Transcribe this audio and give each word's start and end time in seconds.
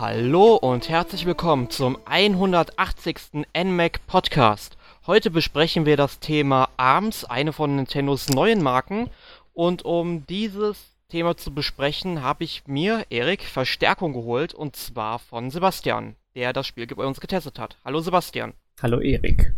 Hallo 0.00 0.54
und 0.54 0.88
herzlich 0.88 1.26
willkommen 1.26 1.68
zum 1.68 1.98
180. 2.06 3.44
NMAC 3.54 4.06
Podcast. 4.06 4.78
Heute 5.06 5.30
besprechen 5.30 5.84
wir 5.84 5.98
das 5.98 6.20
Thema 6.20 6.70
ARMS, 6.78 7.26
eine 7.26 7.52
von 7.52 7.76
Nintendos 7.76 8.30
neuen 8.30 8.62
Marken. 8.62 9.10
Und 9.52 9.84
um 9.84 10.26
dieses 10.26 10.96
Thema 11.10 11.36
zu 11.36 11.52
besprechen, 11.52 12.22
habe 12.22 12.44
ich 12.44 12.66
mir, 12.66 13.04
Erik, 13.10 13.42
Verstärkung 13.42 14.14
geholt 14.14 14.54
und 14.54 14.74
zwar 14.74 15.18
von 15.18 15.50
Sebastian, 15.50 16.16
der 16.34 16.54
das 16.54 16.66
Spiel 16.66 16.86
bei 16.86 17.04
uns 17.04 17.20
getestet 17.20 17.58
hat. 17.58 17.76
Hallo 17.84 18.00
Sebastian. 18.00 18.54
Hallo 18.80 19.00
Erik. 19.00 19.52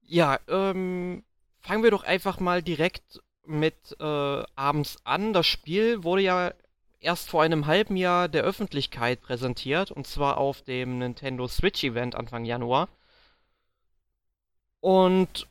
Ja, 0.00 0.38
ähm, 0.48 1.22
fangen 1.60 1.82
wir 1.82 1.90
doch 1.90 2.04
einfach 2.04 2.40
mal 2.40 2.62
direkt 2.62 3.20
mit 3.44 3.74
äh, 4.00 4.42
abends 4.56 4.96
an. 5.04 5.34
Das 5.34 5.46
Spiel 5.46 6.02
wurde 6.02 6.22
ja 6.22 6.54
erst 7.04 7.28
vor 7.28 7.42
einem 7.42 7.66
halben 7.66 7.96
Jahr 7.96 8.28
der 8.28 8.42
Öffentlichkeit 8.42 9.20
präsentiert, 9.20 9.90
und 9.90 10.06
zwar 10.06 10.38
auf 10.38 10.62
dem 10.62 10.98
Nintendo 10.98 11.46
Switch 11.46 11.84
Event 11.84 12.14
Anfang 12.14 12.44
Januar. 12.44 12.88
Und 14.80 15.46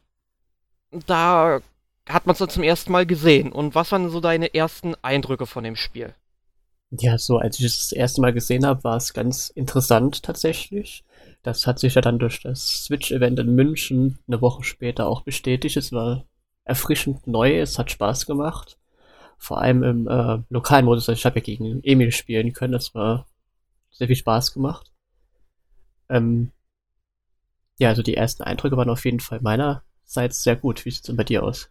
da 1.08 1.61
hat 2.08 2.25
man 2.25 2.34
es 2.34 2.39
dann 2.39 2.49
zum 2.49 2.63
ersten 2.63 2.91
Mal 2.91 3.05
gesehen. 3.05 3.52
Und 3.52 3.75
was 3.75 3.91
waren 3.91 4.09
so 4.09 4.20
deine 4.20 4.53
ersten 4.53 4.95
Eindrücke 5.02 5.45
von 5.45 5.63
dem 5.63 5.75
Spiel? 5.75 6.13
Ja, 6.91 7.17
so 7.17 7.38
als 7.38 7.59
ich 7.59 7.66
es 7.66 7.77
das 7.77 7.91
erste 7.91 8.22
Mal 8.22 8.33
gesehen 8.33 8.66
habe, 8.66 8.83
war 8.83 8.97
es 8.97 9.13
ganz 9.13 9.49
interessant 9.49 10.22
tatsächlich. 10.22 11.03
Das 11.41 11.66
hat 11.66 11.80
sich 11.80 11.95
ja 11.95 12.02
dann 12.02 12.20
durch 12.20 12.41
das 12.41 12.85
Switch-Event 12.85 13.39
in 13.39 13.56
München 13.56 14.19
eine 14.28 14.41
Woche 14.41 14.63
später 14.63 15.08
auch 15.08 15.22
bestätigt. 15.23 15.78
Es 15.78 15.91
war 15.91 16.25
erfrischend 16.66 17.25
neu, 17.25 17.59
es 17.59 17.80
hat 17.80 17.89
Spaß 17.89 18.25
gemacht. 18.25 18.78
Vor 19.44 19.58
allem 19.58 19.83
im 19.83 20.08
äh, 20.08 20.39
lokalen 20.49 20.86
Modus. 20.86 21.09
Also 21.09 21.19
ich 21.19 21.25
habe 21.25 21.39
ja 21.39 21.44
gegen 21.44 21.81
Emil 21.83 22.13
spielen 22.13 22.53
können, 22.53 22.72
das 22.72 22.95
war 22.95 23.27
sehr 23.91 24.08
viel 24.08 24.16
Spaß 24.16 24.53
gemacht. 24.53 24.89
Ähm, 26.08 26.52
ja, 27.77 27.89
also 27.89 28.03
die 28.03 28.16
ersten 28.16 28.44
Eindrücke 28.44 28.77
waren 28.77 28.89
auf 28.89 29.03
jeden 29.03 29.19
Fall 29.19 29.41
meinerseits 29.41 30.44
sehr 30.44 30.55
gut. 30.55 30.85
Wie 30.85 30.91
sieht 30.91 31.02
es 31.02 31.08
denn 31.08 31.17
bei 31.17 31.25
dir 31.25 31.44
aus? 31.44 31.69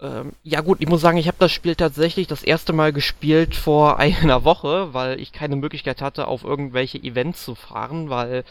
Ähm, 0.00 0.32
ja 0.42 0.60
gut, 0.60 0.78
ich 0.80 0.88
muss 0.88 1.00
sagen, 1.00 1.18
ich 1.18 1.28
habe 1.28 1.38
das 1.38 1.52
Spiel 1.52 1.76
tatsächlich 1.76 2.26
das 2.26 2.42
erste 2.42 2.72
Mal 2.72 2.92
gespielt 2.92 3.54
vor 3.54 3.98
einer 4.00 4.42
Woche, 4.42 4.92
weil 4.92 5.20
ich 5.20 5.30
keine 5.30 5.54
Möglichkeit 5.54 6.02
hatte, 6.02 6.26
auf 6.26 6.42
irgendwelche 6.42 6.98
Events 6.98 7.44
zu 7.44 7.54
fahren, 7.54 8.10
weil 8.10 8.42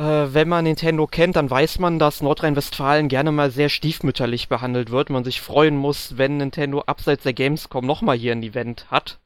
wenn 0.00 0.48
man 0.48 0.62
Nintendo 0.62 1.08
kennt, 1.08 1.34
dann 1.34 1.50
weiß 1.50 1.80
man, 1.80 1.98
dass 1.98 2.22
Nordrhein-Westfalen 2.22 3.08
gerne 3.08 3.32
mal 3.32 3.50
sehr 3.50 3.68
stiefmütterlich 3.68 4.48
behandelt 4.48 4.90
wird. 4.90 5.10
Man 5.10 5.24
sich 5.24 5.40
freuen 5.40 5.76
muss, 5.76 6.16
wenn 6.16 6.36
Nintendo 6.36 6.82
abseits 6.86 7.24
der 7.24 7.32
Gamescom 7.32 7.84
nochmal 7.84 8.16
hier 8.16 8.30
ein 8.30 8.44
Event 8.44 8.88
hat. 8.92 9.18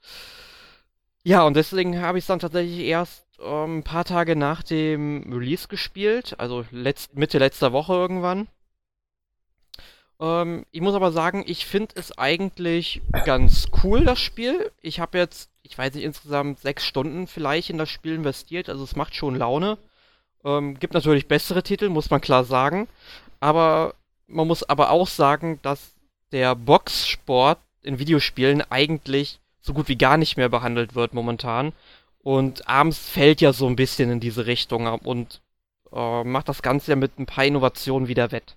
Ja, 1.24 1.42
und 1.42 1.56
deswegen 1.56 2.00
habe 2.00 2.16
ich 2.16 2.22
es 2.22 2.28
dann 2.28 2.38
tatsächlich 2.38 2.86
erst 2.86 3.26
ähm, 3.42 3.78
ein 3.78 3.82
paar 3.82 4.06
Tage 4.06 4.34
nach 4.34 4.62
dem 4.62 5.30
Release 5.30 5.68
gespielt, 5.68 6.36
also 6.38 6.64
letzt, 6.70 7.16
Mitte 7.16 7.38
letzter 7.38 7.72
Woche 7.72 7.92
irgendwann. 7.92 8.48
Ähm, 10.20 10.64
ich 10.70 10.80
muss 10.80 10.94
aber 10.94 11.12
sagen, 11.12 11.44
ich 11.46 11.66
finde 11.66 11.94
es 11.96 12.16
eigentlich 12.16 13.02
ganz 13.26 13.68
cool, 13.82 14.04
das 14.04 14.20
Spiel. 14.20 14.72
Ich 14.80 15.00
habe 15.00 15.18
jetzt, 15.18 15.50
ich 15.62 15.76
weiß 15.76 15.94
nicht, 15.94 16.04
insgesamt 16.04 16.60
sechs 16.60 16.86
Stunden 16.86 17.26
vielleicht 17.26 17.70
in 17.70 17.78
das 17.78 17.90
Spiel 17.90 18.14
investiert, 18.14 18.68
also 18.68 18.84
es 18.84 18.96
macht 18.96 19.14
schon 19.14 19.36
Laune. 19.36 19.76
Ähm, 20.44 20.78
gibt 20.78 20.94
natürlich 20.94 21.28
bessere 21.28 21.62
Titel, 21.62 21.88
muss 21.88 22.10
man 22.10 22.20
klar 22.20 22.44
sagen. 22.44 22.88
Aber 23.40 23.94
man 24.26 24.46
muss 24.46 24.62
aber 24.62 24.90
auch 24.90 25.08
sagen, 25.08 25.58
dass 25.62 25.94
der 26.32 26.54
Boxsport 26.54 27.58
in 27.82 27.98
Videospielen 27.98 28.62
eigentlich 28.70 29.40
so 29.60 29.74
gut 29.74 29.88
wie 29.88 29.96
gar 29.96 30.16
nicht 30.16 30.36
mehr 30.36 30.48
behandelt 30.48 30.94
wird 30.94 31.14
momentan. 31.14 31.72
Und 32.18 32.68
Arms 32.68 32.98
fällt 32.98 33.40
ja 33.40 33.52
so 33.52 33.66
ein 33.66 33.76
bisschen 33.76 34.10
in 34.10 34.20
diese 34.20 34.46
Richtung 34.46 34.86
und 35.00 35.40
äh, 35.92 36.24
macht 36.24 36.48
das 36.48 36.62
Ganze 36.62 36.92
ja 36.92 36.96
mit 36.96 37.18
ein 37.18 37.26
paar 37.26 37.44
Innovationen 37.44 38.08
wieder 38.08 38.32
wett. 38.32 38.56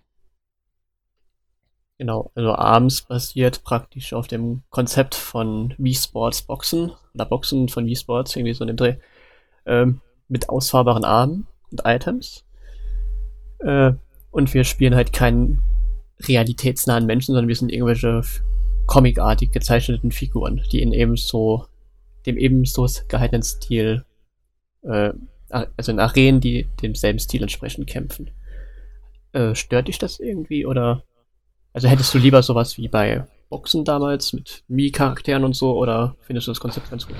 Genau, 1.97 2.31
also 2.35 2.51
ARMS 2.51 3.03
basiert 3.03 3.63
praktisch 3.63 4.11
auf 4.13 4.27
dem 4.27 4.63
Konzept 4.69 5.15
von 5.15 5.73
Wii 5.77 5.95
Sports 5.95 6.41
Boxen 6.41 6.91
oder 7.13 7.25
Boxen 7.25 7.69
von 7.69 7.85
Wii 7.85 7.95
Sports, 7.95 8.35
irgendwie 8.35 8.53
so 8.53 8.65
in 8.65 8.67
dem 8.67 8.77
Dreh, 8.77 8.97
ähm, 9.65 10.01
mit 10.27 10.49
ausfahrbaren 10.49 11.05
Armen 11.05 11.47
und 11.71 11.81
Items. 11.85 12.45
Äh, 13.59 13.93
und 14.31 14.53
wir 14.53 14.63
spielen 14.63 14.95
halt 14.95 15.13
keinen 15.13 15.61
realitätsnahen 16.27 17.05
Menschen, 17.05 17.33
sondern 17.33 17.47
wir 17.47 17.55
sind 17.55 17.71
irgendwelche 17.71 18.21
comicartig 18.85 19.51
gezeichneten 19.51 20.11
Figuren, 20.11 20.61
die 20.71 20.81
in 20.81 20.93
eben 20.93 21.15
so 21.15 21.65
dem 22.25 22.37
ebenso 22.37 22.87
gehaltenen 23.07 23.43
Stil, 23.43 24.05
äh, 24.83 25.11
also 25.49 25.91
in 25.91 25.99
Arenen, 25.99 26.41
die 26.41 26.67
demselben 26.81 27.19
Stil 27.19 27.41
entsprechend 27.41 27.87
kämpfen. 27.87 28.31
Äh, 29.31 29.55
stört 29.55 29.87
dich 29.87 29.99
das 29.99 30.19
irgendwie 30.19 30.65
oder 30.65 31.03
also 31.73 31.89
hättest 31.89 32.13
du 32.13 32.19
lieber 32.19 32.41
sowas 32.41 32.77
wie 32.77 32.87
bei 32.87 33.25
Boxen 33.49 33.85
damals 33.85 34.33
mit 34.33 34.63
Mii-Charakteren 34.67 35.43
und 35.43 35.55
so 35.55 35.77
oder 35.77 36.15
findest 36.21 36.47
du 36.47 36.51
das 36.51 36.59
Konzept 36.59 36.89
ganz 36.89 37.07
gut? 37.07 37.15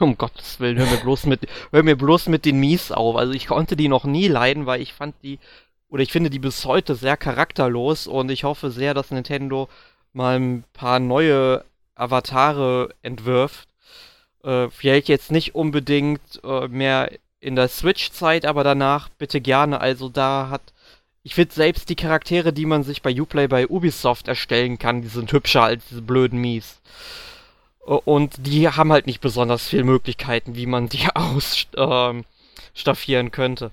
Um 0.00 0.16
Gottes 0.16 0.60
Willen, 0.60 0.78
hör 0.78 0.86
mir 0.86 0.98
bloß 0.98 1.26
mit, 1.26 1.46
hör 1.70 1.82
mir 1.82 1.96
bloß 1.96 2.28
mit 2.28 2.44
den 2.44 2.58
Mies 2.58 2.92
auf. 2.92 3.16
Also 3.16 3.32
ich 3.32 3.46
konnte 3.46 3.76
die 3.76 3.88
noch 3.88 4.04
nie 4.04 4.28
leiden, 4.28 4.66
weil 4.66 4.80
ich 4.80 4.92
fand 4.92 5.14
die, 5.22 5.38
oder 5.88 6.02
ich 6.02 6.12
finde 6.12 6.30
die 6.30 6.38
bis 6.38 6.64
heute 6.64 6.94
sehr 6.94 7.16
charakterlos 7.16 8.06
und 8.06 8.30
ich 8.30 8.44
hoffe 8.44 8.70
sehr, 8.70 8.94
dass 8.94 9.10
Nintendo 9.10 9.68
mal 10.12 10.38
ein 10.38 10.64
paar 10.72 10.98
neue 11.00 11.64
Avatare 11.94 12.94
entwirft. 13.02 13.68
Äh, 14.42 14.68
vielleicht 14.70 15.08
jetzt 15.08 15.32
nicht 15.32 15.54
unbedingt 15.54 16.40
äh, 16.44 16.68
mehr 16.68 17.10
in 17.40 17.56
der 17.56 17.68
Switch-Zeit, 17.68 18.46
aber 18.46 18.64
danach 18.64 19.08
bitte 19.10 19.40
gerne. 19.40 19.80
Also 19.80 20.08
da 20.08 20.48
hat 20.50 20.72
ich 21.22 21.34
finde 21.34 21.54
selbst 21.54 21.88
die 21.88 21.96
Charaktere, 21.96 22.52
die 22.52 22.66
man 22.66 22.84
sich 22.84 23.02
bei 23.02 23.20
Uplay 23.20 23.48
bei 23.48 23.68
Ubisoft 23.68 24.28
erstellen 24.28 24.78
kann, 24.78 25.02
die 25.02 25.08
sind 25.08 25.32
hübscher 25.32 25.62
als 25.62 25.86
diese 25.88 26.02
blöden 26.02 26.40
Mies. 26.40 26.80
Und 27.80 28.46
die 28.46 28.68
haben 28.68 28.92
halt 28.92 29.06
nicht 29.06 29.20
besonders 29.20 29.68
viele 29.68 29.84
Möglichkeiten, 29.84 30.56
wie 30.56 30.66
man 30.66 30.88
die 30.88 31.08
ausstaffieren 31.14 33.26
ähm, 33.26 33.30
könnte. 33.30 33.70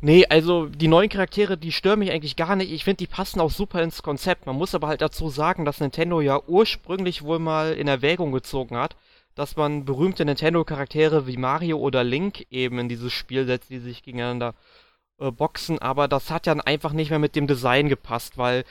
Nee, 0.00 0.26
also 0.28 0.66
die 0.66 0.88
neuen 0.88 1.08
Charaktere, 1.08 1.56
die 1.56 1.72
stören 1.72 2.00
mich 2.00 2.10
eigentlich 2.10 2.36
gar 2.36 2.56
nicht. 2.56 2.72
Ich 2.72 2.84
finde, 2.84 2.98
die 2.98 3.06
passen 3.06 3.40
auch 3.40 3.50
super 3.50 3.82
ins 3.82 4.02
Konzept. 4.02 4.46
Man 4.46 4.56
muss 4.56 4.74
aber 4.74 4.88
halt 4.88 5.00
dazu 5.00 5.28
sagen, 5.28 5.64
dass 5.64 5.80
Nintendo 5.80 6.20
ja 6.20 6.40
ursprünglich 6.46 7.22
wohl 7.22 7.38
mal 7.38 7.72
in 7.72 7.88
Erwägung 7.88 8.32
gezogen 8.32 8.76
hat, 8.76 8.96
dass 9.34 9.56
man 9.56 9.84
berühmte 9.84 10.24
Nintendo-Charaktere 10.24 11.26
wie 11.26 11.36
Mario 11.36 11.78
oder 11.78 12.04
Link 12.04 12.46
eben 12.50 12.78
in 12.80 12.88
dieses 12.88 13.12
Spiel 13.12 13.46
setzt, 13.46 13.70
die 13.70 13.78
sich 13.78 14.02
gegeneinander 14.02 14.50
äh, 14.50 14.81
Boxen, 15.30 15.78
aber 15.78 16.08
das 16.08 16.30
hat 16.30 16.46
ja 16.46 16.54
einfach 16.54 16.92
nicht 16.92 17.10
mehr 17.10 17.18
mit 17.18 17.36
dem 17.36 17.46
Design 17.46 17.88
gepasst, 17.88 18.38
weil 18.38 18.64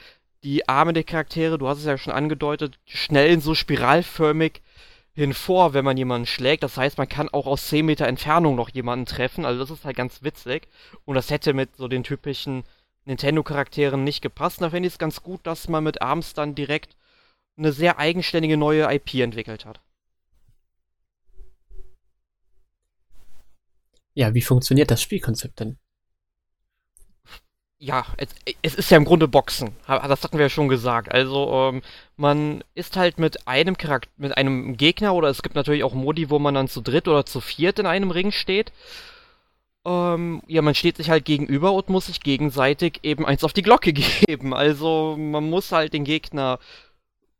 die 0.44 0.68
Arme 0.68 0.92
der 0.92 1.04
Charaktere, 1.04 1.56
du 1.56 1.68
hast 1.68 1.78
es 1.78 1.84
ja 1.84 1.96
schon 1.96 2.12
angedeutet, 2.12 2.78
schnell 2.84 3.40
so 3.40 3.54
spiralförmig 3.54 4.60
hinvor, 5.14 5.74
wenn 5.74 5.84
man 5.84 5.96
jemanden 5.96 6.26
schlägt. 6.26 6.62
Das 6.62 6.76
heißt, 6.76 6.98
man 6.98 7.08
kann 7.08 7.28
auch 7.28 7.46
aus 7.46 7.68
10 7.68 7.86
Meter 7.86 8.06
Entfernung 8.06 8.56
noch 8.56 8.70
jemanden 8.70 9.06
treffen. 9.06 9.44
Also 9.44 9.60
das 9.60 9.70
ist 9.70 9.84
halt 9.84 9.96
ganz 9.96 10.22
witzig. 10.22 10.68
Und 11.04 11.14
das 11.14 11.30
hätte 11.30 11.52
mit 11.52 11.76
so 11.76 11.86
den 11.88 12.02
typischen 12.02 12.64
Nintendo-Charakteren 13.04 14.04
nicht 14.04 14.22
gepasst. 14.22 14.60
Da 14.60 14.70
finde 14.70 14.88
ich 14.88 14.94
es 14.94 14.98
ganz 14.98 15.22
gut, 15.22 15.40
dass 15.46 15.68
man 15.68 15.84
mit 15.84 16.02
Arms 16.02 16.34
dann 16.34 16.54
direkt 16.54 16.96
eine 17.56 17.72
sehr 17.72 17.98
eigenständige 17.98 18.56
neue 18.56 18.92
IP 18.92 19.14
entwickelt 19.14 19.66
hat. 19.66 19.80
Ja, 24.14 24.34
wie 24.34 24.42
funktioniert 24.42 24.90
das 24.90 25.02
Spielkonzept 25.02 25.60
denn? 25.60 25.78
Ja, 27.82 28.06
es, 28.16 28.28
es, 28.62 28.76
ist 28.76 28.90
ja 28.92 28.96
im 28.96 29.04
Grunde 29.04 29.26
Boxen. 29.26 29.74
Das 29.88 30.22
hatten 30.22 30.38
wir 30.38 30.44
ja 30.44 30.48
schon 30.48 30.68
gesagt. 30.68 31.10
Also, 31.10 31.50
ähm, 31.52 31.82
man 32.16 32.62
ist 32.76 32.96
halt 32.96 33.18
mit 33.18 33.48
einem 33.48 33.76
Charakter, 33.76 34.08
mit 34.16 34.36
einem 34.36 34.76
Gegner 34.76 35.14
oder 35.14 35.28
es 35.28 35.42
gibt 35.42 35.56
natürlich 35.56 35.82
auch 35.82 35.92
Modi, 35.92 36.30
wo 36.30 36.38
man 36.38 36.54
dann 36.54 36.68
zu 36.68 36.80
dritt 36.80 37.08
oder 37.08 37.26
zu 37.26 37.40
viert 37.40 37.80
in 37.80 37.86
einem 37.86 38.12
Ring 38.12 38.30
steht. 38.30 38.72
Ähm, 39.84 40.42
ja, 40.46 40.62
man 40.62 40.76
steht 40.76 40.96
sich 40.96 41.10
halt 41.10 41.24
gegenüber 41.24 41.72
und 41.72 41.88
muss 41.88 42.06
sich 42.06 42.20
gegenseitig 42.20 43.00
eben 43.02 43.26
eins 43.26 43.42
auf 43.42 43.52
die 43.52 43.62
Glocke 43.62 43.92
geben. 44.26 44.54
Also, 44.54 45.16
man 45.18 45.50
muss 45.50 45.72
halt 45.72 45.92
den 45.92 46.04
Gegner, 46.04 46.60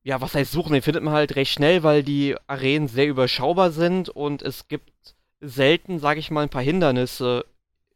ja, 0.02 0.20
was 0.20 0.34
heißt 0.34 0.50
suchen? 0.50 0.72
Den 0.72 0.82
findet 0.82 1.04
man 1.04 1.14
halt 1.14 1.36
recht 1.36 1.52
schnell, 1.52 1.84
weil 1.84 2.02
die 2.02 2.34
Arenen 2.48 2.88
sehr 2.88 3.06
überschaubar 3.06 3.70
sind 3.70 4.08
und 4.08 4.42
es 4.42 4.66
gibt 4.66 4.90
selten, 5.40 6.00
sag 6.00 6.18
ich 6.18 6.32
mal, 6.32 6.42
ein 6.42 6.48
paar 6.48 6.62
Hindernisse, 6.62 7.44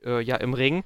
äh, 0.05 0.21
ja, 0.23 0.37
im 0.37 0.55
Ring 0.55 0.85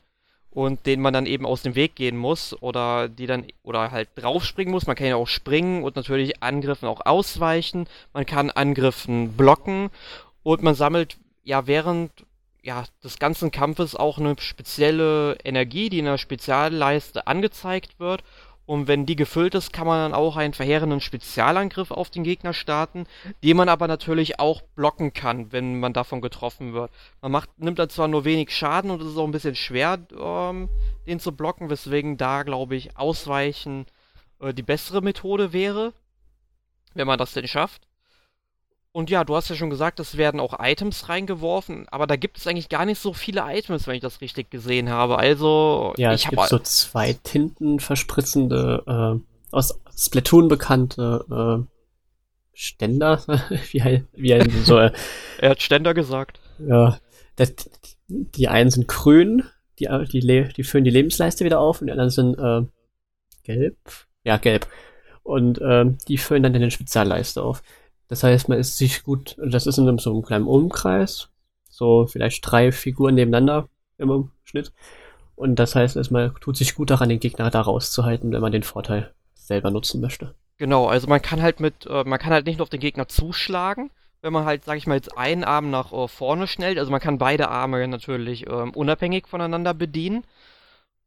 und 0.50 0.84
denen 0.86 1.02
man 1.02 1.12
dann 1.12 1.26
eben 1.26 1.46
aus 1.46 1.62
dem 1.62 1.74
Weg 1.74 1.94
gehen 1.94 2.16
muss 2.16 2.60
oder 2.60 3.08
die 3.08 3.26
dann 3.26 3.46
oder 3.62 3.90
halt 3.90 4.08
draufspringen 4.16 4.72
muss. 4.72 4.86
Man 4.86 4.96
kann 4.96 5.06
ja 5.06 5.16
auch 5.16 5.28
springen 5.28 5.84
und 5.84 5.96
natürlich 5.96 6.42
Angriffen 6.42 6.88
auch 6.88 7.06
ausweichen. 7.06 7.86
Man 8.12 8.26
kann 8.26 8.50
Angriffen 8.50 9.32
blocken 9.36 9.90
und 10.42 10.62
man 10.62 10.74
sammelt 10.74 11.18
ja 11.44 11.66
während 11.66 12.10
ja, 12.62 12.84
des 13.02 13.18
ganzen 13.18 13.50
Kampfes 13.50 13.96
auch 13.96 14.18
eine 14.18 14.36
spezielle 14.38 15.36
Energie, 15.44 15.88
die 15.88 16.00
in 16.00 16.06
einer 16.06 16.18
Spezialleiste 16.18 17.26
angezeigt 17.26 17.98
wird. 17.98 18.22
Und 18.70 18.86
wenn 18.86 19.04
die 19.04 19.16
gefüllt 19.16 19.56
ist, 19.56 19.72
kann 19.72 19.88
man 19.88 19.98
dann 19.98 20.14
auch 20.14 20.36
einen 20.36 20.54
verheerenden 20.54 21.00
Spezialangriff 21.00 21.90
auf 21.90 22.08
den 22.08 22.22
Gegner 22.22 22.52
starten, 22.52 23.04
den 23.42 23.56
man 23.56 23.68
aber 23.68 23.88
natürlich 23.88 24.38
auch 24.38 24.62
blocken 24.62 25.12
kann, 25.12 25.50
wenn 25.50 25.80
man 25.80 25.92
davon 25.92 26.20
getroffen 26.20 26.72
wird. 26.72 26.92
Man 27.20 27.32
macht, 27.32 27.50
nimmt 27.58 27.80
dann 27.80 27.90
zwar 27.90 28.06
nur 28.06 28.24
wenig 28.24 28.56
Schaden 28.56 28.92
und 28.92 29.02
es 29.02 29.08
ist 29.08 29.16
auch 29.16 29.24
ein 29.24 29.32
bisschen 29.32 29.56
schwer, 29.56 29.98
ähm, 30.16 30.68
den 31.04 31.18
zu 31.18 31.32
blocken, 31.32 31.68
weswegen 31.68 32.16
da, 32.16 32.44
glaube 32.44 32.76
ich, 32.76 32.96
Ausweichen 32.96 33.86
äh, 34.38 34.54
die 34.54 34.62
bessere 34.62 35.02
Methode 35.02 35.52
wäre, 35.52 35.92
wenn 36.94 37.08
man 37.08 37.18
das 37.18 37.32
denn 37.32 37.48
schafft. 37.48 37.89
Und 38.92 39.08
ja, 39.08 39.22
du 39.22 39.36
hast 39.36 39.48
ja 39.48 39.54
schon 39.54 39.70
gesagt, 39.70 40.00
es 40.00 40.16
werden 40.16 40.40
auch 40.40 40.58
Items 40.58 41.08
reingeworfen, 41.08 41.86
aber 41.90 42.08
da 42.08 42.16
gibt 42.16 42.38
es 42.38 42.46
eigentlich 42.46 42.68
gar 42.68 42.84
nicht 42.84 43.00
so 43.00 43.12
viele 43.12 43.42
Items, 43.46 43.86
wenn 43.86 43.94
ich 43.94 44.00
das 44.00 44.20
richtig 44.20 44.50
gesehen 44.50 44.90
habe. 44.90 45.16
Also, 45.16 45.94
ja, 45.96 46.12
ich 46.12 46.28
gibt 46.28 46.48
so 46.48 46.58
zwei 46.58 47.12
tintenverspritzende, 47.12 48.82
äh, 48.86 49.54
aus 49.54 49.80
Splatoon 49.96 50.48
bekannte 50.48 51.24
äh, 51.30 51.66
Ständer, 52.52 53.22
wie, 53.70 53.82
heißt 53.82 54.04
wie 54.12 54.34
heißen 54.34 54.64
so? 54.64 54.78
Äh, 54.78 54.92
er 55.38 55.50
hat 55.50 55.62
Ständer 55.62 55.94
gesagt. 55.94 56.40
Ja, 56.58 56.98
das, 57.36 57.54
die 58.08 58.48
einen 58.48 58.70
sind 58.70 58.88
grün, 58.88 59.44
die, 59.78 59.88
die, 60.12 60.48
die 60.56 60.64
füllen 60.64 60.84
die 60.84 60.90
Lebensleiste 60.90 61.44
wieder 61.44 61.60
auf 61.60 61.80
und 61.80 61.86
die 61.86 61.92
anderen 61.92 62.10
sind 62.10 62.38
äh, 62.38 62.62
gelb. 63.44 63.76
Ja, 64.24 64.36
gelb. 64.36 64.66
Und 65.22 65.60
äh, 65.60 65.86
die 66.08 66.18
füllen 66.18 66.42
dann 66.42 66.52
den 66.52 66.70
Spezialleiste 66.72 67.42
auf. 67.42 67.62
Das 68.10 68.24
heißt, 68.24 68.48
man 68.48 68.58
ist 68.58 68.76
sich 68.76 69.04
gut, 69.04 69.36
das 69.38 69.66
ist 69.66 69.78
in 69.78 69.98
so 69.98 70.10
einem 70.10 70.22
kleinen 70.22 70.46
Umkreis, 70.46 71.28
so 71.70 72.08
vielleicht 72.08 72.42
drei 72.42 72.72
Figuren 72.72 73.14
nebeneinander 73.14 73.68
im 73.98 74.30
Schnitt. 74.42 74.72
Und 75.36 75.60
das 75.60 75.76
heißt, 75.76 75.96
man 76.10 76.34
tut 76.40 76.56
sich 76.56 76.74
gut 76.74 76.90
daran, 76.90 77.08
den 77.08 77.20
Gegner 77.20 77.50
da 77.50 77.60
rauszuhalten, 77.60 78.32
wenn 78.32 78.40
man 78.40 78.50
den 78.50 78.64
Vorteil 78.64 79.14
selber 79.32 79.70
nutzen 79.70 80.00
möchte. 80.00 80.34
Genau, 80.58 80.86
also 80.88 81.06
man 81.06 81.22
kann 81.22 81.40
halt 81.40 81.60
mit, 81.60 81.86
äh, 81.86 82.02
man 82.04 82.18
kann 82.18 82.32
halt 82.32 82.46
nicht 82.46 82.58
nur 82.58 82.64
auf 82.64 82.68
den 82.68 82.80
Gegner 82.80 83.06
zuschlagen, 83.06 83.90
wenn 84.22 84.32
man 84.32 84.44
halt, 84.44 84.64
sag 84.64 84.76
ich 84.76 84.88
mal, 84.88 84.96
jetzt 84.96 85.16
einen 85.16 85.44
Arm 85.44 85.70
nach 85.70 85.92
äh, 85.92 86.08
vorne 86.08 86.48
schnellt. 86.48 86.78
Also 86.78 86.90
man 86.90 87.00
kann 87.00 87.16
beide 87.16 87.48
Arme 87.48 87.86
natürlich 87.86 88.46
ähm, 88.50 88.72
unabhängig 88.72 89.28
voneinander 89.28 89.72
bedienen. 89.72 90.24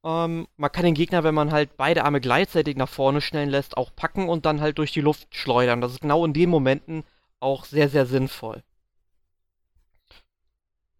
Ähm, 0.04 0.48
man 0.58 0.72
kann 0.72 0.86
den 0.86 0.96
Gegner, 0.96 1.24
wenn 1.24 1.36
man 1.36 1.52
halt 1.52 1.78
beide 1.78 2.04
Arme 2.04 2.20
gleichzeitig 2.20 2.76
nach 2.76 2.90
vorne 2.90 3.22
schnellen 3.22 3.50
lässt, 3.50 3.78
auch 3.78 3.92
packen 3.96 4.28
und 4.30 4.46
dann 4.46 4.62
halt 4.62 4.78
durch 4.78 4.92
die 4.92 5.02
Luft 5.02 5.28
schleudern. 5.32 5.82
Das 5.82 5.94
ist 5.94 6.02
genau 6.02 6.26
in 6.26 6.34
den 6.34 6.50
Momenten 6.50 7.04
auch 7.40 7.66
sehr, 7.66 7.90
sehr 7.90 8.06
sinnvoll. 8.06 8.64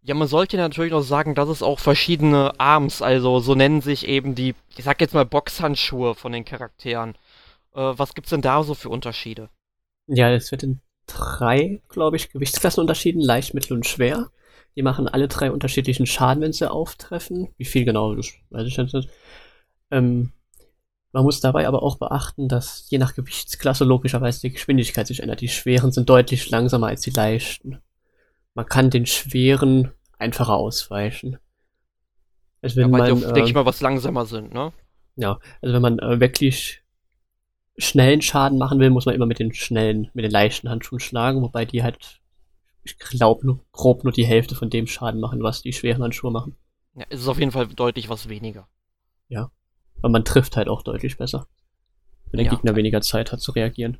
Ja, 0.02 0.14
man 0.14 0.28
sollte 0.28 0.58
natürlich 0.58 0.92
noch 0.92 1.02
sagen, 1.02 1.34
dass 1.34 1.48
es 1.48 1.62
auch 1.62 1.78
verschiedene 1.78 2.52
Arms, 2.60 3.00
also 3.00 3.40
so 3.40 3.54
nennen 3.54 3.80
sich 3.80 4.06
eben 4.06 4.34
die, 4.34 4.54
ich 4.76 4.84
sag 4.84 5.00
jetzt 5.00 5.14
mal 5.14 5.24
Boxhandschuhe 5.24 6.14
von 6.14 6.32
den 6.32 6.44
Charakteren. 6.44 7.14
Äh, 7.74 7.92
was 7.96 8.14
gibt's 8.14 8.30
denn 8.30 8.42
da 8.42 8.62
so 8.62 8.74
für 8.74 8.90
Unterschiede? 8.90 9.48
Ja, 10.06 10.30
es 10.30 10.50
wird 10.50 10.62
in 10.62 10.80
drei, 11.06 11.80
glaube 11.88 12.16
ich, 12.16 12.30
Gewichtsklassen 12.30 12.82
unterschieden, 12.82 13.20
leicht, 13.20 13.54
mittel 13.54 13.74
und 13.74 13.86
schwer. 13.86 14.30
Die 14.76 14.82
machen 14.82 15.08
alle 15.08 15.28
drei 15.28 15.50
unterschiedlichen 15.50 16.06
Schaden, 16.06 16.42
wenn 16.42 16.52
sie 16.52 16.70
auftreffen. 16.70 17.48
Wie 17.56 17.64
viel 17.64 17.84
genau, 17.84 18.14
das 18.14 18.32
weiß 18.50 18.66
ich 18.66 18.76
nicht. 18.76 19.08
Ähm, 19.90 20.32
man 21.12 21.22
muss 21.22 21.40
dabei 21.40 21.68
aber 21.68 21.84
auch 21.84 21.98
beachten, 21.98 22.48
dass 22.48 22.90
je 22.90 22.98
nach 22.98 23.14
Gewichtsklasse 23.14 23.84
logischerweise 23.84 24.40
die 24.40 24.50
Geschwindigkeit 24.50 25.06
sich 25.06 25.20
ändert. 25.20 25.40
Die 25.40 25.48
schweren 25.48 25.92
sind 25.92 26.08
deutlich 26.08 26.50
langsamer 26.50 26.88
als 26.88 27.02
die 27.02 27.10
leichten. 27.10 27.78
Man 28.54 28.66
kann 28.66 28.90
den 28.90 29.06
schweren 29.06 29.92
einfacher 30.18 30.54
ausweichen. 30.54 31.38
Also 32.62 32.76
wenn 32.76 32.90
ja, 32.90 32.98
man, 32.98 33.16
die, 33.16 33.24
äh, 33.24 33.32
denke 33.32 33.48
ich 33.48 33.54
mal, 33.54 33.66
was 33.66 33.80
langsamer 33.80 34.26
sind, 34.26 34.52
ne? 34.52 34.72
Ja, 35.16 35.38
also 35.62 35.74
wenn 35.74 35.82
man 35.82 35.98
äh, 36.00 36.18
wirklich 36.18 36.82
schnellen 37.76 38.22
Schaden 38.22 38.58
machen 38.58 38.80
will, 38.80 38.90
muss 38.90 39.06
man 39.06 39.14
immer 39.14 39.26
mit 39.26 39.38
den 39.38 39.52
schnellen, 39.54 40.10
mit 40.14 40.24
den 40.24 40.32
leichten 40.32 40.68
Handschuhen 40.68 41.00
schlagen, 41.00 41.42
wobei 41.42 41.64
die 41.64 41.82
halt 41.82 42.20
ich 42.84 42.98
glaube, 42.98 43.46
nur, 43.46 43.60
grob 43.72 44.04
nur 44.04 44.12
die 44.12 44.26
Hälfte 44.26 44.54
von 44.54 44.70
dem 44.70 44.86
Schaden 44.86 45.20
machen, 45.20 45.42
was 45.42 45.62
die 45.62 45.72
schweren 45.72 46.02
Handschuhe 46.02 46.30
machen. 46.30 46.54
Ja, 46.94 47.04
es 47.08 47.22
ist 47.22 47.28
auf 47.28 47.38
jeden 47.38 47.50
Fall 47.50 47.66
deutlich 47.66 48.08
was 48.08 48.28
weniger. 48.28 48.68
Ja. 49.28 49.50
Aber 49.98 50.10
man 50.10 50.24
trifft 50.24 50.56
halt 50.56 50.68
auch 50.68 50.82
deutlich 50.82 51.16
besser. 51.16 51.46
Wenn 52.30 52.38
der 52.38 52.46
ja, 52.46 52.50
Gegner 52.52 52.76
weniger 52.76 53.00
Zeit 53.00 53.32
hat 53.32 53.40
zu 53.40 53.52
reagieren. 53.52 53.98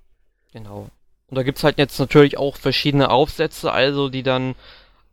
Genau. 0.53 0.91
Und 1.29 1.37
da 1.37 1.43
gibt's 1.43 1.65
halt 1.65 1.79
jetzt 1.79 1.99
natürlich 1.99 2.37
auch 2.37 2.57
verschiedene 2.57 3.11
Aufsätze, 3.11 3.73
also 3.73 4.09
die 4.09 4.23
dann 4.23 4.55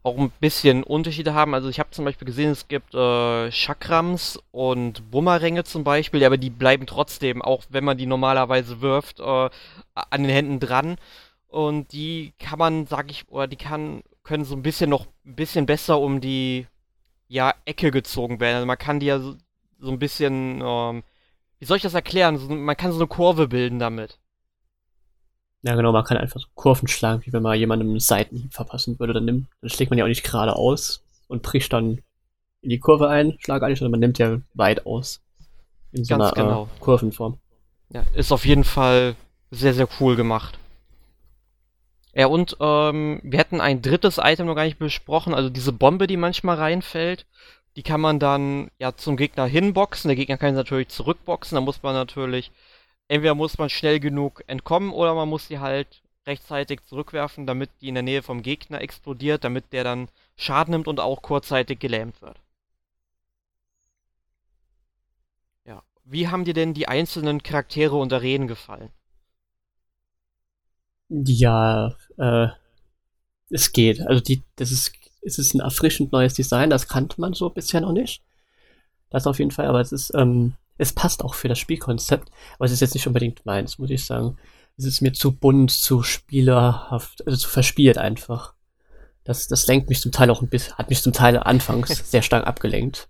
auch 0.03 0.17
ein 0.17 0.31
bisschen 0.39 0.83
Unterschiede 0.83 1.33
haben. 1.33 1.53
Also 1.53 1.69
ich 1.69 1.79
habe 1.79 1.91
zum 1.91 2.05
Beispiel 2.05 2.25
gesehen, 2.25 2.51
es 2.51 2.67
gibt 2.67 2.93
äh, 2.95 3.51
Chakrams 3.51 4.39
und 4.51 5.11
Bumeränge 5.11 5.63
zum 5.63 5.83
Beispiel, 5.83 6.23
aber 6.25 6.37
die 6.37 6.49
bleiben 6.49 6.87
trotzdem, 6.87 7.41
auch 7.41 7.63
wenn 7.69 7.83
man 7.83 7.97
die 7.97 8.07
normalerweise 8.07 8.81
wirft, 8.81 9.19
äh, 9.19 9.23
an 9.23 10.23
den 10.23 10.29
Händen 10.29 10.59
dran. 10.59 10.97
Und 11.51 11.91
die 11.91 12.31
kann 12.39 12.57
man, 12.57 12.87
sag 12.87 13.11
ich, 13.11 13.27
oder 13.29 13.45
die 13.45 13.57
kann, 13.57 14.03
können 14.23 14.45
so 14.45 14.55
ein 14.55 14.63
bisschen 14.63 14.89
noch 14.89 15.05
ein 15.25 15.35
bisschen 15.35 15.65
besser 15.65 15.99
um 15.99 16.21
die 16.21 16.65
ja, 17.27 17.53
Ecke 17.65 17.91
gezogen 17.91 18.39
werden. 18.39 18.55
Also 18.55 18.65
man 18.65 18.77
kann 18.77 19.01
die 19.01 19.07
ja 19.07 19.19
so, 19.19 19.35
so 19.77 19.91
ein 19.91 19.99
bisschen, 19.99 20.61
ähm, 20.63 21.03
wie 21.59 21.65
soll 21.65 21.75
ich 21.75 21.83
das 21.83 21.93
erklären? 21.93 22.37
So, 22.37 22.47
man 22.47 22.77
kann 22.77 22.93
so 22.93 22.99
eine 22.99 23.07
Kurve 23.07 23.49
bilden 23.49 23.79
damit. 23.79 24.17
Ja, 25.61 25.75
genau, 25.75 25.91
man 25.91 26.05
kann 26.05 26.15
einfach 26.15 26.39
so 26.39 26.47
Kurven 26.55 26.87
schlagen, 26.87 27.21
wie 27.25 27.33
wenn 27.33 27.43
man 27.43 27.59
jemandem 27.59 27.89
einen 27.89 27.99
Seitenhieb 27.99 28.53
verpassen 28.53 28.97
würde. 28.97 29.11
Dann, 29.11 29.25
nimmt, 29.25 29.47
dann 29.59 29.69
schlägt 29.69 29.91
man 29.91 29.97
ja 29.97 30.05
auch 30.05 30.09
nicht 30.09 30.23
geradeaus 30.23 31.03
und 31.27 31.41
bricht 31.41 31.73
dann 31.73 32.01
in 32.61 32.69
die 32.69 32.79
Kurve 32.79 33.09
ein, 33.09 33.37
schlag 33.39 33.61
eigentlich, 33.61 33.79
sondern 33.79 33.91
man 33.91 33.99
nimmt 33.99 34.19
ja 34.19 34.39
weit 34.53 34.85
aus. 34.85 35.19
In 35.91 36.05
so 36.05 36.15
Ganz 36.15 36.31
einer 36.31 36.45
genau. 36.45 36.63
äh, 36.63 36.79
Kurvenform. 36.79 37.39
Ja, 37.89 38.05
ist 38.15 38.31
auf 38.31 38.45
jeden 38.45 38.63
Fall 38.63 39.17
sehr, 39.51 39.73
sehr 39.73 39.89
cool 39.99 40.15
gemacht. 40.15 40.57
Ja, 42.13 42.27
und 42.27 42.57
ähm, 42.59 43.21
wir 43.23 43.39
hätten 43.39 43.61
ein 43.61 43.81
drittes 43.81 44.19
Item 44.21 44.47
noch 44.47 44.55
gar 44.55 44.65
nicht 44.65 44.79
besprochen, 44.79 45.33
also 45.33 45.49
diese 45.49 45.71
Bombe, 45.71 46.07
die 46.07 46.17
manchmal 46.17 46.57
reinfällt. 46.57 47.25
Die 47.77 47.83
kann 47.83 48.01
man 48.01 48.19
dann 48.19 48.69
ja 48.79 48.95
zum 48.95 49.15
Gegner 49.17 49.45
hinboxen. 49.45 50.09
Der 50.09 50.17
Gegner 50.17 50.37
kann 50.37 50.53
sie 50.53 50.57
natürlich 50.57 50.89
zurückboxen. 50.89 51.55
Da 51.55 51.61
muss 51.61 51.81
man 51.83 51.93
natürlich, 51.93 52.51
entweder 53.07 53.35
muss 53.35 53.57
man 53.57 53.69
schnell 53.69 53.99
genug 53.99 54.43
entkommen 54.47 54.91
oder 54.91 55.15
man 55.15 55.29
muss 55.29 55.47
sie 55.47 55.59
halt 55.59 56.01
rechtzeitig 56.27 56.81
zurückwerfen, 56.85 57.47
damit 57.47 57.69
die 57.81 57.87
in 57.89 57.95
der 57.95 58.03
Nähe 58.03 58.23
vom 58.23 58.41
Gegner 58.43 58.81
explodiert, 58.81 59.43
damit 59.43 59.71
der 59.73 59.83
dann 59.83 60.09
Schaden 60.35 60.71
nimmt 60.73 60.87
und 60.87 60.99
auch 60.99 61.21
kurzzeitig 61.21 61.79
gelähmt 61.79 62.21
wird. 62.21 62.39
Ja. 65.65 65.83
Wie 66.03 66.27
haben 66.27 66.45
dir 66.45 66.53
denn 66.53 66.73
die 66.73 66.87
einzelnen 66.87 67.41
Charaktere 67.43 67.95
und 67.95 68.13
Arenen 68.13 68.47
gefallen? 68.47 68.91
Ja, 71.11 71.93
äh, 72.17 72.47
es 73.49 73.73
geht. 73.73 74.01
Also 74.01 74.21
die, 74.21 74.43
das 74.55 74.71
ist, 74.71 74.93
es 75.21 75.37
ist 75.37 75.53
ein 75.53 75.59
erfrischend 75.59 76.13
neues 76.13 76.33
Design, 76.33 76.69
das 76.69 76.87
kannte 76.87 77.19
man 77.19 77.33
so 77.33 77.49
bisher 77.49 77.81
noch 77.81 77.91
nicht. 77.91 78.23
Das 79.09 79.27
auf 79.27 79.39
jeden 79.39 79.51
Fall, 79.51 79.67
aber 79.67 79.81
es 79.81 79.91
ist, 79.91 80.13
ähm, 80.15 80.53
es 80.77 80.93
passt 80.93 81.23
auch 81.23 81.33
für 81.33 81.49
das 81.49 81.59
Spielkonzept, 81.59 82.31
aber 82.55 82.65
es 82.65 82.71
ist 82.71 82.79
jetzt 82.79 82.93
nicht 82.93 83.07
unbedingt 83.07 83.45
meins, 83.45 83.77
muss 83.77 83.89
ich 83.89 84.05
sagen. 84.05 84.37
Es 84.77 84.85
ist 84.85 85.01
mir 85.01 85.11
zu 85.11 85.33
bunt, 85.33 85.69
zu 85.69 86.01
spielerhaft, 86.01 87.27
also 87.27 87.37
zu 87.37 87.49
verspielt 87.49 87.97
einfach. 87.97 88.53
Das, 89.25 89.47
das 89.47 89.67
lenkt 89.67 89.89
mich 89.89 89.99
zum 89.99 90.13
Teil 90.13 90.29
auch 90.29 90.41
ein 90.41 90.49
bisschen, 90.49 90.75
hat 90.75 90.89
mich 90.89 91.01
zum 91.01 91.11
Teil 91.11 91.37
anfangs 91.37 91.89
sehr 92.09 92.21
stark 92.21 92.47
abgelenkt 92.47 93.09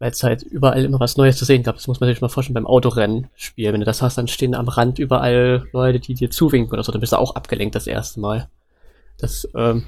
weil 0.00 0.10
es 0.10 0.22
halt 0.22 0.42
überall 0.42 0.82
immer 0.82 0.98
was 0.98 1.18
Neues 1.18 1.36
zu 1.36 1.44
sehen 1.44 1.62
gab. 1.62 1.76
Das 1.76 1.86
muss 1.86 2.00
man 2.00 2.08
sich 2.08 2.22
mal 2.22 2.28
vorstellen 2.30 2.54
beim 2.54 2.66
Autorennen-Spiel. 2.66 3.72
Wenn 3.72 3.80
du 3.80 3.86
das 3.86 4.00
hast, 4.00 4.16
dann 4.16 4.28
stehen 4.28 4.54
am 4.54 4.66
Rand 4.66 4.98
überall 4.98 5.68
Leute, 5.72 6.00
die 6.00 6.14
dir 6.14 6.30
zuwinken 6.30 6.72
oder 6.72 6.82
so. 6.82 6.90
Dann 6.90 7.02
bist 7.02 7.12
du 7.12 7.18
auch 7.18 7.36
abgelenkt 7.36 7.74
das 7.74 7.86
erste 7.86 8.18
Mal. 8.18 8.48
Das 9.18 9.46
ähm, 9.54 9.84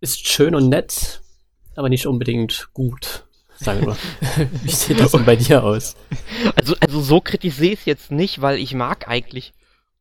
ist 0.00 0.26
schön 0.26 0.56
und 0.56 0.68
nett, 0.68 1.22
aber 1.76 1.88
nicht 1.88 2.06
unbedingt 2.06 2.68
gut. 2.74 3.24
Sagen 3.54 3.86
wir. 3.86 3.96
Wie 4.64 4.70
sieht 4.72 4.98
das 4.98 5.12
denn 5.12 5.24
bei 5.24 5.36
dir 5.36 5.62
aus? 5.62 5.94
Also, 6.56 6.74
also 6.80 7.00
so 7.00 7.20
kritisiere 7.20 7.74
ich 7.74 7.78
es 7.80 7.84
jetzt 7.84 8.10
nicht, 8.10 8.42
weil 8.42 8.58
ich 8.58 8.74
mag 8.74 9.06
eigentlich 9.06 9.52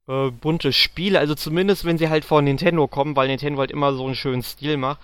äh, 0.08 0.31
bunte 0.31 0.74
Spiele, 0.74 1.20
also 1.20 1.36
zumindest 1.36 1.86
wenn 1.86 1.98
sie 1.98 2.10
halt 2.10 2.25
von 2.25 2.43
Nintendo 2.43 2.88
kommen, 2.88 3.15
weil 3.15 3.27
Nintendo 3.27 3.60
halt 3.60 3.72
immer 3.72 3.93
so 3.93 4.05
einen 4.05 4.15
schönen 4.15 4.43
Stil 4.43 4.77
macht. 4.77 5.00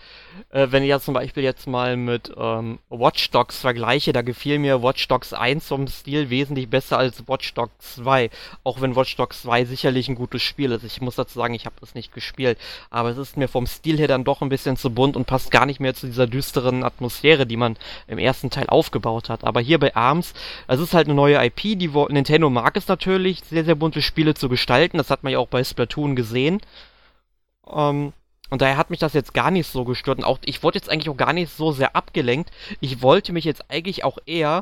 Äh, 0.49 0.67
wenn 0.71 0.83
ich 0.83 0.89
ja 0.89 0.99
zum 0.99 1.13
Beispiel 1.13 1.43
jetzt 1.43 1.67
mal 1.67 1.97
mit 1.97 2.31
ähm, 2.37 2.79
Watch 2.89 3.29
Dogs 3.31 3.59
vergleiche, 3.59 4.13
da 4.13 4.21
gefiel 4.21 4.59
mir 4.59 4.83
Watch 4.83 5.07
Dogs 5.07 5.33
1 5.33 5.67
vom 5.67 5.87
Stil 5.87 6.29
wesentlich 6.29 6.69
besser 6.69 6.97
als 6.97 7.27
Watch 7.27 7.53
Dogs 7.53 7.95
2. 7.95 8.29
Auch 8.63 8.81
wenn 8.81 8.95
Watch 8.95 9.15
Dogs 9.15 9.43
2 9.43 9.65
sicherlich 9.65 10.07
ein 10.09 10.15
gutes 10.15 10.41
Spiel 10.41 10.71
ist. 10.71 10.83
Ich 10.83 11.01
muss 11.01 11.15
dazu 11.15 11.39
sagen, 11.39 11.53
ich 11.53 11.65
habe 11.65 11.75
das 11.79 11.95
nicht 11.95 12.13
gespielt. 12.13 12.57
Aber 12.89 13.09
es 13.09 13.17
ist 13.17 13.37
mir 13.37 13.47
vom 13.47 13.67
Stil 13.67 13.97
her 13.97 14.07
dann 14.07 14.23
doch 14.23 14.41
ein 14.41 14.49
bisschen 14.49 14.77
zu 14.77 14.89
bunt 14.89 15.15
und 15.15 15.25
passt 15.25 15.51
gar 15.51 15.65
nicht 15.65 15.79
mehr 15.79 15.93
zu 15.93 16.07
dieser 16.07 16.27
düsteren 16.27 16.83
Atmosphäre, 16.83 17.45
die 17.45 17.57
man 17.57 17.77
im 18.07 18.17
ersten 18.17 18.49
Teil 18.49 18.67
aufgebaut 18.67 19.29
hat. 19.29 19.43
Aber 19.43 19.61
hier 19.61 19.79
bei 19.79 19.95
ARMS, 19.95 20.33
es 20.67 20.79
ist 20.79 20.93
halt 20.93 21.07
eine 21.07 21.15
neue 21.15 21.43
IP, 21.45 21.77
die 21.79 21.89
Nintendo 22.09 22.49
mag 22.49 22.75
es 22.77 22.87
natürlich, 22.87 23.41
sehr, 23.43 23.63
sehr 23.63 23.75
bunte 23.75 24.01
Spiele 24.01 24.33
zu 24.33 24.49
gestalten. 24.49 24.86
Das 24.93 25.09
hat 25.09 25.23
man 25.23 25.33
ja 25.33 25.39
auch 25.39 25.47
bei 25.47 25.63
Splatoon 25.63 26.15
gesehen. 26.15 26.61
Ähm, 27.67 28.13
und 28.49 28.61
daher 28.61 28.77
hat 28.77 28.89
mich 28.89 28.99
das 28.99 29.13
jetzt 29.13 29.33
gar 29.33 29.51
nicht 29.51 29.67
so 29.67 29.83
gestört. 29.83 30.19
Und 30.19 30.23
auch, 30.23 30.39
ich 30.45 30.63
wurde 30.63 30.77
jetzt 30.77 30.89
eigentlich 30.89 31.09
auch 31.09 31.17
gar 31.17 31.33
nicht 31.33 31.51
so 31.51 31.71
sehr 31.73 31.95
abgelenkt. 31.95 32.51
Ich 32.79 33.01
wollte 33.01 33.33
mich 33.33 33.43
jetzt 33.43 33.69
eigentlich 33.69 34.03
auch 34.03 34.17
eher 34.25 34.61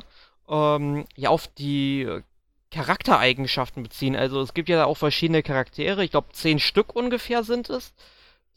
ähm, 0.50 1.06
ja, 1.16 1.30
auf 1.30 1.48
die 1.48 2.08
Charaktereigenschaften 2.72 3.84
beziehen. 3.84 4.16
Also 4.16 4.42
es 4.42 4.54
gibt 4.54 4.70
ja 4.70 4.86
auch 4.86 4.98
verschiedene 4.98 5.44
Charaktere, 5.44 6.04
ich 6.04 6.12
glaube 6.12 6.34
zehn 6.34 6.60
Stück 6.60 6.96
ungefähr 6.96 7.44
sind 7.44 7.70
es, 7.70 7.94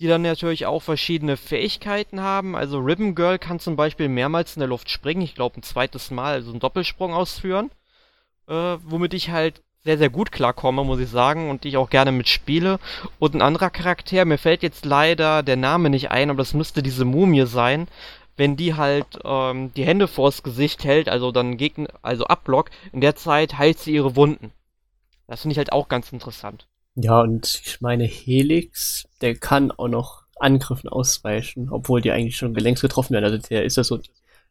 die 0.01 0.09
dann 0.09 0.23
natürlich 0.23 0.67
auch 0.67 0.83
verschiedene 0.83 1.37
Fähigkeiten 1.37 2.21
haben. 2.21 2.57
Also 2.57 2.79
Ribbon 2.79 3.15
Girl 3.15 3.39
kann 3.39 3.61
zum 3.61 3.77
Beispiel 3.77 4.09
mehrmals 4.09 4.57
in 4.57 4.61
der 4.61 4.69
Luft 4.69 4.91
springen, 4.91 5.23
ich 5.23 5.35
glaube 5.35 5.61
ein 5.61 5.63
zweites 5.63 6.11
Mal, 6.11 6.35
also 6.35 6.51
einen 6.51 6.61
Doppelsprung 6.61 7.15
ausführen, 7.15 7.71
äh, 8.49 8.77
womit 8.83 9.15
ich 9.15 9.31
halt 9.31 9.63
sehr, 9.89 9.97
sehr 9.97 10.11
gut 10.11 10.33
klarkomme, 10.33 10.85
muss 10.85 11.01
ich 11.01 11.09
sagen, 11.09 11.49
und 11.49 11.65
die 11.65 11.69
ich 11.69 11.79
auch 11.79 11.89
gerne 11.89 12.13
mitspiele. 12.13 12.79
Und 13.19 13.35
ein 13.35 13.41
anderer 13.41 13.71
Charakter, 13.71 14.27
mir 14.27 14.37
fällt 14.37 14.63
jetzt 14.63 14.85
leider 14.85 15.43
der 15.43 15.57
Name 15.57 15.89
nicht 15.89 16.11
ein, 16.11 16.29
aber 16.29 16.43
das 16.43 16.53
müsste 16.53 16.83
diese 16.83 17.07
Mumie 17.07 17.47
sein. 17.47 17.89
Wenn 18.37 18.55
die 18.55 18.75
halt 18.75 19.07
ähm, 19.25 19.73
die 19.75 19.87
Hände 19.87 20.07
vors 20.07 20.43
Gesicht 20.43 20.85
hält, 20.85 21.09
also 21.09 21.33
dann 21.33 21.57
Gegner, 21.57 21.89
also 22.03 22.27
Abblock, 22.27 22.69
in 22.93 23.01
der 23.01 23.17
Zeit 23.17 23.57
heilt 23.57 23.79
sie 23.79 23.95
ihre 23.95 24.15
Wunden. 24.15 24.53
Das 25.27 25.41
finde 25.41 25.53
ich 25.53 25.59
halt 25.59 25.73
auch 25.73 25.89
ganz 25.89 26.13
interessant. 26.13 26.67
Ja, 26.95 27.23
und 27.23 27.63
ich 27.65 27.81
meine, 27.81 28.05
Helix, 28.05 29.09
der 29.23 29.37
kann 29.37 29.71
auch 29.71 29.89
noch 29.89 30.25
Angriffen 30.39 30.91
ausweichen, 30.91 31.71
obwohl 31.71 32.03
die 32.03 32.13
eigentlich 32.13 32.37
schon 32.37 32.55
längst 32.55 32.83
getroffen 32.83 33.15
werden. 33.15 33.25
Also 33.25 33.39
der 33.39 33.65
ist 33.65 33.79
ja 33.79 33.85
so, 33.85 33.99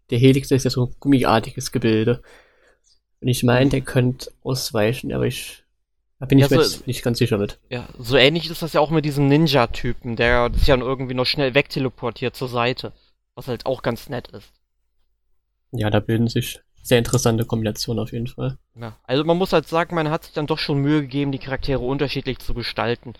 der 0.09 0.17
Helix 0.17 0.47
der 0.47 0.55
ist 0.55 0.63
ja 0.63 0.71
so 0.71 0.85
ein 0.87 0.95
gummiartiges 0.99 1.71
Gebilde. 1.71 2.23
Und 3.21 3.27
ich 3.27 3.43
meine, 3.43 3.69
der 3.69 3.81
könnte 3.81 4.31
ausweichen, 4.43 5.11
aber 5.11 5.25
ich 5.25 5.63
da 6.19 6.25
bin 6.25 6.39
ich 6.39 6.49
ja, 6.49 6.57
mir 6.57 6.63
so, 6.63 6.83
nicht 6.85 7.03
ganz 7.03 7.19
sicher 7.19 7.37
mit. 7.37 7.59
Ja, 7.69 7.87
so 7.99 8.17
ähnlich 8.17 8.49
ist 8.49 8.61
das 8.61 8.73
ja 8.73 8.81
auch 8.81 8.89
mit 8.89 9.05
diesem 9.05 9.27
Ninja-Typen, 9.27 10.15
der 10.15 10.51
sich 10.53 10.65
dann 10.65 10.81
irgendwie 10.81 11.13
noch 11.13 11.25
schnell 11.25 11.53
wegteleportiert 11.53 12.35
zur 12.35 12.47
Seite. 12.47 12.93
Was 13.35 13.47
halt 13.47 13.67
auch 13.67 13.83
ganz 13.83 14.09
nett 14.09 14.29
ist. 14.29 14.51
Ja, 15.71 15.91
da 15.91 15.99
bilden 15.99 16.27
sich 16.27 16.59
sehr 16.81 16.97
interessante 16.97 17.45
Kombinationen 17.45 18.01
auf 18.01 18.13
jeden 18.13 18.27
Fall. 18.27 18.57
Ja, 18.73 18.97
also 19.03 19.23
man 19.25 19.37
muss 19.37 19.53
halt 19.53 19.67
sagen, 19.67 19.93
man 19.93 20.09
hat 20.09 20.23
sich 20.23 20.33
dann 20.33 20.47
doch 20.47 20.57
schon 20.57 20.79
Mühe 20.79 21.01
gegeben, 21.01 21.31
die 21.31 21.37
Charaktere 21.37 21.79
unterschiedlich 21.79 22.39
zu 22.39 22.55
gestalten. 22.55 23.13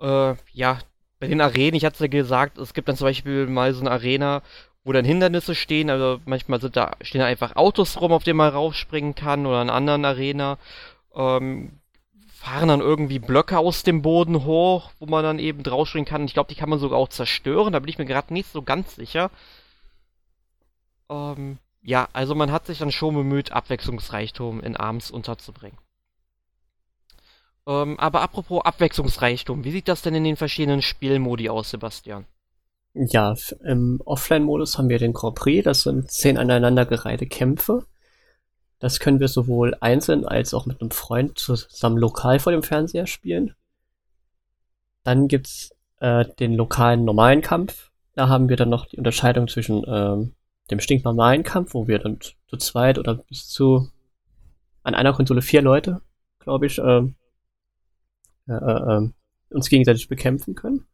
Äh, 0.00 0.34
ja, 0.52 0.78
bei 1.20 1.28
den 1.28 1.40
Arenen, 1.40 1.74
ich 1.74 1.84
hatte 1.84 1.94
es 1.94 2.00
ja 2.00 2.06
gesagt, 2.06 2.58
es 2.58 2.74
gibt 2.74 2.88
dann 2.88 2.96
zum 2.96 3.06
Beispiel 3.06 3.46
mal 3.46 3.74
so 3.74 3.82
eine 3.82 3.90
Arena, 3.90 4.42
wo 4.84 4.92
dann 4.92 5.04
Hindernisse 5.04 5.54
stehen. 5.54 5.90
Also 5.90 6.20
manchmal 6.24 6.60
sind 6.60 6.76
da, 6.76 6.92
stehen 7.00 7.20
da 7.20 7.26
einfach 7.26 7.56
Autos 7.56 8.00
rum, 8.00 8.12
auf 8.12 8.24
denen 8.24 8.38
man 8.38 8.52
raufspringen 8.52 9.14
kann 9.14 9.46
oder 9.46 9.62
in 9.62 9.70
anderen 9.70 10.04
Arena. 10.04 10.58
Ähm, 11.14 11.80
fahren 12.40 12.68
dann 12.68 12.80
irgendwie 12.80 13.18
Blöcke 13.18 13.58
aus 13.58 13.82
dem 13.82 14.00
Boden 14.00 14.44
hoch, 14.44 14.90
wo 14.98 15.06
man 15.06 15.22
dann 15.22 15.38
eben 15.38 15.62
draufspringen 15.62 16.06
kann. 16.06 16.24
Ich 16.24 16.32
glaube, 16.32 16.48
die 16.48 16.58
kann 16.58 16.70
man 16.70 16.78
sogar 16.78 16.98
auch 16.98 17.08
zerstören. 17.08 17.72
Da 17.72 17.80
bin 17.80 17.90
ich 17.90 17.98
mir 17.98 18.06
gerade 18.06 18.32
nicht 18.32 18.50
so 18.50 18.62
ganz 18.62 18.94
sicher. 18.94 19.30
Ähm, 21.10 21.58
ja, 21.82 22.08
also 22.12 22.34
man 22.34 22.50
hat 22.50 22.66
sich 22.66 22.78
dann 22.78 22.92
schon 22.92 23.14
bemüht, 23.14 23.52
Abwechslungsreichtum 23.52 24.60
in 24.62 24.76
Arms 24.76 25.10
unterzubringen. 25.10 25.78
Ähm, 27.66 27.98
aber 27.98 28.22
apropos 28.22 28.64
Abwechslungsreichtum, 28.64 29.64
wie 29.64 29.70
sieht 29.70 29.88
das 29.88 30.02
denn 30.02 30.14
in 30.14 30.24
den 30.24 30.36
verschiedenen 30.36 30.82
Spielmodi 30.82 31.50
aus, 31.50 31.70
Sebastian? 31.70 32.24
Ja, 32.92 33.34
im 33.64 34.00
Offline-Modus 34.04 34.76
haben 34.76 34.88
wir 34.88 34.98
den 34.98 35.12
Grand 35.12 35.36
Prix, 35.36 35.64
das 35.64 35.82
sind 35.82 36.10
zehn 36.10 36.36
aneinandergereihte 36.36 37.26
Kämpfe. 37.26 37.86
Das 38.80 38.98
können 38.98 39.20
wir 39.20 39.28
sowohl 39.28 39.76
einzeln 39.80 40.26
als 40.26 40.54
auch 40.54 40.66
mit 40.66 40.80
einem 40.80 40.90
Freund 40.90 41.38
zusammen 41.38 41.98
lokal 41.98 42.40
vor 42.40 42.52
dem 42.52 42.62
Fernseher 42.62 43.06
spielen. 43.06 43.54
Dann 45.04 45.28
gibt's 45.28 45.70
äh, 46.00 46.24
den 46.40 46.54
lokalen 46.54 47.04
normalen 47.04 47.42
Kampf. 47.42 47.90
Da 48.14 48.28
haben 48.28 48.48
wir 48.48 48.56
dann 48.56 48.70
noch 48.70 48.86
die 48.86 48.96
Unterscheidung 48.96 49.48
zwischen 49.48 49.84
ähm, 49.86 50.34
dem 50.70 50.80
stinknormalen 50.80 51.42
Kampf, 51.42 51.74
wo 51.74 51.86
wir 51.86 51.98
dann 51.98 52.18
zu 52.20 52.56
zweit 52.56 52.98
oder 52.98 53.14
bis 53.14 53.48
zu 53.48 53.88
an 54.82 54.94
einer 54.94 55.12
Konsole 55.12 55.42
vier 55.42 55.62
Leute, 55.62 56.00
glaube 56.38 56.66
ich, 56.66 56.78
ähm, 56.78 57.14
äh, 58.48 58.54
äh, 58.54 59.10
uns 59.50 59.68
gegenseitig 59.68 60.08
bekämpfen 60.08 60.54
können. 60.54 60.86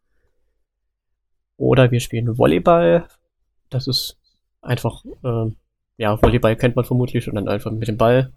Oder 1.57 1.91
wir 1.91 2.01
spielen 2.01 2.39
Volleyball. 2.39 3.09
Das 3.71 3.87
ist 3.87 4.17
einfach, 4.63 5.05
äh, 5.25 5.51
ja, 5.97 6.21
Volleyball 6.21 6.57
kennt 6.57 6.77
man 6.77 6.85
vermutlich 6.85 7.29
und 7.29 7.35
dann 7.35 7.49
einfach 7.49 7.71
mit 7.71 7.89
dem 7.89 7.97
Ball. 7.97 8.33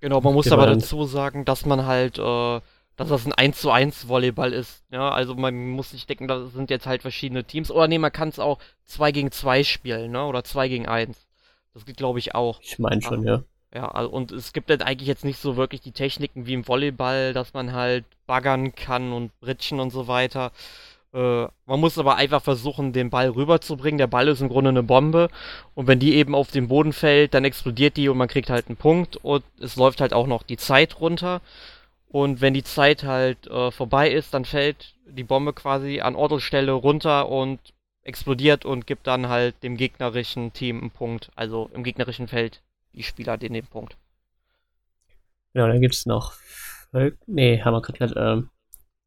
Genau, 0.00 0.20
man 0.20 0.34
muss 0.34 0.50
aber 0.50 0.66
dazu 0.66 1.04
sagen, 1.04 1.44
dass 1.44 1.64
man 1.64 1.86
halt, 1.86 2.18
äh, 2.18 2.60
dass 2.96 3.08
das 3.08 3.26
ein 3.26 3.32
1 3.32 3.60
zu 3.60 3.70
1 3.70 4.08
Volleyball 4.08 4.52
ist. 4.52 4.84
Ja, 4.90 5.10
also 5.10 5.34
man 5.34 5.70
muss 5.70 5.92
nicht 5.92 6.08
denken, 6.08 6.28
da 6.28 6.46
sind 6.46 6.70
jetzt 6.70 6.86
halt 6.86 7.02
verschiedene 7.02 7.44
Teams. 7.44 7.70
Oder 7.70 7.88
nee, 7.88 7.98
man 7.98 8.12
kann 8.12 8.28
es 8.28 8.38
auch 8.38 8.58
2 8.86 9.12
gegen 9.12 9.30
2 9.30 9.62
spielen, 9.62 10.10
ne? 10.10 10.24
Oder 10.24 10.44
2 10.44 10.68
gegen 10.68 10.88
1. 10.88 11.16
Das 11.74 11.84
geht, 11.84 11.96
glaube 11.96 12.18
ich, 12.18 12.34
auch. 12.34 12.60
Ich 12.62 12.78
meine 12.78 13.00
schon, 13.00 13.24
ja. 13.24 13.42
Ja, 13.74 13.88
also, 13.88 14.10
und 14.10 14.32
es 14.32 14.52
gibt 14.52 14.68
halt 14.68 14.82
eigentlich 14.82 15.08
jetzt 15.08 15.24
nicht 15.24 15.38
so 15.38 15.56
wirklich 15.56 15.80
die 15.80 15.92
Techniken 15.92 16.46
wie 16.46 16.52
im 16.52 16.68
Volleyball, 16.68 17.32
dass 17.32 17.54
man 17.54 17.72
halt 17.72 18.04
baggern 18.26 18.74
kann 18.74 19.12
und 19.12 19.38
britschen 19.40 19.80
und 19.80 19.90
so 19.90 20.08
weiter. 20.08 20.52
Äh, 21.12 21.46
man 21.66 21.80
muss 21.80 21.98
aber 21.98 22.16
einfach 22.16 22.42
versuchen, 22.42 22.92
den 22.92 23.10
Ball 23.10 23.28
rüberzubringen. 23.28 23.98
Der 23.98 24.06
Ball 24.06 24.28
ist 24.28 24.40
im 24.40 24.48
Grunde 24.48 24.70
eine 24.70 24.82
Bombe. 24.82 25.28
Und 25.74 25.86
wenn 25.86 25.98
die 25.98 26.14
eben 26.14 26.34
auf 26.34 26.50
den 26.50 26.68
Boden 26.68 26.92
fällt, 26.92 27.34
dann 27.34 27.44
explodiert 27.44 27.96
die 27.96 28.08
und 28.08 28.16
man 28.16 28.28
kriegt 28.28 28.50
halt 28.50 28.68
einen 28.68 28.76
Punkt. 28.76 29.16
Und 29.16 29.44
es 29.60 29.76
läuft 29.76 30.00
halt 30.00 30.12
auch 30.12 30.26
noch 30.26 30.42
die 30.42 30.56
Zeit 30.56 31.00
runter. 31.00 31.40
Und 32.08 32.40
wenn 32.40 32.54
die 32.54 32.64
Zeit 32.64 33.04
halt 33.04 33.46
äh, 33.46 33.70
vorbei 33.70 34.10
ist, 34.10 34.34
dann 34.34 34.44
fällt 34.44 34.94
die 35.06 35.24
Bombe 35.24 35.52
quasi 35.52 36.00
an 36.00 36.14
Ort 36.14 36.32
und 36.32 36.40
Stelle 36.40 36.72
runter 36.72 37.28
und 37.28 37.58
explodiert 38.02 38.64
und 38.64 38.86
gibt 38.86 39.06
dann 39.06 39.28
halt 39.28 39.62
dem 39.62 39.76
gegnerischen 39.76 40.52
Team 40.52 40.80
einen 40.80 40.90
Punkt. 40.90 41.30
Also 41.36 41.70
im 41.74 41.84
gegnerischen 41.84 42.28
Feld 42.28 42.60
die 42.94 43.02
Spieler 43.02 43.38
den, 43.38 43.52
den 43.52 43.66
Punkt. 43.66 43.96
Ja, 45.54 45.66
dann 45.66 45.80
gibt's 45.80 46.06
noch. 46.06 46.34
Nee, 47.26 47.62
haben 47.62 47.74
wir 47.74 47.82
gerade. 47.82 48.14
Ähm, 48.18 48.50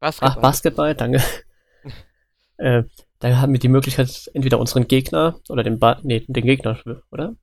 Basketball. 0.00 0.36
Ach, 0.36 0.42
Basketball, 0.42 0.94
danke. 0.94 1.22
Äh, 2.58 2.84
da 3.18 3.38
haben 3.38 3.52
wir 3.52 3.60
die 3.60 3.68
Möglichkeit, 3.68 4.30
entweder 4.34 4.58
unseren 4.58 4.88
Gegner 4.88 5.40
oder 5.48 5.62
den 5.62 5.78
ba 5.78 5.98
nee, 6.02 6.20
den 6.20 6.44
Gegner, 6.44 6.78
oder? 7.10 7.34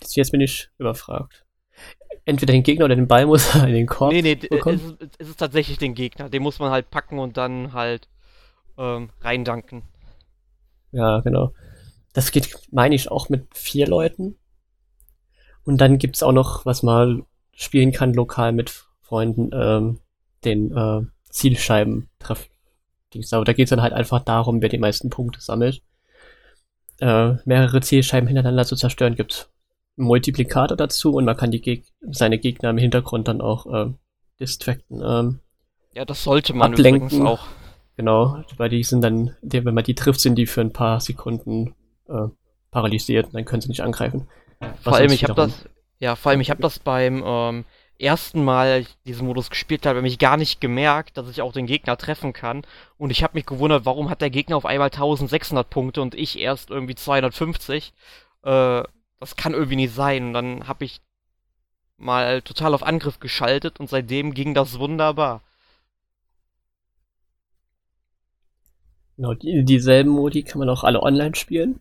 Jetzt 0.00 0.32
bin 0.32 0.40
ich 0.40 0.70
überfragt. 0.78 1.44
Entweder 2.24 2.52
den 2.52 2.62
Gegner 2.62 2.84
oder 2.84 2.96
den 2.96 3.08
Ball 3.08 3.26
muss 3.26 3.54
er 3.54 3.66
in 3.66 3.74
den 3.74 3.86
Korb. 3.86 4.12
Nee, 4.12 4.22
nee, 4.22 4.34
bekommen. 4.34 4.76
es 4.76 5.06
ist, 5.06 5.16
es 5.18 5.28
ist 5.30 5.36
tatsächlich 5.40 5.78
den 5.78 5.94
Gegner. 5.94 6.28
Den 6.28 6.42
muss 6.42 6.58
man 6.58 6.70
halt 6.70 6.90
packen 6.90 7.18
und 7.18 7.36
dann 7.36 7.72
halt 7.72 8.08
ähm, 8.76 9.10
reindanken. 9.20 9.82
Ja, 10.92 11.20
genau. 11.20 11.52
Das 12.12 12.30
geht, 12.30 12.56
meine 12.72 12.94
ich, 12.94 13.10
auch 13.10 13.28
mit 13.28 13.46
vier 13.56 13.86
Leuten. 13.86 14.36
Und 15.64 15.80
dann 15.80 15.98
gibt's 15.98 16.22
auch 16.22 16.32
noch, 16.32 16.64
was 16.64 16.82
man 16.82 17.24
spielen 17.52 17.92
kann, 17.92 18.14
lokal 18.14 18.52
mit 18.52 18.86
Freunden, 19.00 19.50
ähm, 19.52 20.00
den 20.44 20.76
äh, 20.76 21.02
Zielscheiben 21.30 22.08
treffen 22.18 22.50
Dings. 23.14 23.32
Aber 23.32 23.44
da 23.44 23.52
geht 23.52 23.64
es 23.64 23.70
dann 23.70 23.82
halt 23.82 23.92
einfach 23.92 24.20
darum, 24.20 24.60
wer 24.62 24.68
die 24.68 24.78
meisten 24.78 25.10
Punkte 25.10 25.40
sammelt. 25.40 25.82
Äh, 27.00 27.34
mehrere 27.44 27.80
Zielscheiben 27.80 28.26
hintereinander 28.26 28.64
zu 28.64 28.76
zerstören, 28.76 29.14
gibt 29.14 29.48
Multiplikator 29.96 30.76
dazu 30.76 31.14
und 31.14 31.24
man 31.24 31.36
kann 31.36 31.50
die 31.50 31.60
Geg 31.60 31.84
seine 32.10 32.38
Gegner 32.38 32.70
im 32.70 32.78
Hintergrund 32.78 33.28
dann 33.28 33.40
auch 33.40 33.66
äh, 33.66 33.92
distracten. 34.40 35.02
Ähm, 35.04 35.40
ja, 35.94 36.04
das 36.04 36.22
sollte 36.22 36.54
man 36.54 36.72
ablenken. 36.72 37.08
übrigens 37.08 37.26
auch. 37.26 37.46
Genau, 37.96 38.44
weil 38.56 38.68
die 38.68 38.84
sind 38.84 39.02
dann, 39.02 39.34
wenn 39.42 39.74
man 39.74 39.82
die 39.82 39.96
trifft, 39.96 40.20
sind 40.20 40.36
die 40.36 40.46
für 40.46 40.60
ein 40.60 40.72
paar 40.72 41.00
Sekunden 41.00 41.74
äh, 42.08 42.28
paralysiert 42.70 43.26
und 43.26 43.34
dann 43.34 43.44
können 43.44 43.60
sie 43.60 43.68
nicht 43.68 43.82
angreifen. 43.82 44.28
Vor 44.82 44.94
allem, 44.94 45.10
ich 45.10 45.24
habe 45.24 45.34
das, 45.34 45.68
ja, 45.98 46.14
vor 46.14 46.30
allem, 46.30 46.40
ich 46.40 46.50
habe 46.50 46.62
das 46.62 46.78
beim 46.78 47.24
ähm, 47.26 47.64
ersten 47.98 48.44
Mal 48.44 48.86
diesen 49.06 49.26
Modus 49.26 49.50
gespielt 49.50 49.84
habe, 49.84 49.98
habe 49.98 50.08
ich 50.08 50.18
gar 50.18 50.36
nicht 50.36 50.60
gemerkt, 50.60 51.16
dass 51.16 51.28
ich 51.28 51.42
auch 51.42 51.52
den 51.52 51.66
Gegner 51.66 51.96
treffen 51.96 52.32
kann. 52.32 52.62
Und 52.96 53.10
ich 53.10 53.22
habe 53.22 53.36
mich 53.36 53.46
gewundert, 53.46 53.84
warum 53.84 54.08
hat 54.10 54.20
der 54.20 54.30
Gegner 54.30 54.56
auf 54.56 54.66
einmal 54.66 54.90
1600 54.90 55.68
Punkte 55.68 56.00
und 56.02 56.14
ich 56.14 56.38
erst 56.38 56.70
irgendwie 56.70 56.94
250. 56.94 57.92
Äh, 58.42 58.82
das 59.20 59.36
kann 59.36 59.52
irgendwie 59.52 59.76
nicht 59.76 59.94
sein. 59.94 60.28
Und 60.28 60.32
dann 60.32 60.68
habe 60.68 60.84
ich 60.84 61.00
mal 61.96 62.42
total 62.42 62.74
auf 62.74 62.84
Angriff 62.84 63.18
geschaltet 63.20 63.80
und 63.80 63.90
seitdem 63.90 64.32
ging 64.32 64.54
das 64.54 64.78
wunderbar. 64.78 65.42
Genau, 69.16 69.34
die, 69.34 69.64
dieselben 69.64 70.10
Modi 70.10 70.44
kann 70.44 70.60
man 70.60 70.68
auch 70.68 70.84
alle 70.84 71.02
online 71.02 71.34
spielen. 71.34 71.80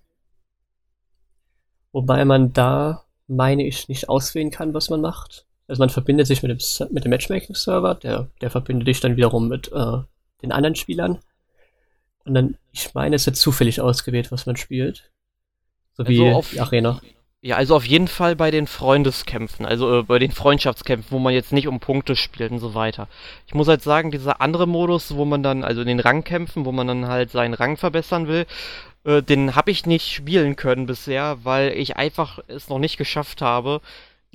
Wobei 1.91 2.25
man 2.25 2.51
da, 2.53 3.05
meine 3.27 3.65
ich, 3.65 3.87
nicht 3.87 4.09
auswählen 4.09 4.49
kann, 4.49 4.73
was 4.73 4.89
man 4.89 5.01
macht. 5.01 5.46
Also 5.67 5.81
man 5.81 5.89
verbindet 5.89 6.27
sich 6.27 6.43
mit 6.43 6.51
dem, 6.51 6.87
mit 6.91 7.03
dem 7.03 7.09
Matchmaking-Server, 7.09 7.95
der, 7.95 8.29
der 8.41 8.49
verbindet 8.49 8.87
dich 8.87 8.99
dann 8.99 9.17
wiederum 9.17 9.47
mit 9.47 9.71
äh, 9.73 9.97
den 10.41 10.51
anderen 10.51 10.75
Spielern. 10.75 11.19
Und 12.25 12.33
dann, 12.33 12.57
ich 12.71 12.93
meine, 12.93 13.15
es 13.15 13.25
wird 13.25 13.35
zufällig 13.35 13.81
ausgewählt, 13.81 14.31
was 14.31 14.45
man 14.45 14.55
spielt. 14.55 15.09
So 15.93 16.03
also 16.03 16.11
wie 16.11 16.31
auf, 16.31 16.51
die 16.51 16.59
Arena. 16.59 17.01
Ja, 17.41 17.55
also 17.55 17.75
auf 17.75 17.85
jeden 17.85 18.07
Fall 18.07 18.35
bei 18.35 18.49
den 18.49 18.67
Freundeskämpfen, 18.67 19.65
also 19.65 19.99
äh, 19.99 20.03
bei 20.03 20.19
den 20.19 20.31
Freundschaftskämpfen, 20.31 21.11
wo 21.11 21.19
man 21.19 21.33
jetzt 21.33 21.53
nicht 21.53 21.67
um 21.67 21.79
Punkte 21.79 22.15
spielt 22.15 22.51
und 22.51 22.59
so 22.59 22.73
weiter. 22.73 23.07
Ich 23.45 23.53
muss 23.53 23.67
halt 23.67 23.81
sagen, 23.83 24.11
dieser 24.11 24.41
andere 24.41 24.67
Modus, 24.67 25.15
wo 25.15 25.23
man 25.23 25.43
dann, 25.43 25.63
also 25.63 25.81
in 25.81 25.87
den 25.87 25.99
Rangkämpfen, 25.99 26.65
wo 26.65 26.71
man 26.71 26.87
dann 26.87 27.07
halt 27.07 27.31
seinen 27.31 27.53
Rang 27.53 27.77
verbessern 27.77 28.27
will, 28.27 28.45
äh, 29.03 29.21
den 29.21 29.55
habe 29.55 29.71
ich 29.71 29.85
nicht 29.85 30.11
spielen 30.11 30.55
können 30.55 30.87
bisher, 30.87 31.37
weil 31.43 31.71
ich 31.73 31.95
einfach 31.95 32.39
es 32.47 32.69
noch 32.69 32.79
nicht 32.79 32.97
geschafft 32.97 33.41
habe, 33.41 33.81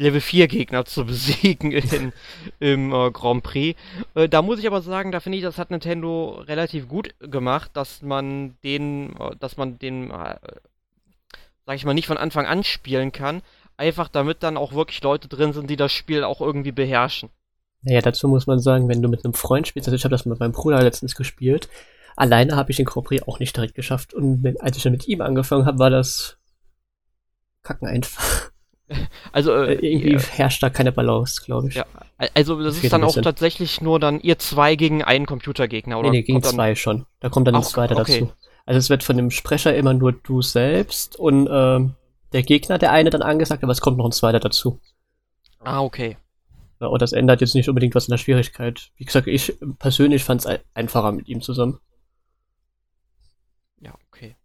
Level 0.03 0.21
4 0.21 0.49
Gegner 0.49 0.85
zu 0.85 1.05
besiegen 1.07 1.73
in, 1.73 2.13
im 2.61 2.93
äh, 2.93 3.11
Grand 3.11 3.43
Prix. 3.43 3.79
Äh, 4.15 4.29
da 4.29 4.43
muss 4.43 4.59
ich 4.59 4.67
aber 4.67 4.83
sagen, 4.83 5.13
da 5.13 5.21
finde 5.21 5.39
ich, 5.39 5.45
das 5.45 5.59
hat 5.59 5.71
Nintendo 5.71 6.43
relativ 6.47 6.89
gut 6.89 7.15
gemacht, 7.21 7.71
dass 7.75 8.03
man 8.03 8.57
den, 8.65 9.17
äh, 9.17 9.37
dass 9.39 9.57
man 9.57 9.79
den, 9.79 10.11
äh, 10.11 10.37
sag 11.67 11.77
ich 11.77 11.85
mal, 11.85 11.95
nicht 11.95 12.07
von 12.07 12.19
Anfang 12.19 12.47
an 12.47 12.65
spielen 12.65 13.13
kann. 13.13 13.43
Einfach 13.77 14.09
damit 14.09 14.43
dann 14.43 14.57
auch 14.57 14.75
wirklich 14.75 15.03
Leute 15.03 15.29
drin 15.29 15.53
sind, 15.53 15.71
die 15.71 15.77
das 15.77 15.93
Spiel 15.93 16.25
auch 16.25 16.41
irgendwie 16.41 16.73
beherrschen. 16.73 17.31
Naja, 17.83 18.01
dazu 18.01 18.29
muss 18.29 18.47
man 18.47 18.61
sagen, 18.61 18.89
wenn 18.89 19.03
du 19.03 19.09
mit 19.09 19.25
einem 19.25 19.35
Freund 19.35 19.67
spielst, 19.67 19.89
also 19.89 19.97
ich 19.97 20.05
habe 20.05 20.13
das 20.13 20.27
mit 20.27 20.39
meinem 20.39 20.53
Bruder 20.53 20.83
letztens 20.83 21.17
gespielt, 21.17 21.69
alleine 22.15 22.55
habe 22.55 22.71
ich 22.71 22.77
den 22.77 22.87
Grand 22.87 23.07
Prix 23.07 23.27
auch 23.27 23.41
nicht 23.41 23.57
direkt 23.57 23.75
geschafft. 23.75 24.15
Und 24.15 24.43
wenn, 24.45 24.61
als 24.61 24.77
ich 24.77 24.83
dann 24.83 24.93
mit 24.93 25.09
ihm 25.09 25.21
angefangen 25.21 25.67
habe, 25.67 25.79
war 25.79 25.91
das 25.91 26.37
kacken 27.63 27.89
einfach. 27.89 28.52
Also 29.33 29.53
äh, 29.55 29.75
äh 29.75 29.87
irgendwie 29.87 30.13
ja. 30.13 30.21
herrscht 30.21 30.63
da 30.63 30.71
keine 30.71 30.93
Balance, 30.93 31.43
glaube 31.45 31.69
ich. 31.69 31.75
Ja, 31.77 31.87
also 32.35 32.63
das, 32.63 32.75
das 32.77 32.85
ist 32.85 32.93
dann 32.93 33.05
auch 33.05 33.15
tatsächlich 33.15 33.81
nur 33.81 33.99
dann 33.99 34.21
ihr 34.21 34.39
zwei 34.39 34.77
gegen 34.77 35.03
einen 35.03 35.27
Computergegner, 35.27 35.99
oder? 35.99 36.11
Nee, 36.11 36.19
nee 36.19 36.23
gegen 36.23 36.43
zwei 36.43 36.75
schon. 36.75 37.07
Da 37.21 37.29
kommt 37.29 37.49
dann 37.49 37.55
ein 37.55 37.63
zweiter 37.63 37.97
okay. 37.99 38.21
dazu. 38.21 38.33
Also 38.67 38.79
es 38.79 38.91
wird 38.91 39.03
von 39.03 39.17
dem 39.17 39.31
Sprecher 39.31 39.75
immer 39.75 39.95
nur 39.95 40.13
du 40.13 40.43
selbst 40.43 41.17
und 41.19 41.49
ähm, 41.51 41.95
der 42.33 42.43
Gegner, 42.43 42.79
der 42.79 42.93
eine 42.93 43.11
dann 43.11 43.23
angesagt, 43.23 43.63
aber 43.63 43.73
es 43.73 43.81
kommt 43.81 43.99
noch 43.99 44.05
ein 44.05 44.13
zweiter 44.13 44.41
dazu. 44.41 44.81
Ah, 45.61 45.81
okay. 45.81 46.17
Ja, 46.81 46.89
und 46.89 47.01
das 47.03 47.13
ändert 47.13 47.41
jetzt 47.41 47.55
nicht 47.55 47.69
unbedingt 47.69 47.95
was 47.95 48.09
in 48.09 48.13
der 48.13 48.19
Schwierigkeit. 48.19 48.91
Wie 48.97 49.05
gesagt, 49.05 49.27
ich 49.29 49.57
persönlich 49.79 50.25
fand 50.25 50.45
es 50.45 50.61
einfacher 50.75 51.13
mit 51.13 51.29
ihm 51.29 51.41
zusammen. 51.41 51.79
Ja, 53.81 53.95
okay. 54.09 54.37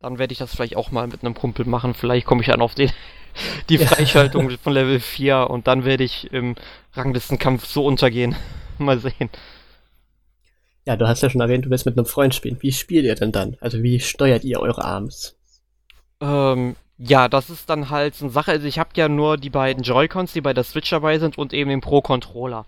Dann 0.00 0.18
werde 0.18 0.32
ich 0.32 0.38
das 0.38 0.52
vielleicht 0.52 0.76
auch 0.76 0.90
mal 0.90 1.06
mit 1.06 1.22
einem 1.22 1.34
Kumpel 1.34 1.66
machen. 1.66 1.94
Vielleicht 1.94 2.26
komme 2.26 2.40
ich 2.40 2.48
dann 2.48 2.62
auf 2.62 2.74
den, 2.74 2.90
die 3.68 3.78
Freischaltung 3.78 4.50
von 4.62 4.72
Level 4.72 5.00
4 5.00 5.50
und 5.50 5.66
dann 5.66 5.84
werde 5.84 6.04
ich 6.04 6.32
im 6.32 6.54
Ranglistenkampf 6.92 7.66
so 7.66 7.84
untergehen. 7.84 8.36
mal 8.78 8.98
sehen. 8.98 9.30
Ja, 10.86 10.96
du 10.96 11.08
hast 11.08 11.22
ja 11.22 11.30
schon 11.30 11.40
erwähnt, 11.40 11.64
du 11.64 11.70
willst 11.70 11.86
mit 11.86 11.96
einem 11.96 12.06
Freund 12.06 12.34
spielen. 12.34 12.58
Wie 12.60 12.72
spielt 12.72 13.04
ihr 13.04 13.14
denn 13.14 13.32
dann? 13.32 13.56
Also 13.60 13.82
wie 13.82 14.00
steuert 14.00 14.44
ihr 14.44 14.60
eure 14.60 14.84
Arms? 14.84 15.36
Ähm, 16.20 16.76
ja, 16.98 17.28
das 17.28 17.50
ist 17.50 17.70
dann 17.70 17.90
halt 17.90 18.14
so 18.14 18.26
eine 18.26 18.32
Sache. 18.32 18.50
Also 18.50 18.66
ich 18.66 18.78
habe 18.78 18.90
ja 18.94 19.08
nur 19.08 19.36
die 19.36 19.50
beiden 19.50 19.82
Joy-Cons, 19.82 20.32
die 20.32 20.42
bei 20.42 20.52
der 20.52 20.64
Switch 20.64 20.90
dabei 20.90 21.18
sind 21.18 21.38
und 21.38 21.52
eben 21.52 21.70
den 21.70 21.80
Pro-Controller. 21.80 22.66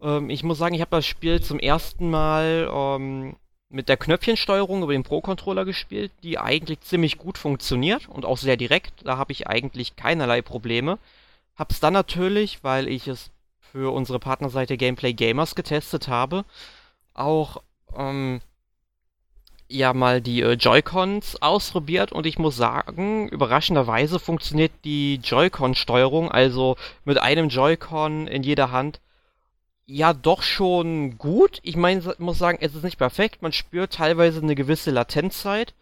Ähm, 0.00 0.30
ich 0.30 0.44
muss 0.44 0.58
sagen, 0.58 0.74
ich 0.74 0.80
habe 0.80 0.96
das 0.96 1.06
Spiel 1.06 1.40
zum 1.42 1.58
ersten 1.58 2.08
Mal 2.10 2.70
ähm, 2.72 3.36
mit 3.70 3.88
der 3.88 3.96
Knöpfchensteuerung 3.96 4.82
über 4.82 4.92
den 4.92 5.04
Pro-Controller 5.04 5.64
gespielt, 5.64 6.12
die 6.22 6.38
eigentlich 6.38 6.80
ziemlich 6.80 7.18
gut 7.18 7.38
funktioniert 7.38 8.08
und 8.08 8.24
auch 8.24 8.36
sehr 8.36 8.56
direkt. 8.56 9.06
Da 9.06 9.16
habe 9.16 9.32
ich 9.32 9.46
eigentlich 9.46 9.96
keinerlei 9.96 10.42
Probleme. 10.42 10.98
Hab's 11.56 11.80
dann 11.80 11.92
natürlich, 11.92 12.62
weil 12.64 12.88
ich 12.88 13.06
es 13.06 13.30
für 13.60 13.94
unsere 13.94 14.18
Partnerseite 14.18 14.76
Gameplay 14.76 15.12
Gamers 15.12 15.54
getestet 15.54 16.08
habe, 16.08 16.44
auch 17.14 17.62
ähm, 17.96 18.40
ja 19.68 19.94
mal 19.94 20.20
die 20.20 20.42
äh, 20.42 20.54
Joy-Cons 20.54 21.40
ausprobiert 21.40 22.10
und 22.10 22.26
ich 22.26 22.38
muss 22.38 22.56
sagen, 22.56 23.28
überraschenderweise 23.28 24.18
funktioniert 24.18 24.72
die 24.84 25.20
Joy-Con-Steuerung, 25.22 26.30
also 26.30 26.76
mit 27.04 27.18
einem 27.18 27.48
Joy-Con 27.48 28.26
in 28.26 28.42
jeder 28.42 28.72
Hand, 28.72 29.00
ja 29.90 30.12
doch 30.12 30.42
schon 30.42 31.18
gut. 31.18 31.58
Ich 31.62 31.76
meine, 31.76 32.14
muss 32.18 32.38
sagen, 32.38 32.58
es 32.60 32.74
ist 32.74 32.84
nicht 32.84 32.98
perfekt. 32.98 33.42
Man 33.42 33.52
spürt 33.52 33.94
teilweise 33.94 34.40
eine 34.40 34.54
gewisse 34.54 34.90
Latenzzeit. 34.90 35.74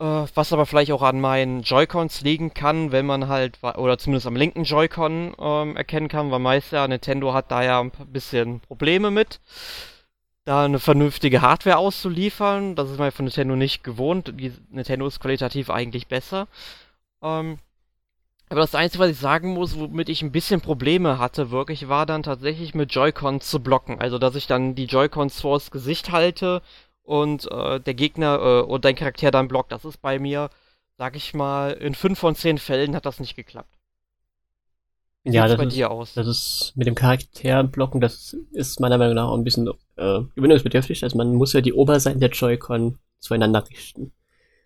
Äh, 0.00 0.26
was 0.34 0.52
aber 0.52 0.66
vielleicht 0.66 0.90
auch 0.92 1.02
an 1.02 1.20
meinen 1.20 1.62
Joy-Cons 1.62 2.22
liegen 2.22 2.54
kann, 2.54 2.92
wenn 2.92 3.06
man 3.06 3.28
halt, 3.28 3.58
oder 3.62 3.98
zumindest 3.98 4.26
am 4.26 4.36
linken 4.36 4.64
Joy-Con 4.64 5.36
ähm, 5.38 5.76
erkennen 5.76 6.08
kann, 6.08 6.30
weil 6.30 6.38
meist 6.40 6.72
ja 6.72 6.88
Nintendo 6.88 7.34
hat 7.34 7.50
da 7.50 7.62
ja 7.62 7.80
ein 7.80 7.92
bisschen 8.06 8.60
Probleme 8.60 9.10
mit, 9.10 9.40
da 10.44 10.64
eine 10.64 10.80
vernünftige 10.80 11.42
Hardware 11.42 11.76
auszuliefern. 11.78 12.74
Das 12.74 12.90
ist 12.90 12.98
man 12.98 13.12
von 13.12 13.26
Nintendo 13.26 13.54
nicht 13.54 13.84
gewohnt. 13.84 14.32
Die 14.40 14.52
Nintendo 14.70 15.06
ist 15.06 15.20
qualitativ 15.20 15.70
eigentlich 15.70 16.08
besser. 16.08 16.48
Ähm, 17.22 17.58
aber 18.52 18.60
das 18.60 18.74
Einzige, 18.74 19.02
was 19.02 19.10
ich 19.10 19.18
sagen 19.18 19.54
muss, 19.54 19.78
womit 19.78 20.08
ich 20.08 20.22
ein 20.22 20.32
bisschen 20.32 20.60
Probleme 20.60 21.18
hatte, 21.18 21.50
wirklich, 21.50 21.88
war 21.88 22.06
dann 22.06 22.22
tatsächlich 22.22 22.74
mit 22.74 22.92
Joy-Cons 22.92 23.48
zu 23.48 23.60
blocken. 23.60 24.00
Also, 24.00 24.18
dass 24.18 24.34
ich 24.34 24.46
dann 24.46 24.74
die 24.74 24.84
Joy-Cons 24.84 25.40
vors 25.40 25.70
Gesicht 25.70 26.12
halte 26.12 26.62
und 27.02 27.50
äh, 27.50 27.80
der 27.80 27.94
Gegner 27.94 28.38
äh, 28.40 28.62
und 28.62 28.84
dein 28.84 28.94
Charakter 28.94 29.30
dann 29.30 29.48
blockt. 29.48 29.72
Das 29.72 29.84
ist 29.84 30.00
bei 30.02 30.18
mir, 30.18 30.50
sag 30.98 31.16
ich 31.16 31.34
mal, 31.34 31.72
in 31.72 31.94
5 31.94 32.18
von 32.18 32.34
10 32.34 32.58
Fällen 32.58 32.94
hat 32.94 33.06
das 33.06 33.20
nicht 33.20 33.36
geklappt. 33.36 33.78
Wie 35.24 35.32
ja, 35.32 35.46
das 35.46 35.56
bei 35.56 35.64
ist, 35.64 35.76
dir 35.76 35.90
aus? 35.90 36.14
Das 36.14 36.26
ist 36.26 36.72
mit 36.74 36.86
dem 36.86 36.94
Charakter 36.94 37.64
blocken, 37.64 38.00
das 38.00 38.36
ist 38.52 38.80
meiner 38.80 38.98
Meinung 38.98 39.14
nach 39.14 39.28
auch 39.28 39.36
ein 39.36 39.44
bisschen 39.44 39.68
äh, 39.96 40.20
gewöhnungsbedürftig. 40.34 41.02
Also 41.04 41.16
man 41.16 41.34
muss 41.34 41.52
ja 41.52 41.60
die 41.60 41.72
Oberseiten 41.72 42.20
der 42.20 42.30
Joy-Con 42.30 42.98
zueinander 43.20 43.64
richten. 43.68 44.12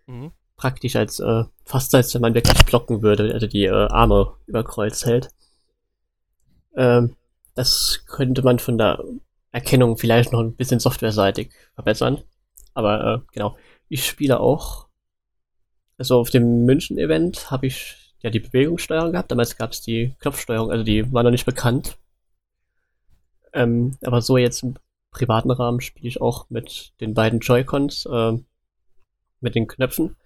Mhm 0.06 0.32
praktisch 0.56 0.96
als 0.96 1.20
äh, 1.20 1.44
fast 1.66 1.94
als 1.94 2.14
wenn 2.14 2.22
man 2.22 2.34
wirklich 2.34 2.64
blocken 2.64 3.02
würde, 3.02 3.34
also 3.34 3.46
die 3.46 3.64
äh, 3.64 3.88
Arme 3.88 4.32
über 4.46 4.64
Kreuz 4.64 5.04
hält. 5.04 5.28
Ähm, 6.76 7.16
das 7.54 8.04
könnte 8.06 8.42
man 8.42 8.58
von 8.58 8.78
der 8.78 9.02
Erkennung 9.50 9.98
vielleicht 9.98 10.32
noch 10.32 10.40
ein 10.40 10.54
bisschen 10.54 10.80
softwareseitig 10.80 11.50
verbessern. 11.74 12.22
Aber 12.72 13.14
äh, 13.14 13.18
genau, 13.32 13.56
ich 13.88 14.06
spiele 14.06 14.40
auch. 14.40 14.86
Also 15.98 16.20
auf 16.20 16.30
dem 16.30 16.64
München-Event 16.66 17.50
habe 17.50 17.66
ich 17.66 18.14
ja 18.20 18.30
die 18.30 18.40
Bewegungssteuerung 18.40 19.12
gehabt. 19.12 19.30
Damals 19.30 19.56
gab 19.56 19.72
es 19.72 19.80
die 19.80 20.14
Knopfsteuerung, 20.20 20.70
also 20.70 20.84
die 20.84 21.12
war 21.12 21.22
noch 21.22 21.30
nicht 21.30 21.46
bekannt. 21.46 21.96
Ähm, 23.52 23.96
aber 24.02 24.22
so 24.22 24.36
jetzt 24.36 24.62
im 24.62 24.74
privaten 25.10 25.50
Rahmen 25.50 25.80
spiele 25.80 26.08
ich 26.08 26.20
auch 26.20 26.48
mit 26.50 26.92
den 27.00 27.14
beiden 27.14 27.40
Joy-Cons, 27.40 28.06
äh, 28.06 28.32
mit 29.40 29.54
den 29.54 29.66
Knöpfen. 29.66 30.16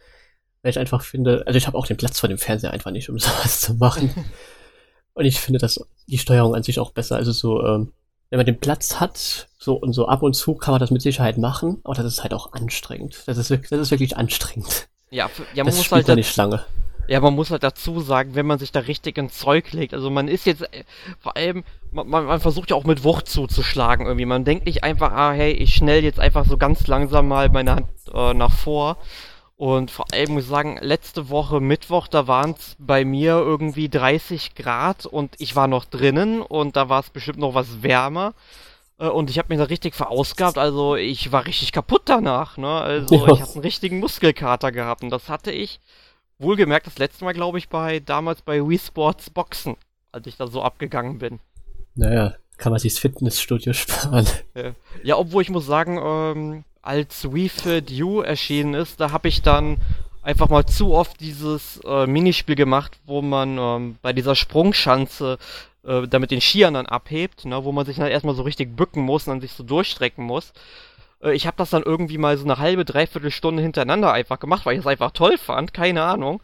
Weil 0.62 0.70
ich 0.70 0.78
einfach 0.78 1.02
finde, 1.02 1.44
also 1.46 1.56
ich 1.56 1.66
habe 1.66 1.76
auch 1.76 1.86
den 1.86 1.96
Platz 1.96 2.20
vor 2.20 2.28
dem 2.28 2.38
Fernseher 2.38 2.72
einfach 2.72 2.90
nicht, 2.90 3.08
um 3.08 3.18
sowas 3.18 3.60
zu 3.60 3.74
machen. 3.74 4.10
und 5.14 5.24
ich 5.24 5.40
finde 5.40 5.58
das 5.58 5.80
die 6.06 6.18
Steuerung 6.18 6.54
an 6.54 6.62
sich 6.62 6.78
auch 6.78 6.92
besser. 6.92 7.16
Also 7.16 7.32
so, 7.32 7.64
ähm, 7.64 7.92
wenn 8.30 8.38
man 8.38 8.46
den 8.46 8.60
Platz 8.60 9.00
hat, 9.00 9.48
so 9.58 9.74
und 9.74 9.92
so 9.92 10.08
ab 10.08 10.22
und 10.22 10.34
zu 10.34 10.54
kann 10.54 10.72
man 10.72 10.80
das 10.80 10.90
mit 10.90 11.02
Sicherheit 11.02 11.36
machen, 11.36 11.80
aber 11.84 11.94
das 11.94 12.06
ist 12.06 12.22
halt 12.22 12.32
auch 12.32 12.52
anstrengend. 12.52 13.22
Das 13.26 13.36
ist, 13.36 13.50
das 13.50 13.80
ist 13.80 13.90
wirklich 13.90 14.16
anstrengend. 14.16 14.88
Ja, 15.10 15.28
ja 15.54 15.64
man 15.64 15.66
das 15.66 15.76
muss 15.76 15.92
halt 15.92 16.08
nicht 16.08 16.36
lange. 16.36 16.64
Ja, 17.08 17.18
man 17.18 17.34
muss 17.34 17.50
halt 17.50 17.64
dazu 17.64 18.00
sagen, 18.00 18.36
wenn 18.36 18.46
man 18.46 18.60
sich 18.60 18.70
da 18.70 18.78
richtig 18.80 19.18
ins 19.18 19.36
Zeug 19.36 19.72
legt, 19.72 19.94
also 19.94 20.10
man 20.10 20.28
ist 20.28 20.46
jetzt, 20.46 20.62
äh, 20.62 20.84
vor 21.18 21.36
allem, 21.36 21.64
man, 21.90 22.08
man 22.08 22.38
versucht 22.38 22.70
ja 22.70 22.76
auch 22.76 22.84
mit 22.84 23.02
Wucht 23.02 23.26
zuzuschlagen 23.26 24.06
irgendwie. 24.06 24.26
Man 24.26 24.44
denkt 24.44 24.66
nicht 24.66 24.84
einfach, 24.84 25.10
ah, 25.10 25.32
hey, 25.32 25.50
ich 25.50 25.74
schnell 25.74 26.04
jetzt 26.04 26.20
einfach 26.20 26.46
so 26.46 26.56
ganz 26.56 26.86
langsam 26.86 27.26
mal 27.26 27.48
meine 27.48 27.74
Hand 27.74 27.88
äh, 28.14 28.32
nach 28.32 28.52
vor, 28.52 28.96
und 29.60 29.90
vor 29.90 30.06
allem 30.10 30.32
muss 30.32 30.44
ich 30.44 30.48
sagen, 30.48 30.78
letzte 30.80 31.28
Woche 31.28 31.60
Mittwoch, 31.60 32.08
da 32.08 32.26
waren 32.26 32.52
es 32.52 32.76
bei 32.78 33.04
mir 33.04 33.32
irgendwie 33.32 33.90
30 33.90 34.54
Grad 34.54 35.04
und 35.04 35.34
ich 35.36 35.54
war 35.54 35.68
noch 35.68 35.84
drinnen 35.84 36.40
und 36.40 36.76
da 36.76 36.88
war 36.88 37.00
es 37.00 37.10
bestimmt 37.10 37.40
noch 37.40 37.52
was 37.52 37.82
wärmer. 37.82 38.32
Äh, 38.98 39.08
und 39.08 39.28
ich 39.28 39.36
habe 39.36 39.50
mich 39.50 39.58
da 39.58 39.64
richtig 39.64 39.94
verausgabt, 39.94 40.56
also 40.56 40.96
ich 40.96 41.30
war 41.30 41.44
richtig 41.44 41.72
kaputt 41.72 42.04
danach, 42.06 42.56
ne? 42.56 42.70
Also 42.70 43.16
ja. 43.16 43.34
ich 43.34 43.40
habe 43.42 43.52
einen 43.52 43.60
richtigen 43.60 44.00
Muskelkater 44.00 44.72
gehabt 44.72 45.02
und 45.02 45.10
das 45.10 45.28
hatte 45.28 45.50
ich 45.50 45.78
wohlgemerkt 46.38 46.86
das 46.86 46.96
letzte 46.96 47.26
Mal, 47.26 47.34
glaube 47.34 47.58
ich, 47.58 47.68
bei 47.68 48.00
damals 48.00 48.40
bei 48.40 48.66
Wii 48.66 48.78
Sports 48.78 49.28
Boxen, 49.28 49.76
als 50.10 50.26
ich 50.26 50.38
da 50.38 50.46
so 50.46 50.62
abgegangen 50.62 51.18
bin. 51.18 51.38
Naja, 51.96 52.34
kann 52.56 52.72
man 52.72 52.78
sich 52.78 52.94
das 52.94 53.00
Fitnessstudio 53.00 53.72
sparen. 53.74 54.26
Ja, 54.54 54.72
ja 55.02 55.16
obwohl 55.18 55.42
ich 55.42 55.50
muss 55.50 55.66
sagen, 55.66 56.00
ähm, 56.02 56.64
als 56.82 57.32
Wii 57.32 57.48
Fit 57.48 57.90
U 58.00 58.20
erschienen 58.20 58.74
ist, 58.74 59.00
da 59.00 59.12
habe 59.12 59.28
ich 59.28 59.42
dann 59.42 59.78
einfach 60.22 60.48
mal 60.48 60.66
zu 60.66 60.92
oft 60.92 61.20
dieses 61.20 61.80
äh, 61.84 62.06
Minispiel 62.06 62.54
gemacht, 62.54 62.98
wo 63.06 63.22
man 63.22 63.58
ähm, 63.58 63.96
bei 64.02 64.12
dieser 64.12 64.34
Sprungschanze 64.34 65.38
äh, 65.84 66.06
damit 66.08 66.30
den 66.30 66.40
Skiern 66.40 66.74
dann 66.74 66.86
abhebt, 66.86 67.44
ne, 67.44 67.64
wo 67.64 67.72
man 67.72 67.86
sich 67.86 67.96
dann 67.96 68.08
erstmal 68.08 68.34
so 68.34 68.42
richtig 68.42 68.76
bücken 68.76 69.02
muss 69.02 69.26
und 69.26 69.34
dann 69.34 69.40
sich 69.40 69.52
so 69.52 69.62
durchstrecken 69.62 70.24
muss. 70.24 70.52
Äh, 71.22 71.32
ich 71.32 71.46
habe 71.46 71.56
das 71.56 71.70
dann 71.70 71.82
irgendwie 71.82 72.18
mal 72.18 72.36
so 72.36 72.44
eine 72.44 72.58
halbe, 72.58 72.84
dreiviertel 72.84 73.30
Stunde 73.30 73.62
hintereinander 73.62 74.12
einfach 74.12 74.38
gemacht, 74.40 74.66
weil 74.66 74.74
ich 74.74 74.80
es 74.80 74.86
einfach 74.86 75.12
toll 75.12 75.38
fand, 75.38 75.74
keine 75.74 76.02
Ahnung. 76.02 76.42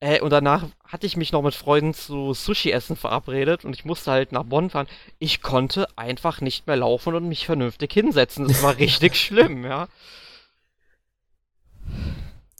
Äh, 0.00 0.20
und 0.20 0.30
danach 0.30 0.64
hatte 0.86 1.06
ich 1.06 1.16
mich 1.16 1.32
noch 1.32 1.42
mit 1.42 1.54
Freunden 1.54 1.94
zu 1.94 2.34
Sushi-Essen 2.34 2.96
verabredet 2.96 3.64
und 3.64 3.74
ich 3.74 3.84
musste 3.84 4.10
halt 4.10 4.32
nach 4.32 4.44
Bonn 4.44 4.70
fahren. 4.70 4.88
Ich 5.18 5.42
konnte 5.42 5.88
einfach 5.96 6.40
nicht 6.40 6.66
mehr 6.66 6.76
laufen 6.76 7.14
und 7.14 7.28
mich 7.28 7.46
vernünftig 7.46 7.92
hinsetzen. 7.92 8.48
Das 8.48 8.62
war 8.62 8.76
richtig 8.78 9.16
schlimm, 9.20 9.64
ja. 9.64 9.88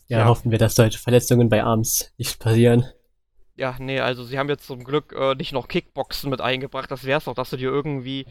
ja. 0.09 0.18
Ja, 0.20 0.24
hoffen 0.26 0.50
wir, 0.50 0.59
dass 0.59 0.74
solche 0.74 0.98
Verletzungen 0.98 1.48
bei 1.48 1.62
Arms 1.64 2.12
nicht 2.16 2.38
passieren. 2.38 2.87
Ja, 3.57 3.74
nee, 3.79 4.00
also 4.00 4.22
sie 4.22 4.38
haben 4.38 4.50
jetzt 4.50 4.66
zum 4.66 4.85
Glück 4.85 5.14
äh, 5.18 5.35
nicht 5.35 5.52
noch 5.52 5.66
Kickboxen 5.66 6.29
mit 6.29 6.42
eingebracht. 6.42 6.90
Das 6.90 7.05
wär's 7.05 7.24
doch, 7.24 7.35
dass 7.35 7.50
du 7.50 7.57
dir 7.57 7.70
irgendwie 7.70 8.26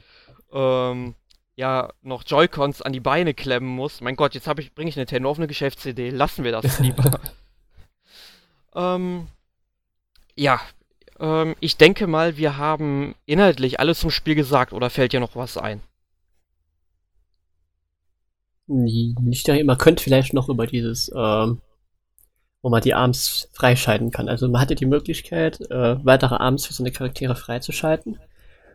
ähm, 0.53 1.15
ja 1.55 1.91
noch 2.01 2.23
Joy-Cons 2.25 2.81
an 2.81 2.93
die 2.93 2.99
Beine 2.99 3.33
klemmen 3.33 3.69
musst. 3.69 4.01
Mein 4.01 4.15
Gott, 4.15 4.33
jetzt 4.33 4.47
ich, 4.59 4.73
bringe 4.73 4.89
ich 4.89 4.95
Nintendo 4.95 5.29
auf 5.29 5.37
eine 5.37 5.47
Geschäftsidee. 5.47 6.09
Lassen 6.09 6.43
wir 6.43 6.51
das 6.51 6.79
lieber. 6.79 7.19
ähm, 8.75 9.27
ja, 10.35 10.59
Ähm, 11.19 11.55
ich 11.59 11.77
denke 11.77 12.07
mal, 12.07 12.37
wir 12.37 12.57
haben 12.57 13.15
inhaltlich 13.25 13.79
alles 13.79 13.99
zum 13.99 14.11
Spiel 14.11 14.35
gesagt 14.35 14.73
oder 14.73 14.89
fällt 14.89 15.13
dir 15.13 15.19
noch 15.19 15.35
was 15.35 15.57
ein? 15.57 15.81
Nicht 18.67 19.47
man 19.47 19.77
könnte 19.77 20.03
vielleicht 20.03 20.33
noch 20.33 20.49
über 20.49 20.65
dieses, 20.65 21.09
ähm, 21.15 21.61
wo 22.61 22.69
man 22.69 22.81
die 22.81 22.95
Arms 22.95 23.47
freischalten 23.53 24.09
kann. 24.11 24.27
Also 24.27 24.47
man 24.47 24.59
hatte 24.59 24.75
die 24.75 24.87
Möglichkeit, 24.87 25.61
äh, 25.69 26.03
weitere 26.03 26.35
Arms 26.35 26.65
für 26.65 26.73
seine 26.73 26.91
Charaktere 26.91 27.35
freizuschalten. 27.35 28.19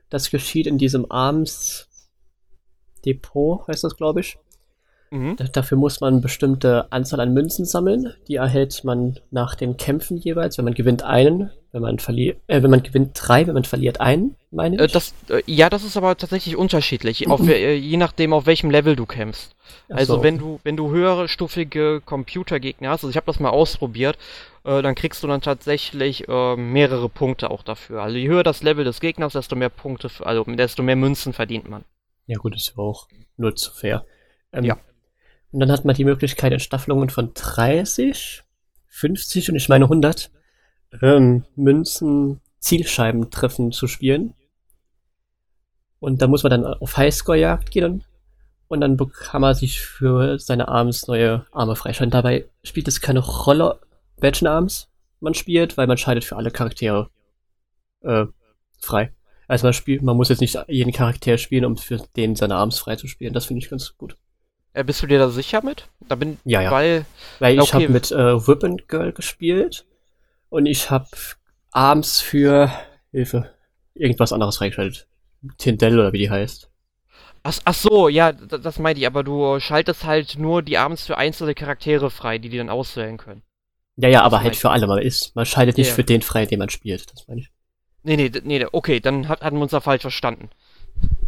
Das 0.09 0.31
geschieht 0.31 0.67
in 0.67 0.79
diesem 0.79 1.11
Arms 1.11 1.89
Depot, 3.05 3.67
heißt 3.69 3.85
das, 3.85 3.97
glaube 3.97 4.21
ich. 4.21 4.39
Mhm. 5.11 5.37
Dafür 5.53 5.77
muss 5.77 6.01
man 6.01 6.15
eine 6.15 6.23
bestimmte 6.23 6.91
Anzahl 6.93 7.21
an 7.21 7.35
Münzen 7.35 7.65
sammeln. 7.65 8.15
Die 8.29 8.37
erhält 8.37 8.85
man 8.85 9.19
nach 9.33 9.57
den 9.57 9.77
Kämpfen 9.77 10.17
jeweils. 10.17 10.57
Wenn 10.57 10.65
man 10.65 10.75
gewinnt 10.75 11.03
einen, 11.03 11.51
wenn 11.73 11.83
man 11.83 11.99
verliert, 11.99 12.39
äh, 12.47 12.63
wenn 12.63 12.71
man 12.71 12.85
gewinnt 12.85 13.11
drei, 13.15 13.47
wenn 13.49 13.55
man 13.55 13.65
verliert 13.65 14.01
einen, 14.01 14.37
meine 14.53 14.79
äh, 14.79 14.85
ich. 14.85 14.91
Äh, 14.91 14.93
das, 14.93 15.15
äh, 15.29 15.43
ja, 15.47 15.69
das 15.69 15.83
ist 15.83 15.97
aber 15.97 16.17
tatsächlich 16.17 16.57
unterschiedlich, 16.57 17.27
auf, 17.29 17.47
äh, 17.49 17.75
je 17.75 17.97
nachdem, 17.97 18.33
auf 18.33 18.47
welchem 18.47 18.71
Level 18.71 18.95
du 18.95 19.05
kämpfst. 19.05 19.57
Also 19.89 20.17
so. 20.17 20.23
wenn 20.23 20.39
du, 20.39 20.61
wenn 20.63 20.77
du 20.77 20.91
höhere 20.91 21.27
stufige 21.27 22.01
Computergegner 22.05 22.91
hast, 22.91 23.03
also 23.03 23.11
ich 23.11 23.17
habe 23.17 23.27
das 23.27 23.41
mal 23.41 23.51
ausprobiert, 23.51 24.17
äh, 24.63 24.81
dann 24.81 24.95
kriegst 24.95 25.25
du 25.25 25.27
dann 25.27 25.41
tatsächlich 25.41 26.27
mehrere 26.29 27.09
Punkte 27.09 27.51
auch 27.51 27.65
dafür. 27.65 28.03
Also 28.03 28.17
je 28.17 28.29
höher 28.29 28.45
das 28.45 28.63
Level 28.63 28.85
des 28.85 29.01
Gegners, 29.01 29.33
desto 29.33 29.57
mehr 29.57 29.71
Punkte, 29.71 30.09
also 30.21 30.45
desto 30.45 30.85
mehr 30.85 30.97
Münzen 30.97 31.33
verdient 31.33 31.69
man. 31.69 31.85
Ja 32.31 32.39
gut, 32.39 32.55
ist 32.55 32.75
ja 32.77 32.79
auch 32.81 33.09
nur 33.39 33.57
zu 33.57 33.73
fair. 33.73 34.07
Ähm, 34.53 34.63
ja. 34.63 34.79
Und 35.51 35.59
dann 35.59 35.73
hat 35.73 35.85
man 35.85 35.97
die 35.97 36.05
Möglichkeit 36.05 36.53
in 36.53 36.61
Staffelungen 36.61 37.11
von 37.11 37.35
30, 37.35 38.45
50 38.87 39.51
und 39.51 39.57
ich 39.57 39.69
meine 39.69 39.87
100 39.87 40.31
ähm, 41.03 41.45
Münzen 41.57 42.41
Zielscheiben 42.61 43.33
treffen 43.33 43.73
zu 43.73 43.89
spielen. 43.89 44.35
Und 45.99 46.23
da 46.23 46.29
muss 46.29 46.45
man 46.45 46.51
dann 46.51 46.65
auf 46.65 46.97
Highscore-Jagd 46.97 47.73
gehen 47.73 48.05
und 48.69 48.81
dann 48.81 48.97
kann 48.97 49.41
man 49.41 49.57
sich 49.57 49.81
für 49.81 50.39
seine 50.39 50.69
Arms 50.69 51.09
neue 51.09 51.45
Arme 51.51 51.75
freischalten. 51.75 52.13
Dabei 52.13 52.49
spielt 52.63 52.87
es 52.87 53.01
keine 53.01 53.19
Rolle, 53.19 53.81
welchen 54.19 54.47
Arms 54.47 54.89
man 55.19 55.35
spielt, 55.35 55.77
weil 55.77 55.89
man 55.89 55.99
schaltet 55.99 56.23
für 56.23 56.37
alle 56.37 56.53
Charaktere 56.53 57.11
äh, 58.03 58.27
frei. 58.79 59.13
Also 59.51 59.67
man 59.67 59.73
spielt, 59.73 60.03
man 60.03 60.17
muss 60.17 60.29
jetzt 60.29 60.41
nicht 60.41 60.57
jeden 60.69 60.93
Charakter 60.93 61.37
spielen, 61.37 61.65
um 61.65 61.77
für 61.77 62.01
den 62.17 62.37
seine 62.37 62.55
Arms 62.55 62.79
frei 62.79 62.95
zu 62.95 63.09
spielen. 63.09 63.33
Das 63.33 63.47
finde 63.47 63.65
ich 63.65 63.69
ganz 63.69 63.97
gut. 63.99 64.17
Äh, 64.75 64.85
bist 64.85 65.03
du 65.03 65.09
dir 65.09 65.19
da 65.19 65.29
sicher 65.29 65.61
mit? 65.65 65.89
Da 66.09 66.15
bin 66.15 66.39
ja, 66.45 66.63
ja. 66.63 66.71
Weil, 66.71 67.05
weil 67.41 67.57
ich 67.57 67.61
okay. 67.61 67.73
habe 67.83 67.89
mit 67.89 68.13
äh, 68.13 68.47
Whip 68.47 68.87
Girl 68.87 69.13
gespielt 69.13 69.87
und 70.51 70.67
ich 70.67 70.93
habe 70.93 71.09
Arms 71.73 72.21
für 72.21 72.71
Hilfe 73.11 73.51
irgendwas 73.95 74.33
anderes 74.33 74.59
freigeschaltet. 74.59 75.09
Tindell 75.59 75.99
oder 75.99 76.13
wie 76.13 76.19
die 76.19 76.31
heißt. 76.31 76.71
Ach, 77.43 77.59
ach 77.65 77.75
so, 77.75 78.09
ja, 78.09 78.31
das, 78.31 78.61
das 78.61 78.79
meinte 78.79 79.01
ich, 79.01 79.07
aber 79.09 79.25
du 79.25 79.59
schaltest 79.59 80.05
halt 80.05 80.39
nur 80.39 80.63
die 80.63 80.79
Arms 80.79 81.07
für 81.07 81.19
einzelne 81.19 81.57
Charaktere 81.57 82.11
frei, 82.11 82.39
die 82.39 82.51
die 82.51 82.59
dann 82.59 82.71
auswählen 82.71 83.17
können. 83.17 83.43
Ja, 83.97 84.09
ja, 84.09 84.23
aber 84.23 84.43
halt 84.43 84.55
für 84.55 84.71
alle. 84.71 84.87
Man, 84.87 85.03
ist, 85.03 85.35
man 85.35 85.45
schaltet 85.45 85.77
nicht 85.77 85.89
ja. 85.89 85.95
für 85.95 86.05
den 86.05 86.23
frei, 86.23 86.47
den 86.47 86.61
man 86.61 86.69
spielt. 86.69 87.13
Das 87.13 87.27
meine 87.27 87.41
ich. 87.41 87.51
Nee, 88.03 88.17
nee, 88.17 88.31
nee, 88.43 88.67
okay, 88.73 89.01
dann 89.01 89.29
hat, 89.29 89.43
hatten 89.43 89.57
wir 89.57 89.63
uns 89.63 89.73
da 89.73 89.81
falsch 89.81 90.03
verstanden. 90.03 90.49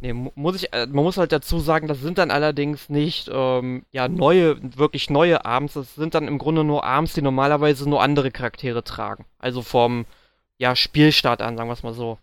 Nee, 0.01 0.13
muss 0.13 0.57
ich, 0.57 0.73
äh, 0.73 0.87
man 0.87 1.05
muss 1.05 1.17
halt 1.17 1.33
dazu 1.33 1.59
sagen, 1.61 1.87
das 1.87 2.01
sind 2.01 2.19
dann 2.19 2.31
allerdings 2.31 2.89
nicht, 2.89 3.31
ähm, 3.33 3.85
ja, 3.93 4.09
neue, 4.09 4.57
wirklich 4.77 5.11
neue 5.11 5.45
Arms. 5.45 5.75
Das 5.75 5.95
sind 5.95 6.15
dann 6.15 6.27
im 6.29 6.39
Grunde 6.39 6.65
nur 6.65 6.85
Arms, 6.85 7.13
die 7.15 7.23
normalerweise 7.23 7.89
nur 7.89 8.03
andere 8.03 8.31
Charaktere 8.31 8.83
tragen. 8.83 9.27
Also 9.39 9.63
vom, 9.63 10.07
ja, 10.59 10.75
Spielstart 10.75 11.41
an, 11.41 11.57
sagen 11.57 11.69
wir 11.69 11.75
es 11.75 11.83
mal 11.83 11.95
so. 11.95 12.19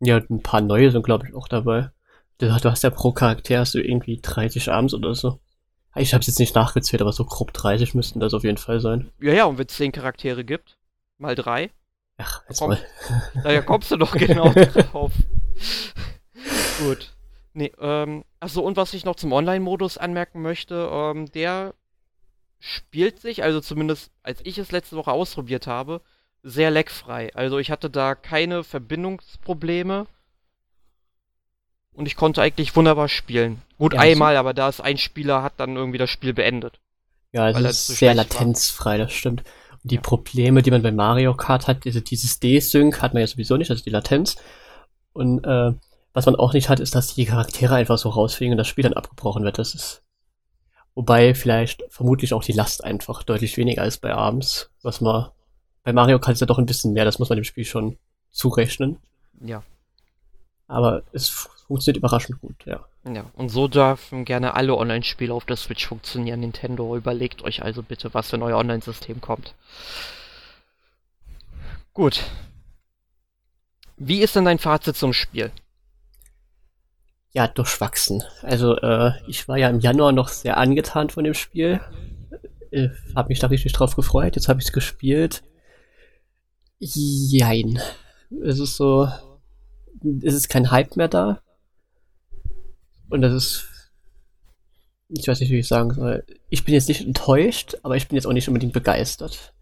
Ja, 0.00 0.18
ein 0.18 0.42
paar 0.42 0.60
neue 0.60 0.90
sind, 0.90 1.04
glaube 1.04 1.28
ich, 1.28 1.34
auch 1.34 1.48
dabei. 1.48 1.90
Du, 2.38 2.46
du 2.46 2.70
hast 2.70 2.82
ja 2.82 2.90
pro 2.90 3.12
Charakter 3.12 3.60
hast 3.60 3.74
du 3.74 3.80
irgendwie 3.80 4.20
30 4.20 4.70
Arms 4.70 4.94
oder 4.94 5.14
so. 5.14 5.38
Ich 5.94 6.12
habe 6.14 6.22
es 6.22 6.26
jetzt 6.26 6.38
nicht 6.38 6.54
nachgezählt, 6.54 7.02
aber 7.02 7.12
so 7.12 7.24
grob 7.24 7.52
30 7.52 7.94
müssten 7.94 8.20
das 8.20 8.34
auf 8.34 8.44
jeden 8.44 8.56
Fall 8.56 8.80
sein. 8.80 9.10
Ja, 9.20 9.32
ja, 9.32 9.44
und 9.44 9.58
wenn 9.58 9.66
es 9.66 9.74
10 9.76 9.92
Charaktere 9.92 10.44
gibt, 10.44 10.78
mal 11.18 11.34
3. 11.34 11.70
Ach, 12.22 12.42
jetzt 12.48 12.58
komm. 12.58 12.76
Naja, 13.34 13.62
kommst 13.62 13.90
du 13.90 13.96
doch 13.96 14.12
genau 14.16 14.52
drauf. 14.52 15.12
Gut. 16.78 17.12
Nee, 17.54 17.72
ähm, 17.80 18.24
achso, 18.40 18.62
und 18.62 18.76
was 18.76 18.94
ich 18.94 19.04
noch 19.04 19.16
zum 19.16 19.32
Online-Modus 19.32 19.98
anmerken 19.98 20.40
möchte, 20.40 20.88
ähm, 20.90 21.30
der 21.32 21.74
spielt 22.58 23.20
sich, 23.20 23.42
also 23.42 23.60
zumindest 23.60 24.10
als 24.22 24.40
ich 24.44 24.56
es 24.58 24.70
letzte 24.72 24.96
Woche 24.96 25.12
ausprobiert 25.12 25.66
habe, 25.66 26.00
sehr 26.42 26.70
leckfrei. 26.70 27.34
Also 27.34 27.58
ich 27.58 27.70
hatte 27.70 27.90
da 27.90 28.14
keine 28.14 28.64
Verbindungsprobleme 28.64 30.06
und 31.92 32.06
ich 32.06 32.16
konnte 32.16 32.40
eigentlich 32.40 32.74
wunderbar 32.74 33.08
spielen. 33.08 33.62
Gut, 33.78 33.94
ja, 33.94 34.00
einmal, 34.00 34.36
aber 34.36 34.54
da 34.54 34.68
ist 34.68 34.80
ein 34.80 34.96
Spieler, 34.96 35.42
hat 35.42 35.54
dann 35.58 35.76
irgendwie 35.76 35.98
das 35.98 36.10
Spiel 36.10 36.32
beendet. 36.32 36.80
Ja, 37.32 37.48
es 37.50 37.88
ist 37.88 37.98
sehr 37.98 38.14
latenzfrei, 38.14 38.98
das 38.98 39.12
stimmt. 39.12 39.42
Die. 39.84 39.98
Probleme, 39.98 40.62
die 40.62 40.70
man 40.70 40.82
bei 40.82 40.92
Mario 40.92 41.34
Kart 41.34 41.66
hat, 41.66 41.86
also 41.86 42.00
dieses 42.00 42.38
D-Sync 42.38 43.02
hat 43.02 43.14
man 43.14 43.20
ja 43.20 43.26
sowieso 43.26 43.56
nicht, 43.56 43.70
also 43.70 43.82
die 43.82 43.90
Latenz. 43.90 44.36
Und 45.12 45.44
äh, 45.44 45.72
was 46.12 46.26
man 46.26 46.36
auch 46.36 46.52
nicht 46.52 46.68
hat, 46.68 46.80
ist, 46.80 46.94
dass 46.94 47.14
die 47.14 47.24
Charaktere 47.24 47.74
einfach 47.74 47.98
so 47.98 48.10
rausfliegen 48.10 48.52
und 48.52 48.58
das 48.58 48.68
Spiel 48.68 48.84
dann 48.84 48.92
abgebrochen 48.92 49.44
wird. 49.44 49.58
Das 49.58 49.74
ist. 49.74 50.02
Wobei 50.94 51.34
vielleicht 51.34 51.82
vermutlich 51.88 52.34
auch 52.34 52.44
die 52.44 52.52
Last 52.52 52.84
einfach 52.84 53.22
deutlich 53.22 53.56
weniger 53.56 53.84
ist 53.84 53.98
bei 53.98 54.14
abends. 54.14 54.70
Was 54.82 55.00
man. 55.00 55.30
Bei 55.84 55.92
Mario 55.92 56.20
Kart 56.20 56.34
ist 56.34 56.40
ja 56.40 56.46
doch 56.46 56.58
ein 56.58 56.66
bisschen 56.66 56.92
mehr, 56.92 57.04
das 57.04 57.18
muss 57.18 57.28
man 57.28 57.36
dem 57.36 57.44
Spiel 57.44 57.64
schon 57.64 57.98
zurechnen. 58.30 58.98
Ja. 59.44 59.64
Aber 60.68 61.02
es 61.12 61.48
funktioniert 61.72 61.98
überraschend 61.98 62.40
gut, 62.40 62.54
ja. 62.66 62.84
Ja, 63.04 63.24
und 63.34 63.48
so 63.48 63.66
dürfen 63.66 64.24
gerne 64.24 64.54
alle 64.54 64.76
Online-Spiele 64.76 65.32
auf 65.32 65.46
der 65.46 65.56
Switch 65.56 65.86
funktionieren. 65.86 66.40
Nintendo, 66.40 66.96
überlegt 66.96 67.42
euch 67.42 67.62
also 67.62 67.82
bitte, 67.82 68.12
was 68.12 68.30
für 68.30 68.36
ein 68.36 68.40
neues 68.40 68.56
Online-System 68.56 69.20
kommt. 69.20 69.54
Gut. 71.94 72.22
Wie 73.96 74.20
ist 74.20 74.36
denn 74.36 74.44
dein 74.44 74.58
Fazit 74.58 74.96
zum 74.96 75.12
Spiel? 75.12 75.50
ja, 77.32 77.48
durchwachsen. 77.48 78.22
Also 78.42 78.76
äh, 78.76 79.12
ich 79.26 79.48
war 79.48 79.56
ja 79.56 79.70
im 79.70 79.80
Januar 79.80 80.12
noch 80.12 80.28
sehr 80.28 80.58
angetan 80.58 81.08
von 81.08 81.24
dem 81.24 81.34
Spiel. 81.34 81.80
Äh, 82.70 82.88
hab 83.14 83.28
mich 83.28 83.38
da 83.38 83.46
richtig 83.46 83.72
drauf 83.72 83.96
gefreut. 83.96 84.36
Jetzt 84.36 84.48
habe 84.48 84.60
ich 84.60 84.66
es 84.66 84.72
gespielt. 84.72 85.42
Jein. 86.78 87.80
Es 88.44 88.58
ist 88.58 88.76
so, 88.76 89.08
es 90.22 90.34
ist 90.34 90.48
kein 90.48 90.70
Hype 90.70 90.96
mehr 90.96 91.08
da. 91.08 91.41
Und 93.12 93.20
das 93.20 93.34
ist, 93.34 93.68
ich 95.10 95.28
weiß 95.28 95.40
nicht, 95.40 95.50
wie 95.50 95.58
ich 95.58 95.68
sagen 95.68 95.92
soll. 95.92 96.24
Ich 96.48 96.64
bin 96.64 96.72
jetzt 96.72 96.88
nicht 96.88 97.06
enttäuscht, 97.06 97.76
aber 97.82 97.96
ich 97.96 98.08
bin 98.08 98.16
jetzt 98.16 98.26
auch 98.26 98.32
nicht 98.32 98.48
unbedingt 98.48 98.72
begeistert. 98.72 99.52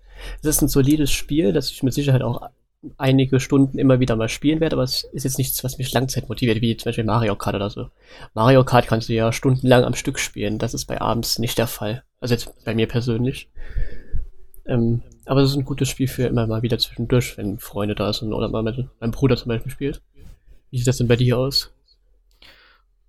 Es 0.40 0.46
ist 0.46 0.62
ein 0.62 0.68
solides 0.68 1.10
Spiel, 1.10 1.52
das 1.52 1.68
ich 1.72 1.82
mit 1.82 1.92
Sicherheit 1.92 2.22
auch 2.22 2.48
einige 2.96 3.40
Stunden 3.40 3.78
immer 3.78 3.98
wieder 3.98 4.14
mal 4.14 4.28
spielen 4.28 4.60
werde, 4.60 4.76
aber 4.76 4.84
es 4.84 5.02
ist 5.12 5.24
jetzt 5.24 5.38
nichts, 5.38 5.64
was 5.64 5.78
mich 5.78 5.92
Langzeit 5.92 6.28
motiviert, 6.28 6.60
wie 6.60 6.76
zum 6.76 6.90
Beispiel 6.90 7.02
Mario 7.02 7.34
Kart 7.34 7.56
oder 7.56 7.70
so. 7.70 7.88
Mario 8.34 8.64
Kart 8.64 8.86
kannst 8.86 9.08
du 9.08 9.14
ja 9.14 9.32
stundenlang 9.32 9.82
am 9.82 9.94
Stück 9.94 10.20
spielen, 10.20 10.58
das 10.58 10.72
ist 10.72 10.84
bei 10.84 11.00
abends 11.00 11.40
nicht 11.40 11.58
der 11.58 11.66
Fall. 11.66 12.04
Also 12.20 12.34
jetzt 12.34 12.64
bei 12.64 12.74
mir 12.76 12.86
persönlich. 12.86 13.48
Ähm, 14.64 15.02
aber 15.26 15.40
es 15.42 15.50
ist 15.50 15.56
ein 15.56 15.64
gutes 15.64 15.88
Spiel 15.88 16.06
für 16.06 16.26
immer 16.26 16.46
mal 16.46 16.62
wieder 16.62 16.78
zwischendurch, 16.78 17.36
wenn 17.36 17.58
Freunde 17.58 17.96
da 17.96 18.12
sind 18.12 18.32
oder 18.32 18.48
mal 18.48 18.62
mit 18.62 18.78
meinem 19.00 19.10
Bruder 19.10 19.36
zum 19.36 19.48
Beispiel 19.48 19.72
spielt. 19.72 20.00
Wie 20.70 20.78
sieht 20.78 20.86
das 20.86 20.98
denn 20.98 21.08
bei 21.08 21.16
dir 21.16 21.36
aus? 21.36 21.72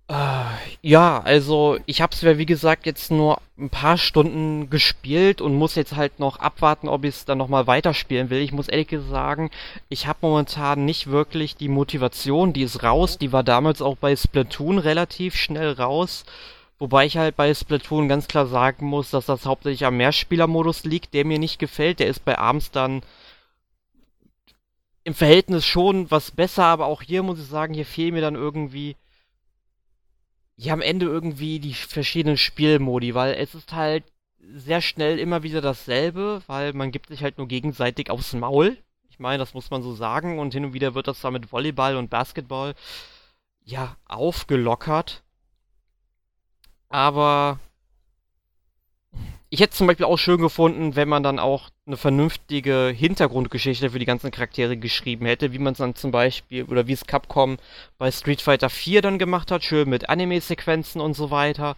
Äh, 0.08 0.44
ja, 0.82 1.20
also 1.20 1.78
ich 1.86 2.02
habe 2.02 2.12
es 2.12 2.20
ja 2.22 2.36
wie 2.36 2.46
gesagt 2.46 2.86
jetzt 2.86 3.10
nur 3.10 3.40
ein 3.58 3.70
paar 3.70 3.96
Stunden 3.96 4.68
gespielt 4.68 5.40
und 5.40 5.54
muss 5.54 5.74
jetzt 5.74 5.96
halt 5.96 6.18
noch 6.18 6.38
abwarten, 6.38 6.88
ob 6.88 7.04
ich 7.04 7.14
es 7.14 7.24
dann 7.24 7.38
nochmal 7.38 7.66
weiterspielen 7.66 8.28
will. 8.28 8.40
Ich 8.40 8.52
muss 8.52 8.68
ehrlich 8.68 8.90
sagen, 9.08 9.50
ich 9.88 10.06
habe 10.06 10.18
momentan 10.22 10.84
nicht 10.84 11.06
wirklich 11.06 11.56
die 11.56 11.68
Motivation, 11.68 12.52
die 12.52 12.62
ist 12.62 12.82
raus, 12.82 13.18
die 13.18 13.32
war 13.32 13.44
damals 13.44 13.80
auch 13.80 13.96
bei 13.96 14.14
Splatoon 14.16 14.78
relativ 14.78 15.36
schnell 15.36 15.72
raus. 15.72 16.24
Wobei 16.78 17.06
ich 17.06 17.16
halt 17.16 17.36
bei 17.36 17.54
Splatoon 17.54 18.08
ganz 18.08 18.26
klar 18.26 18.46
sagen 18.46 18.86
muss, 18.86 19.10
dass 19.10 19.26
das 19.26 19.46
hauptsächlich 19.46 19.86
am 19.86 19.96
Mehrspielermodus 19.98 20.82
liegt, 20.84 21.14
der 21.14 21.24
mir 21.24 21.38
nicht 21.38 21.60
gefällt. 21.60 22.00
Der 22.00 22.08
ist 22.08 22.24
bei 22.24 22.36
abends 22.38 22.72
dann 22.72 23.02
im 25.04 25.14
Verhältnis 25.14 25.64
schon 25.64 26.10
was 26.10 26.32
besser, 26.32 26.64
aber 26.64 26.86
auch 26.86 27.02
hier 27.02 27.22
muss 27.22 27.38
ich 27.38 27.46
sagen, 27.46 27.74
hier 27.74 27.86
fehlen 27.86 28.14
mir 28.14 28.20
dann 28.20 28.34
irgendwie 28.34 28.96
ja, 30.56 30.72
am 30.72 30.80
Ende 30.82 31.06
irgendwie 31.06 31.60
die 31.60 31.74
verschiedenen 31.74 32.36
Spielmodi, 32.36 33.14
weil 33.14 33.34
es 33.34 33.54
ist 33.54 33.72
halt 33.72 34.04
sehr 34.54 34.80
schnell 34.80 35.18
immer 35.18 35.42
wieder 35.42 35.60
dasselbe, 35.60 36.42
weil 36.46 36.72
man 36.72 36.90
gibt 36.90 37.08
sich 37.08 37.22
halt 37.22 37.38
nur 37.38 37.48
gegenseitig 37.48 38.10
aufs 38.10 38.32
Maul. 38.34 38.76
Ich 39.08 39.18
meine, 39.18 39.38
das 39.38 39.54
muss 39.54 39.70
man 39.70 39.82
so 39.82 39.94
sagen 39.94 40.38
und 40.38 40.52
hin 40.52 40.64
und 40.64 40.72
wieder 40.74 40.94
wird 40.94 41.08
das 41.08 41.20
da 41.20 41.30
mit 41.30 41.52
Volleyball 41.52 41.96
und 41.96 42.10
Basketball 42.10 42.74
ja 43.64 43.96
aufgelockert. 44.06 45.22
Aber 46.88 47.60
ich 49.52 49.60
hätte 49.60 49.74
zum 49.74 49.86
Beispiel 49.86 50.06
auch 50.06 50.16
schön 50.16 50.40
gefunden, 50.40 50.96
wenn 50.96 51.10
man 51.10 51.22
dann 51.22 51.38
auch 51.38 51.68
eine 51.86 51.98
vernünftige 51.98 52.90
Hintergrundgeschichte 52.96 53.90
für 53.90 53.98
die 53.98 54.06
ganzen 54.06 54.30
Charaktere 54.30 54.78
geschrieben 54.78 55.26
hätte, 55.26 55.52
wie 55.52 55.58
man 55.58 55.72
es 55.72 55.78
dann 55.78 55.94
zum 55.94 56.10
Beispiel, 56.10 56.64
oder 56.64 56.86
wie 56.86 56.94
es 56.94 57.06
Capcom 57.06 57.58
bei 57.98 58.10
Street 58.10 58.40
Fighter 58.40 58.70
4 58.70 59.02
dann 59.02 59.18
gemacht 59.18 59.50
hat, 59.50 59.62
schön 59.62 59.90
mit 59.90 60.08
Anime-Sequenzen 60.08 61.02
und 61.02 61.12
so 61.12 61.30
weiter. 61.30 61.76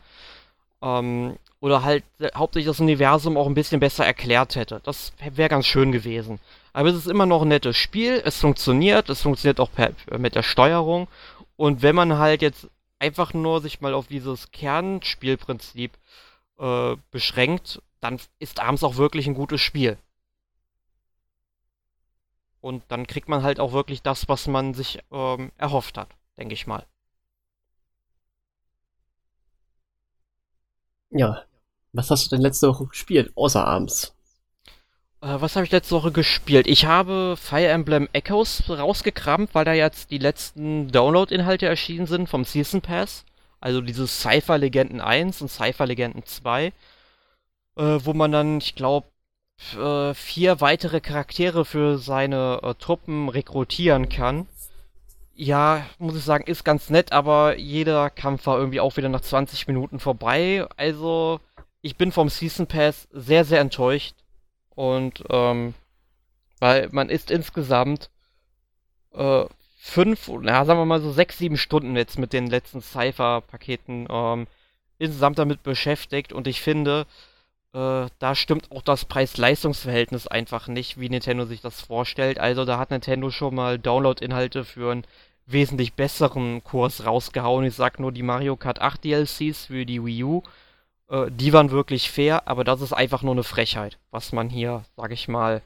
Ähm, 0.82 1.34
oder 1.58 1.82
halt 1.82 2.04
äh, 2.20 2.28
hauptsächlich 2.36 2.68
das 2.68 2.78
Universum 2.78 3.36
auch 3.36 3.48
ein 3.48 3.54
bisschen 3.54 3.80
besser 3.80 4.06
erklärt 4.06 4.54
hätte. 4.54 4.80
Das 4.84 5.12
wäre 5.34 5.48
ganz 5.48 5.66
schön 5.66 5.90
gewesen. 5.90 6.38
Aber 6.72 6.90
es 6.90 6.94
ist 6.94 7.08
immer 7.08 7.26
noch 7.26 7.42
ein 7.42 7.48
nettes 7.48 7.76
Spiel, 7.76 8.22
es 8.24 8.38
funktioniert, 8.40 9.08
es 9.08 9.22
funktioniert 9.22 9.58
auch 9.58 9.72
per, 9.72 9.90
mit 10.16 10.36
der 10.36 10.44
Steuerung. 10.44 11.08
Und 11.56 11.82
wenn 11.82 11.96
man 11.96 12.18
halt 12.18 12.40
jetzt 12.40 12.68
einfach 13.00 13.34
nur 13.34 13.60
sich 13.60 13.80
mal 13.80 13.94
auf 13.94 14.06
dieses 14.06 14.52
Kernspielprinzip 14.52 15.90
äh, 15.90 15.96
beschränkt, 17.10 17.82
dann 18.00 18.20
ist 18.38 18.60
abends 18.60 18.84
auch 18.84 18.96
wirklich 18.96 19.26
ein 19.26 19.34
gutes 19.34 19.60
Spiel. 19.60 19.98
Und 22.60 22.82
dann 22.88 23.06
kriegt 23.06 23.28
man 23.28 23.42
halt 23.42 23.60
auch 23.60 23.72
wirklich 23.72 24.00
das, 24.00 24.26
was 24.28 24.46
man 24.46 24.72
sich 24.72 24.98
ähm, 25.10 25.52
erhofft 25.58 25.98
hat, 25.98 26.08
denke 26.38 26.54
ich 26.54 26.66
mal. 26.66 26.86
Ja. 31.10 31.44
Was 31.92 32.10
hast 32.10 32.24
du 32.24 32.30
denn 32.30 32.40
letzte 32.40 32.68
Woche 32.68 32.86
gespielt, 32.86 33.32
außer 33.36 33.66
abends? 33.66 34.14
Äh, 35.20 35.40
was 35.40 35.56
habe 35.56 35.64
ich 35.64 35.72
letzte 35.72 35.94
Woche 35.94 36.10
gespielt? 36.10 36.66
Ich 36.66 36.86
habe 36.86 37.36
Fire 37.36 37.68
Emblem 37.68 38.08
Echoes 38.12 38.68
rausgekramt, 38.68 39.54
weil 39.54 39.64
da 39.64 39.72
jetzt 39.72 40.10
die 40.10 40.18
letzten 40.18 40.90
Download-Inhalte 40.90 41.66
erschienen 41.66 42.06
sind 42.06 42.28
vom 42.28 42.44
Season 42.44 42.80
Pass. 42.80 43.24
Also 43.64 43.80
dieses 43.80 44.20
Cypher 44.20 44.58
Legenden 44.58 45.00
1 45.00 45.40
und 45.40 45.48
Cypher 45.48 45.86
Legenden 45.86 46.22
2, 46.26 46.66
äh, 46.66 46.72
wo 47.76 48.12
man 48.12 48.30
dann, 48.30 48.58
ich 48.58 48.74
glaube, 48.74 49.06
äh, 49.72 50.12
vier 50.12 50.60
weitere 50.60 51.00
Charaktere 51.00 51.64
für 51.64 51.96
seine 51.96 52.60
äh, 52.62 52.74
Truppen 52.74 53.30
rekrutieren 53.30 54.10
kann. 54.10 54.46
Ja, 55.34 55.86
muss 55.98 56.14
ich 56.14 56.24
sagen, 56.24 56.44
ist 56.46 56.64
ganz 56.64 56.90
nett, 56.90 57.12
aber 57.12 57.56
jeder 57.56 58.10
Kampf 58.10 58.44
war 58.44 58.58
irgendwie 58.58 58.80
auch 58.80 58.98
wieder 58.98 59.08
nach 59.08 59.22
20 59.22 59.66
Minuten 59.66 59.98
vorbei. 59.98 60.66
Also, 60.76 61.40
ich 61.80 61.96
bin 61.96 62.12
vom 62.12 62.28
Season 62.28 62.66
Pass 62.66 63.08
sehr, 63.12 63.46
sehr 63.46 63.60
enttäuscht. 63.60 64.14
Und, 64.74 65.24
ähm, 65.30 65.72
weil 66.60 66.90
man 66.92 67.08
ist 67.08 67.30
insgesamt 67.30 68.10
äh, 69.14 69.46
fünf, 69.84 70.30
na, 70.40 70.64
sagen 70.64 70.80
wir 70.80 70.86
mal 70.86 71.02
so 71.02 71.12
sechs, 71.12 71.36
sieben 71.36 71.58
Stunden 71.58 71.94
jetzt 71.94 72.18
mit 72.18 72.32
den 72.32 72.46
letzten 72.46 72.80
Cypher-Paketen 72.80 74.08
ähm, 74.10 74.46
insgesamt 74.98 75.38
damit 75.38 75.62
beschäftigt 75.62 76.32
und 76.32 76.46
ich 76.46 76.62
finde, 76.62 77.06
äh, 77.74 78.06
da 78.18 78.34
stimmt 78.34 78.72
auch 78.72 78.80
das 78.80 79.04
Preis-Leistungs-Verhältnis 79.04 80.26
einfach 80.26 80.68
nicht, 80.68 80.98
wie 80.98 81.10
Nintendo 81.10 81.44
sich 81.44 81.60
das 81.60 81.82
vorstellt. 81.82 82.38
Also 82.38 82.64
da 82.64 82.78
hat 82.78 82.90
Nintendo 82.90 83.30
schon 83.30 83.54
mal 83.54 83.78
Download-Inhalte 83.78 84.64
für 84.64 84.90
einen 84.90 85.06
wesentlich 85.46 85.92
besseren 85.92 86.64
Kurs 86.64 87.04
rausgehauen. 87.04 87.66
Ich 87.66 87.74
sag 87.74 88.00
nur 88.00 88.10
die 88.10 88.22
Mario 88.22 88.56
Kart 88.56 88.80
8 88.80 89.04
DLCs 89.04 89.66
für 89.66 89.84
die 89.84 90.02
Wii 90.02 90.24
U. 90.24 90.42
Äh, 91.10 91.26
die 91.30 91.52
waren 91.52 91.70
wirklich 91.70 92.10
fair, 92.10 92.48
aber 92.48 92.64
das 92.64 92.80
ist 92.80 92.94
einfach 92.94 93.22
nur 93.22 93.34
eine 93.34 93.44
Frechheit, 93.44 93.98
was 94.10 94.32
man 94.32 94.48
hier, 94.48 94.84
sag 94.96 95.12
ich 95.12 95.28
mal, 95.28 95.60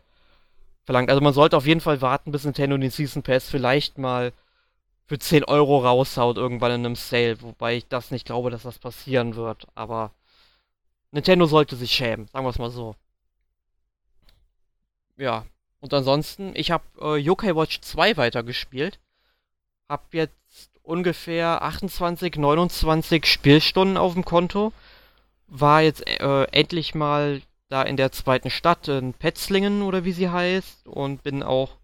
verlangt. 0.89 1.11
Also 1.11 1.21
man 1.21 1.35
sollte 1.35 1.55
auf 1.55 1.67
jeden 1.67 1.83
Fall 1.83 2.01
warten, 2.01 2.33
bis 2.33 2.45
Nintendo 2.45 2.79
den 2.79 2.91
Season 2.91 3.23
Pass 3.23 3.51
vielleicht 3.51 3.99
mal 3.99 4.33
für 5.05 5.19
10 5.19 5.45
Euro 5.45 5.81
raushaut, 5.85 6.39
irgendwann 6.39 6.73
in 6.73 6.87
einem 6.87 6.97
Sale. 6.97 7.43
Wobei 7.43 7.77
ich 7.77 7.89
das 7.89 8.11
nicht 8.11 8.25
glaube, 8.25 8.49
dass 8.51 8.63
das 8.63 8.79
passieren 8.79 9.37
wird. 9.37 9.67
Aber 9.75 10.13
Nintendo 11.11 11.45
sollte 11.45 11.77
sich 11.77 11.93
schämen, 11.93 12.27
sagen 12.29 12.47
wir 12.47 12.51
es 12.51 12.59
mal 12.59 12.71
so. 12.71 12.95
Ja, 15.19 15.45
und 15.81 15.93
ansonsten, 15.93 16.53
ich 16.55 16.71
habe 16.71 16.85
äh, 17.03 17.17
Yokai 17.17 17.55
Watch 17.55 17.83
2 17.83 18.17
weitergespielt. 18.17 18.99
Hab 19.91 20.15
jetzt 20.15 20.33
ungefähr 20.83 21.61
28, 21.61 22.37
29 22.37 23.27
Spielstunden 23.27 23.99
auf 23.99 24.15
dem 24.15 24.25
Konto. 24.25 24.73
War 25.49 25.83
jetzt 25.83 26.07
äh, 26.07 26.45
endlich 26.45 26.95
mal 26.95 27.43
da 27.69 27.83
in 27.83 27.97
der 27.97 28.13
zweiten 28.13 28.51
Stadt, 28.51 28.89
in 28.89 29.15
Petzlingen 29.15 29.83
oder 29.83 30.05
wie 30.05 30.13
sie 30.13 30.29
heißt. 30.29 30.87
Und 30.87 31.23
bin 31.23 31.43
auch, 31.43 31.77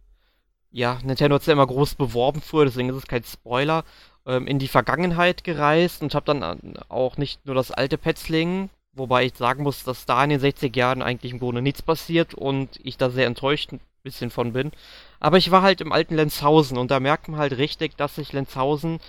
ja, 0.71 0.99
Nintendo 1.05 1.35
hat 1.35 1.43
es 1.43 1.47
ja 1.47 1.53
immer 1.53 1.67
groß 1.67 1.95
beworben 1.95 2.41
früher, 2.41 2.65
deswegen 2.65 2.89
ist 2.89 2.97
es 2.97 3.07
kein 3.07 3.25
Spoiler, 3.25 3.85
ähm, 4.27 4.47
in 4.47 4.59
die 4.59 4.69
Vergangenheit 4.69 5.45
gereist 5.45 6.03
und 6.03 6.15
habe 6.15 6.27
dann 6.27 6.77
auch 6.89 7.17
nicht 7.17 7.45
nur 7.47 7.55
das 7.55 7.71
alte 7.71 7.99
Petzlingen, 7.99 8.71
wobei 8.93 9.25
ich 9.25 9.35
sagen 9.37 9.63
muss, 9.63 9.85
dass 9.85 10.07
da 10.07 10.25
in 10.25 10.31
den 10.31 10.41
60 10.41 10.75
Jahren 10.75 11.03
eigentlich 11.03 11.33
im 11.33 11.39
Grunde 11.39 11.63
nichts 11.63 11.83
passiert 11.83 12.35
und 12.35 12.81
ich 12.83 12.97
da 12.97 13.11
sehr 13.11 13.27
enttäuscht 13.27 13.73
ein 13.73 13.81
bisschen 14.03 14.31
von 14.31 14.53
bin. 14.53 14.73
Aber 15.21 15.37
ich 15.39 15.51
war 15.51 15.63
halt 15.63 15.81
im 15.81 15.93
alten 15.93 16.17
Lenzhausen 16.17 16.79
und 16.79 16.91
da 16.91 17.01
merkt 17.01 17.29
man 17.29 17.39
halt 17.39 17.57
richtig, 17.59 17.97
dass 17.97 18.17
sich 18.17 18.33
Lenzhausen 18.33 19.01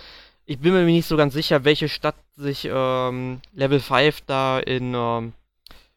ich 0.46 0.60
bin 0.60 0.72
mir 0.72 0.84
nicht 0.84 1.08
so 1.08 1.16
ganz 1.16 1.34
sicher, 1.34 1.64
welche 1.64 1.88
Stadt 1.88 2.14
sich 2.36 2.68
ähm, 2.72 3.40
Level 3.52 3.80
5 3.80 4.22
da 4.26 4.60
in 4.60 4.94
ähm, 4.94 5.32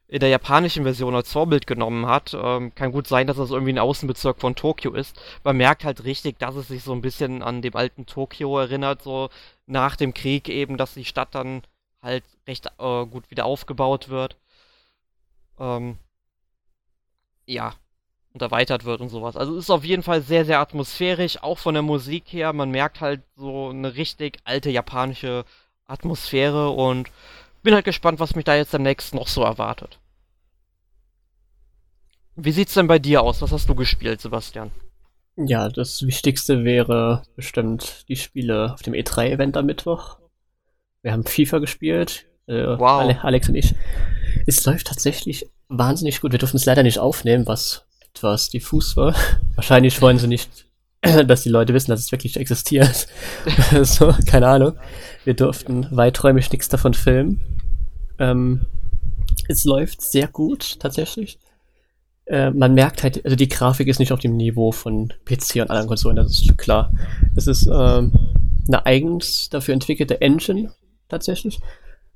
in 0.10 0.20
der 0.20 0.30
japanischen 0.30 0.84
Version 0.84 1.16
als 1.16 1.32
Vorbild 1.32 1.68
genommen 1.68 2.08
hat. 2.08 2.34
Ähm, 2.34 2.74
kann 2.74 2.92
gut 2.92 3.08
sein, 3.08 3.28
dass 3.28 3.38
das 3.38 3.52
irgendwie 3.52 3.74
ein 3.74 3.80
Außenbezirk 3.80 4.40
von 4.40 4.56
Tokio 4.56 4.94
ist. 4.94 5.22
Man 5.44 5.58
merkt 5.58 5.84
halt 5.84 6.04
richtig, 6.04 6.40
dass 6.40 6.56
es 6.56 6.68
sich 6.68 6.84
so 6.84 6.94
ein 6.94 7.02
bisschen 7.02 7.44
an 7.44 7.62
dem 7.62 7.76
alten 7.76 8.08
Tokio 8.08 8.58
erinnert, 8.60 9.04
so 9.04 9.30
nach 9.68 9.96
dem 9.96 10.14
Krieg 10.16 10.50
eben, 10.50 10.78
dass 10.78 10.96
die 10.96 11.06
Stadt 11.06 11.36
dann 11.36 11.62
halt 12.02 12.24
recht 12.48 12.68
äh, 12.80 13.06
gut 13.06 13.30
wieder 13.30 13.46
aufgebaut 13.46 14.10
wird. 14.10 14.36
Ähm, 15.60 15.98
ja, 17.46 17.76
und 18.34 18.42
erweitert 18.42 18.86
wird 18.86 19.02
und 19.02 19.10
sowas. 19.10 19.36
Also 19.36 19.56
ist 19.58 19.70
auf 19.70 19.84
jeden 19.84 20.04
Fall 20.04 20.22
sehr, 20.22 20.46
sehr 20.46 20.60
atmosphärisch, 20.60 21.42
auch 21.44 21.60
von 21.60 21.76
der 21.76 21.84
Musik 21.84 22.26
her. 22.28 22.54
Man 22.54 22.72
merkt 22.72 23.00
halt 23.02 23.22
so 23.36 23.70
eine 23.70 23.96
richtig 23.96 24.40
alte 24.44 24.72
japanische 24.72 25.46
Atmosphäre 25.86 26.70
und 26.72 27.10
bin 27.62 27.74
halt 27.74 27.86
gespannt, 27.86 28.20
was 28.20 28.36
mich 28.36 28.46
da 28.46 28.56
jetzt 28.56 28.74
demnächst 28.74 29.14
noch 29.14 29.28
so 29.28 29.44
erwartet. 29.44 30.00
Wie 32.36 32.52
sieht's 32.52 32.74
denn 32.74 32.88
bei 32.88 33.00
dir 33.00 33.22
aus? 33.22 33.42
Was 33.42 33.52
hast 33.52 33.68
du 33.68 33.76
gespielt, 33.76 34.22
Sebastian? 34.22 34.72
Ja, 35.36 35.70
das 35.70 36.06
Wichtigste 36.06 36.64
wäre 36.64 37.24
bestimmt 37.36 38.06
die 38.08 38.16
Spiele 38.16 38.74
auf 38.74 38.82
dem 38.82 38.94
E3-Event 38.94 39.58
am 39.58 39.66
Mittwoch. 39.66 40.18
Wir 41.02 41.12
haben 41.12 41.26
FIFA 41.26 41.60
gespielt. 41.60 42.26
Äh, 42.48 42.78
wow. 42.78 43.16
Alex 43.24 43.48
und 43.50 43.56
ich. 43.56 43.74
Es 44.48 44.66
läuft 44.66 44.88
tatsächlich 44.88 45.46
wahnsinnig 45.70 46.20
gut. 46.22 46.32
Wir 46.32 46.40
durften 46.40 46.58
es 46.58 46.66
leider 46.66 46.84
nicht 46.84 47.00
aufnehmen, 47.00 47.48
was 47.48 47.86
etwas 48.10 48.50
diffus 48.50 48.98
war. 48.98 49.16
Wahrscheinlich 49.56 50.02
wollen 50.02 50.18
sie 50.18 50.28
nicht, 50.28 50.66
dass 51.28 51.44
die 51.44 51.50
Leute 51.50 51.74
wissen, 51.74 51.92
dass 51.92 52.00
es 52.02 52.12
wirklich 52.12 52.38
existiert. 52.38 53.08
so, 53.84 54.14
keine 54.26 54.48
Ahnung. 54.48 54.74
Wir 55.24 55.34
durften 55.34 55.88
weiträumig 55.92 56.52
nichts 56.52 56.70
davon 56.70 56.94
filmen. 56.94 57.42
Ähm, 58.18 58.66
es 59.48 59.64
läuft 59.64 60.02
sehr 60.02 60.28
gut, 60.28 60.80
tatsächlich. 60.80 61.40
Äh, 62.26 62.52
man 62.52 62.74
merkt 62.74 63.04
halt, 63.04 63.24
also 63.24 63.36
die 63.36 63.48
Grafik 63.48 63.88
ist 63.88 64.00
nicht 64.00 64.12
auf 64.12 64.20
dem 64.20 64.38
Niveau 64.38 64.72
von 64.72 65.14
PC 65.26 65.56
und 65.56 65.70
anderen 65.70 65.88
Konsolen, 65.88 66.18
das 66.18 66.42
ist 66.42 66.58
klar. 66.58 66.94
Es 67.36 67.48
ist 67.48 67.68
ähm, 67.68 68.14
eine 68.68 68.86
eigens 68.86 69.50
dafür 69.50 69.74
entwickelte 69.74 70.22
Engine, 70.22 70.72
tatsächlich. 71.08 71.60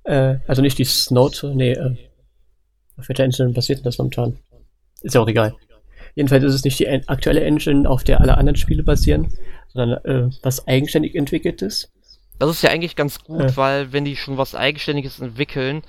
Äh, 0.04 0.38
also 0.48 0.62
nicht 0.62 0.78
die 0.78 0.86
Snow, 0.86 1.32
nee, 1.56 1.72
äh, 1.72 1.96
auf 2.98 3.10
welcher 3.10 3.24
Engine 3.24 3.50
basiert 3.50 3.80
denn 3.80 3.86
das 3.86 3.98
momentan? 3.98 4.38
Ist 5.02 5.15
ja 5.15 5.22
auch 5.22 5.28
egal. 5.28 5.56
Jedenfalls 6.15 6.43
ist 6.43 6.54
es 6.54 6.63
nicht 6.63 6.80
die 6.80 6.88
aktuelle 6.88 7.41
Engine, 7.41 7.89
auf 7.89 8.04
der 8.04 8.21
alle 8.21 8.38
anderen 8.38 8.56
Spiele 8.56 8.84
basieren, 8.84 9.34
sondern 9.73 10.06
äh, 10.06 10.30
was 10.41 10.67
eigenständig 10.67 11.15
entwickelt 11.15 11.62
ist. 11.62 11.91
Das 12.39 12.49
ist 12.49 12.63
ja 12.63 12.69
eigentlich 12.69 12.95
ganz 12.95 13.23
gut, 13.23 13.41
ja. 13.41 13.58
weil 13.58 13.93
wenn 13.93 14.06
die 14.06 14.15
schon 14.15 14.38
was 14.38 14.56
Eigenständiges 14.56 15.19
entwickeln 15.19 15.84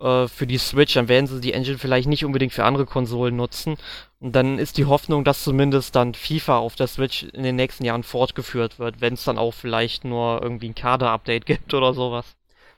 äh, 0.00 0.28
für 0.28 0.46
die 0.46 0.58
Switch, 0.58 0.94
dann 0.94 1.08
werden 1.08 1.26
sie 1.26 1.40
die 1.40 1.52
Engine 1.52 1.78
vielleicht 1.78 2.08
nicht 2.08 2.24
unbedingt 2.24 2.52
für 2.52 2.64
andere 2.64 2.86
Konsolen 2.86 3.36
nutzen. 3.36 3.76
Und 4.18 4.34
dann 4.34 4.58
ist 4.58 4.78
die 4.78 4.86
Hoffnung, 4.86 5.24
dass 5.24 5.44
zumindest 5.44 5.94
dann 5.94 6.14
FIFA 6.14 6.58
auf 6.58 6.74
der 6.74 6.86
Switch 6.86 7.24
in 7.24 7.42
den 7.42 7.56
nächsten 7.56 7.84
Jahren 7.84 8.02
fortgeführt 8.02 8.78
wird, 8.78 9.00
wenn 9.00 9.14
es 9.14 9.24
dann 9.24 9.38
auch 9.38 9.52
vielleicht 9.52 10.04
nur 10.04 10.40
irgendwie 10.42 10.68
ein 10.70 10.74
Kader-Update 10.74 11.46
gibt 11.46 11.74
oder 11.74 11.94
sowas. 11.94 12.26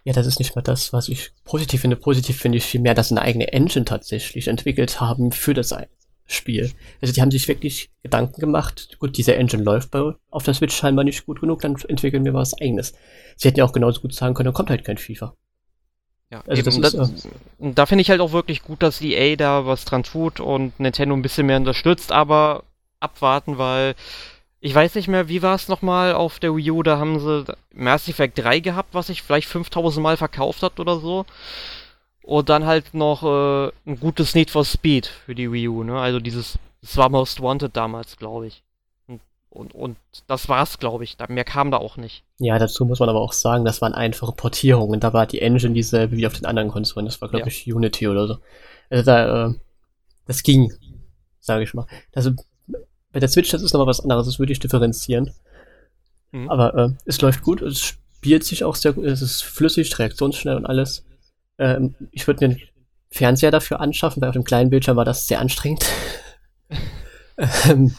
Ja, 0.05 0.13
das 0.13 0.27
ist 0.27 0.41
nicht 0.41 0.57
mal 0.57 0.63
das, 0.63 0.93
was 0.93 1.09
ich 1.09 1.31
positiv 1.45 1.83
finde. 1.83 1.97
Positiv 1.97 2.39
finde 2.39 2.59
ich 2.59 2.65
vielmehr, 2.65 2.95
dass 2.95 3.09
sie 3.09 3.15
eine 3.15 3.23
eigene 3.23 3.53
Engine 3.53 3.85
tatsächlich 3.85 4.49
entwickelt 4.49 5.01
haben 5.01 5.31
für 5.31 5.55
das 5.55 5.73
Spiel. 6.35 6.71
Also 7.01 7.13
die 7.13 7.21
haben 7.21 7.31
sich 7.31 7.49
wirklich 7.49 7.91
Gedanken 8.03 8.41
gemacht, 8.41 8.97
gut, 8.99 9.17
diese 9.17 9.35
Engine 9.37 9.63
läuft 9.63 9.91
bei, 9.91 10.15
auf 10.31 10.43
der 10.43 10.55
Switch 10.55 10.75
scheinbar 10.75 11.05
nicht 11.05 11.27
gut 11.27 11.41
genug, 11.41 11.61
dann 11.61 11.77
entwickeln 11.89 12.25
wir 12.25 12.35
was 12.35 12.55
eigenes. 12.61 12.95
Sie 13.37 13.49
hätten 13.49 13.59
ja 13.59 13.65
auch 13.65 13.73
genauso 13.73 14.01
gut 14.01 14.15
sagen 14.15 14.35
können, 14.35 14.47
dann 14.47 14.55
kommt 14.55 14.71
halt 14.71 14.85
kein 14.85 14.99
FIFA. 14.99 15.35
Ja, 16.31 16.43
also 16.47 16.63
das 16.63 16.95
ist, 16.95 17.27
äh, 17.27 17.29
da 17.59 17.85
finde 17.85 18.03
ich 18.03 18.11
halt 18.11 18.23
auch 18.23 18.33
wirklich 18.33 18.63
gut, 18.63 18.83
dass 18.83 19.03
EA 19.03 19.37
da 19.37 19.67
was 19.67 19.85
dran 19.85 20.03
tut 20.03 20.41
und 20.41 20.81
Nintendo 20.81 21.15
ein 21.15 21.21
bisschen 21.21 21.47
mehr 21.47 21.59
unterstützt, 21.59 22.11
aber 22.11 22.65
abwarten, 23.01 23.59
weil 23.59 23.95
ich 24.61 24.75
weiß 24.75 24.95
nicht 24.95 25.09
mehr, 25.09 25.29
wie 25.29 25.43
war 25.43 25.57
es 25.57 25.69
nochmal 25.69 26.15
auf 26.15 26.39
der 26.39 26.57
Wii 26.57 26.71
U, 26.71 26.83
da 26.83 26.97
haben 26.97 27.19
sie 27.19 27.45
Mass 27.75 28.09
Effect 28.09 28.39
3 28.39 28.61
gehabt, 28.61 28.95
was 28.95 29.09
sich 29.09 29.21
vielleicht 29.21 29.49
5000 29.49 30.03
Mal 30.03 30.17
verkauft 30.17 30.63
hat 30.63 30.81
oder 30.81 31.01
so. 31.01 31.27
Und 32.25 32.49
dann 32.49 32.67
halt 32.67 32.95
noch 32.95 33.23
äh, 33.25 33.73
ein 33.87 33.99
gutes 33.99 34.35
Need 34.35 34.51
for 34.51 34.65
Speed 34.65 35.07
für 35.07 35.35
die 35.35 35.51
Wii 35.51 35.69
U, 35.69 35.83
ne? 35.83 35.99
Also 36.01 36.21
dieses, 36.21 36.59
das 36.81 36.97
war 36.97 37.09
Most 37.09 37.41
Wanted 37.43 37.77
damals, 37.77 38.17
glaube 38.17 38.47
ich. 38.47 38.63
Und, 39.09 39.21
und, 39.51 39.75
und 39.75 39.97
das 40.29 40.49
war's, 40.49 40.79
glaube 40.79 41.03
ich. 41.05 41.17
Da, 41.17 41.27
mehr 41.29 41.45
kam 41.45 41.71
da 41.71 41.79
auch 41.79 41.97
nicht. 41.97 42.23
Ja, 42.39 42.59
dazu 42.59 42.85
muss 42.85 43.01
man 43.01 43.09
aber 43.09 43.21
auch 43.21 43.33
sagen, 43.33 43.65
das 43.65 43.83
waren 43.83 43.93
einfache 43.93 44.33
Portierungen. 44.33 45.01
Da 45.01 45.13
war 45.13 45.27
die 45.27 45.41
Engine 45.41 45.75
dieselbe 45.75 46.17
wie 46.17 46.27
auf 46.27 46.35
den 46.35 46.47
anderen 46.47 46.69
Konsolen. 46.69 47.07
Das 47.07 47.21
war, 47.21 47.29
glaube 47.29 47.43
Ja. 47.43 47.47
ich, 47.49 47.73
Unity 47.73 48.07
oder 48.09 48.27
so. 48.29 48.37
Also 48.89 49.05
da, 49.05 49.47
äh, 49.49 49.55
das 50.27 50.43
ging, 50.45 50.73
sage 51.41 51.65
ich 51.65 51.75
mal. 51.75 51.87
Also 52.15 52.33
bei 53.11 53.21
der 53.21 53.29
Switch, 53.29 53.51
das 53.51 53.63
ist 53.63 53.73
nochmal 53.73 53.89
was 53.89 54.01
anderes, 54.01 54.27
das 54.27 54.39
würde 54.39 54.53
ich 54.53 54.61
differenzieren. 54.61 55.33
Mhm. 56.31 56.49
Aber 56.49 56.75
äh, 56.77 56.89
es 57.05 57.21
läuft 57.21 57.43
gut, 57.43 57.63
es 57.63 57.81
spielt 57.81 58.45
sich 58.45 58.65
auch 58.65 58.77
sehr 58.77 58.93
gut, 58.93 59.05
es 59.05 59.21
ist 59.23 59.43
flüssig, 59.43 59.99
reaktionsschnell 59.99 60.57
und 60.57 60.67
alles. 60.67 61.05
Ähm, 61.63 61.95
ich 62.11 62.27
würde 62.27 62.45
mir 62.45 62.55
einen 62.55 62.63
Fernseher 63.11 63.53
dafür 63.53 63.81
anschaffen, 63.81 64.21
weil 64.21 64.29
auf 64.29 64.35
dem 64.35 64.43
kleinen 64.43 64.69
Bildschirm 64.69 64.97
war 64.97 65.05
das 65.05 65.29
sehr 65.29 65.39
anstrengend. 65.39 65.87
ähm, 67.69 67.95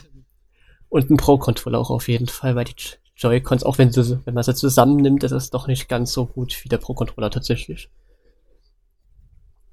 und 0.90 1.10
ein 1.10 1.16
Pro-Controller 1.16 1.78
auch 1.78 1.90
auf 1.90 2.08
jeden 2.08 2.28
Fall, 2.28 2.54
weil 2.56 2.66
die 2.66 2.74
Joy-Cons, 3.16 3.64
auch 3.64 3.78
wenn, 3.78 3.90
sie, 3.90 4.20
wenn 4.26 4.34
man 4.34 4.44
sie 4.44 4.54
zusammennimmt, 4.54 5.24
ist 5.24 5.32
es 5.32 5.48
doch 5.48 5.66
nicht 5.66 5.88
ganz 5.88 6.12
so 6.12 6.26
gut 6.26 6.62
wie 6.62 6.68
der 6.68 6.76
Pro-Controller 6.76 7.30
tatsächlich. 7.30 7.88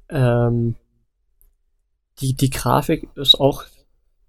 Ähm, 0.07 0.75
die, 2.19 2.33
die 2.33 2.49
Grafik 2.49 3.09
ist 3.15 3.39
auch 3.39 3.65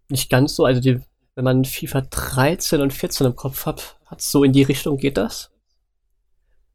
nicht 0.09 0.29
ganz 0.29 0.57
so, 0.57 0.65
also 0.65 0.81
die, 0.81 1.01
wenn 1.37 1.45
man 1.45 1.65
FIFA 1.65 2.01
13 2.01 2.81
und 2.81 2.93
14 2.93 3.29
im 3.29 3.37
Kopf 3.37 3.65
hat, 3.65 3.97
hat 4.07 4.21
so 4.21 4.43
in 4.43 4.53
die 4.53 4.63
Richtung 4.63 4.97
geht 4.97 5.17
das. 5.17 5.53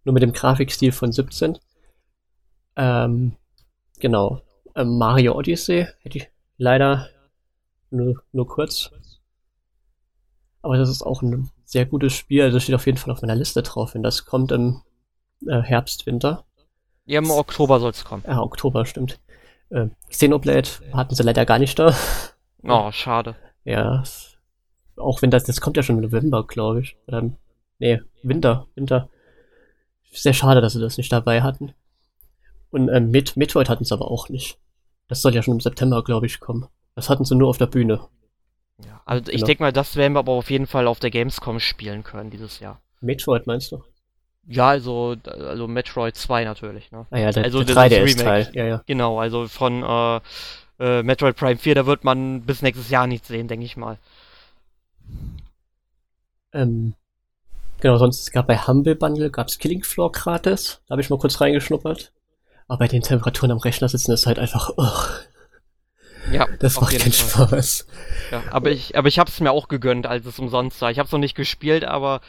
Nur 0.05 0.13
mit 0.13 0.23
dem 0.23 0.31
Grafikstil 0.31 0.93
von 0.93 1.11
17. 1.11 1.57
Ähm, 2.77 3.33
genau. 3.99 4.41
Ähm, 4.75 4.97
Mario 4.97 5.35
Odyssey 5.35 5.87
hätte 6.01 6.17
ich 6.19 6.29
leider 6.57 7.09
nur, 7.89 8.23
nur 8.31 8.47
kurz. 8.47 8.91
Aber 10.61 10.77
das 10.77 10.89
ist 10.89 11.01
auch 11.03 11.21
ein 11.21 11.49
sehr 11.65 11.85
gutes 11.85 12.13
Spiel. 12.13 12.43
Also 12.43 12.59
steht 12.59 12.75
auf 12.75 12.85
jeden 12.85 12.97
Fall 12.97 13.11
auf 13.11 13.21
meiner 13.21 13.35
Liste 13.35 13.63
drauf, 13.63 13.93
wenn 13.93 14.03
das 14.03 14.25
kommt 14.25 14.51
im 14.51 14.81
äh, 15.47 15.61
Herbst, 15.61 16.05
Winter. 16.05 16.45
Ja, 17.05 17.19
im 17.19 17.31
Oktober 17.31 17.79
soll's 17.79 18.03
kommen. 18.03 18.23
Ja, 18.27 18.41
Oktober, 18.41 18.85
stimmt. 18.85 19.19
Äh, 19.69 19.87
Xenoblade 20.09 20.69
hatten 20.93 21.15
sie 21.15 21.23
leider 21.23 21.45
gar 21.45 21.59
nicht 21.59 21.77
da. 21.79 21.95
Oh, 22.63 22.91
schade. 22.91 23.35
Ja, 23.63 24.01
es- 24.01 24.35
auch 24.97 25.21
wenn 25.21 25.29
das, 25.31 25.43
das 25.45 25.61
kommt 25.61 25.77
ja 25.77 25.83
schon 25.83 25.97
im 25.97 26.01
November, 26.01 26.45
glaube 26.45 26.81
ich. 26.81 26.97
Oder, 27.07 27.29
nee, 27.79 28.01
Winter, 28.23 28.65
Winter. 28.75 29.09
Sehr 30.11 30.33
schade, 30.33 30.59
dass 30.59 30.73
sie 30.73 30.81
das 30.81 30.97
nicht 30.97 31.11
dabei 31.11 31.43
hatten. 31.43 31.73
Und 32.71 32.89
ähm, 32.89 33.11
Met 33.11 33.37
Metroid 33.37 33.69
hatten 33.69 33.85
sie 33.85 33.93
aber 33.93 34.09
auch 34.11 34.29
nicht. 34.29 34.57
Das 35.07 35.21
soll 35.21 35.33
ja 35.33 35.41
schon 35.41 35.53
im 35.55 35.59
September, 35.61 36.03
glaube 36.03 36.25
ich, 36.25 36.39
kommen. 36.39 36.67
Das 36.95 37.09
hatten 37.09 37.23
sie 37.25 37.35
nur 37.35 37.49
auf 37.49 37.57
der 37.57 37.67
Bühne. 37.67 38.01
Ja, 38.85 39.01
also 39.05 39.23
ich 39.31 39.37
Genau. 39.37 39.45
denke 39.47 39.63
mal, 39.63 39.71
das 39.73 39.95
werden 39.95 40.13
wir 40.13 40.19
aber 40.19 40.33
auf 40.33 40.49
jeden 40.49 40.67
Fall 40.67 40.87
auf 40.87 40.99
der 40.99 41.09
Gamescom 41.11 41.59
spielen 41.59 42.03
können 42.03 42.29
dieses 42.29 42.59
Jahr. 42.59 42.81
Metroid 43.01 43.47
meinst 43.47 43.71
du? 43.71 43.83
Ja, 44.47 44.69
also, 44.69 45.15
also 45.25 45.67
Metroid 45.67 46.15
2 46.15 46.43
natürlich, 46.45 46.91
ne? 46.91 47.05
Ah 47.09 47.17
ja, 47.17 47.31
der, 47.31 47.43
Also 47.43 47.63
der 47.63 47.75
das 47.75 47.91
3DS-Teil. 47.91 48.41
Remake. 48.43 48.57
Ja, 48.57 48.65
ja. 48.65 48.83
Genau, 48.85 49.19
also 49.19 49.47
von 49.47 49.83
äh, 49.83 50.19
äh, 50.79 51.03
Metroid 51.03 51.35
Prime 51.35 51.57
4, 51.57 51.75
da 51.75 51.85
wird 51.85 52.03
man 52.03 52.41
bis 52.43 52.61
nächstes 52.61 52.89
Jahr 52.89 53.07
nichts 53.07 53.27
sehen, 53.27 53.47
denke 53.47 53.65
ich 53.65 53.77
mal. 53.77 53.97
Ähm, 56.53 56.93
genau, 57.81 57.97
sonst 57.97 58.21
es 58.21 58.31
gab 58.31 58.47
bei 58.47 58.57
Humble 58.57 58.95
Bundle 58.95 59.29
gab's 59.29 59.57
Killing 59.57 59.83
Floor 59.83 60.11
gratis. 60.11 60.81
Da 60.87 60.93
habe 60.93 61.01
ich 61.01 61.09
mal 61.09 61.19
kurz 61.19 61.39
reingeschnuppert. 61.41 62.11
Aber 62.67 62.79
bei 62.79 62.87
den 62.87 63.01
Temperaturen 63.01 63.51
am 63.51 63.57
Rechner 63.59 63.87
sitzen 63.89 64.11
ist 64.11 64.25
halt 64.25 64.39
einfach, 64.39 64.71
ugh, 64.77 65.09
Ja, 66.31 66.47
das 66.59 66.79
macht 66.79 66.97
keinen 66.99 67.11
Fall. 67.11 67.47
Spaß. 67.47 67.87
Ja, 68.31 68.43
aber 68.51 68.71
ich, 68.71 68.97
aber 68.97 69.07
ich 69.07 69.19
hab's 69.19 69.39
mir 69.39 69.51
auch 69.51 69.67
gegönnt, 69.67 70.05
als 70.05 70.25
es 70.25 70.39
umsonst 70.39 70.81
war. 70.81 70.91
Ich 70.91 70.99
hab's 70.99 71.11
noch 71.11 71.19
nicht 71.19 71.35
gespielt, 71.35 71.85
aber 71.85 72.21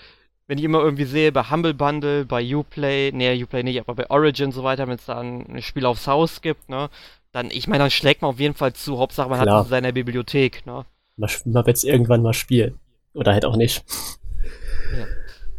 wenn 0.46 0.58
ich 0.58 0.64
immer 0.64 0.80
irgendwie 0.80 1.04
sehe, 1.04 1.32
bei 1.32 1.50
Humble 1.50 1.74
Bundle, 1.74 2.24
bei 2.24 2.42
Uplay, 2.54 3.10
nee, 3.12 3.42
Uplay 3.42 3.62
nicht, 3.62 3.80
aber 3.80 3.94
bei 3.94 4.08
Origin 4.10 4.46
und 4.46 4.52
so 4.52 4.62
weiter, 4.64 4.86
wenn 4.86 4.94
es 4.94 5.04
da 5.04 5.20
ein 5.20 5.60
Spiel 5.60 5.84
aufs 5.84 6.06
Haus 6.06 6.40
gibt, 6.40 6.68
ne, 6.68 6.88
dann, 7.32 7.50
ich 7.50 7.66
meine, 7.66 7.84
dann 7.84 7.90
schlägt 7.90 8.22
man 8.22 8.30
auf 8.30 8.40
jeden 8.40 8.54
Fall 8.54 8.72
zu. 8.72 8.98
Hauptsache, 8.98 9.28
man 9.28 9.40
Klar. 9.40 9.56
hat 9.56 9.60
es 9.62 9.66
in 9.66 9.70
seiner 9.70 9.92
Bibliothek, 9.92 10.64
ne. 10.64 10.86
Man, 11.16 11.30
man 11.44 11.66
wird 11.66 11.76
es 11.76 11.84
irgendwann 11.84 12.22
mal 12.22 12.32
spielen. 12.32 12.78
Oder 13.12 13.32
halt 13.32 13.44
auch 13.44 13.56
nicht. 13.56 13.84
Ja. 14.96 15.04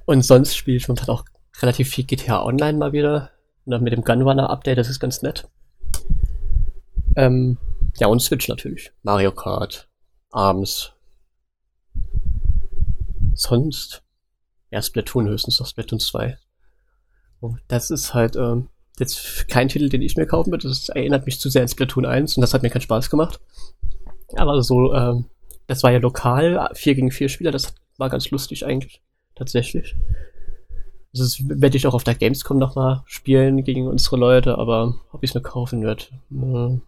Und 0.05 0.23
sonst 0.23 0.55
spiele 0.55 0.77
ich 0.77 0.87
momentan 0.87 1.09
auch 1.09 1.25
relativ 1.61 1.89
viel 1.89 2.05
GTA 2.05 2.41
Online 2.43 2.77
mal 2.77 2.93
wieder. 2.93 3.31
Und 3.69 3.73
dann 3.73 3.83
mit 3.83 3.93
dem 3.93 4.03
Gunrunner 4.03 4.49
Update, 4.49 4.79
das 4.79 4.89
ist 4.89 4.99
ganz 4.99 5.21
nett. 5.21 5.47
Ähm, 7.15 7.59
ja, 7.97 8.07
und 8.07 8.19
Switch 8.19 8.47
natürlich. 8.47 8.91
Mario 9.03 9.31
Kart, 9.31 9.87
ARMS. 10.31 10.93
Sonst, 13.35 14.01
ja, 14.71 14.81
Splatoon 14.81 15.27
höchstens 15.27 15.59
noch 15.59 15.67
Splatoon 15.67 15.99
2. 15.99 16.39
Oh, 17.41 17.57
Das 17.67 17.91
ist 17.91 18.15
halt 18.15 18.35
ähm, 18.37 18.69
jetzt 18.97 19.47
kein 19.47 19.69
Titel, 19.69 19.87
den 19.87 20.01
ich 20.01 20.17
mir 20.17 20.25
kaufen 20.25 20.49
würde. 20.49 20.67
Das 20.67 20.89
erinnert 20.89 21.27
mich 21.27 21.39
zu 21.39 21.51
sehr 21.51 21.61
an 21.61 21.67
Splatoon 21.67 22.07
1 22.07 22.37
und 22.37 22.41
das 22.41 22.55
hat 22.55 22.63
mir 22.63 22.71
keinen 22.71 22.81
Spaß 22.81 23.11
gemacht. 23.11 23.39
Aber 24.35 24.63
so, 24.63 24.95
ähm, 24.95 25.25
das 25.67 25.83
war 25.83 25.91
ja 25.91 25.99
lokal, 25.99 26.71
4 26.73 26.95
gegen 26.95 27.11
4 27.11 27.29
Spieler, 27.29 27.51
das 27.51 27.75
war 27.97 28.09
ganz 28.09 28.31
lustig 28.31 28.65
eigentlich, 28.65 29.03
tatsächlich. 29.35 29.95
Das 31.13 31.37
werde 31.47 31.75
ich 31.77 31.87
auch 31.87 31.93
auf 31.95 32.03
der 32.03 32.13
Gamescom 32.15 32.57
nochmal 32.59 33.01
spielen 33.05 33.63
gegen 33.63 33.87
unsere 33.87 34.17
Leute, 34.17 34.57
aber 34.57 34.95
ob 35.11 35.23
ich 35.23 35.31
es 35.31 35.33
mir 35.35 35.41
kaufen 35.41 35.81
werde, 35.81 36.03
äh, 36.31 36.79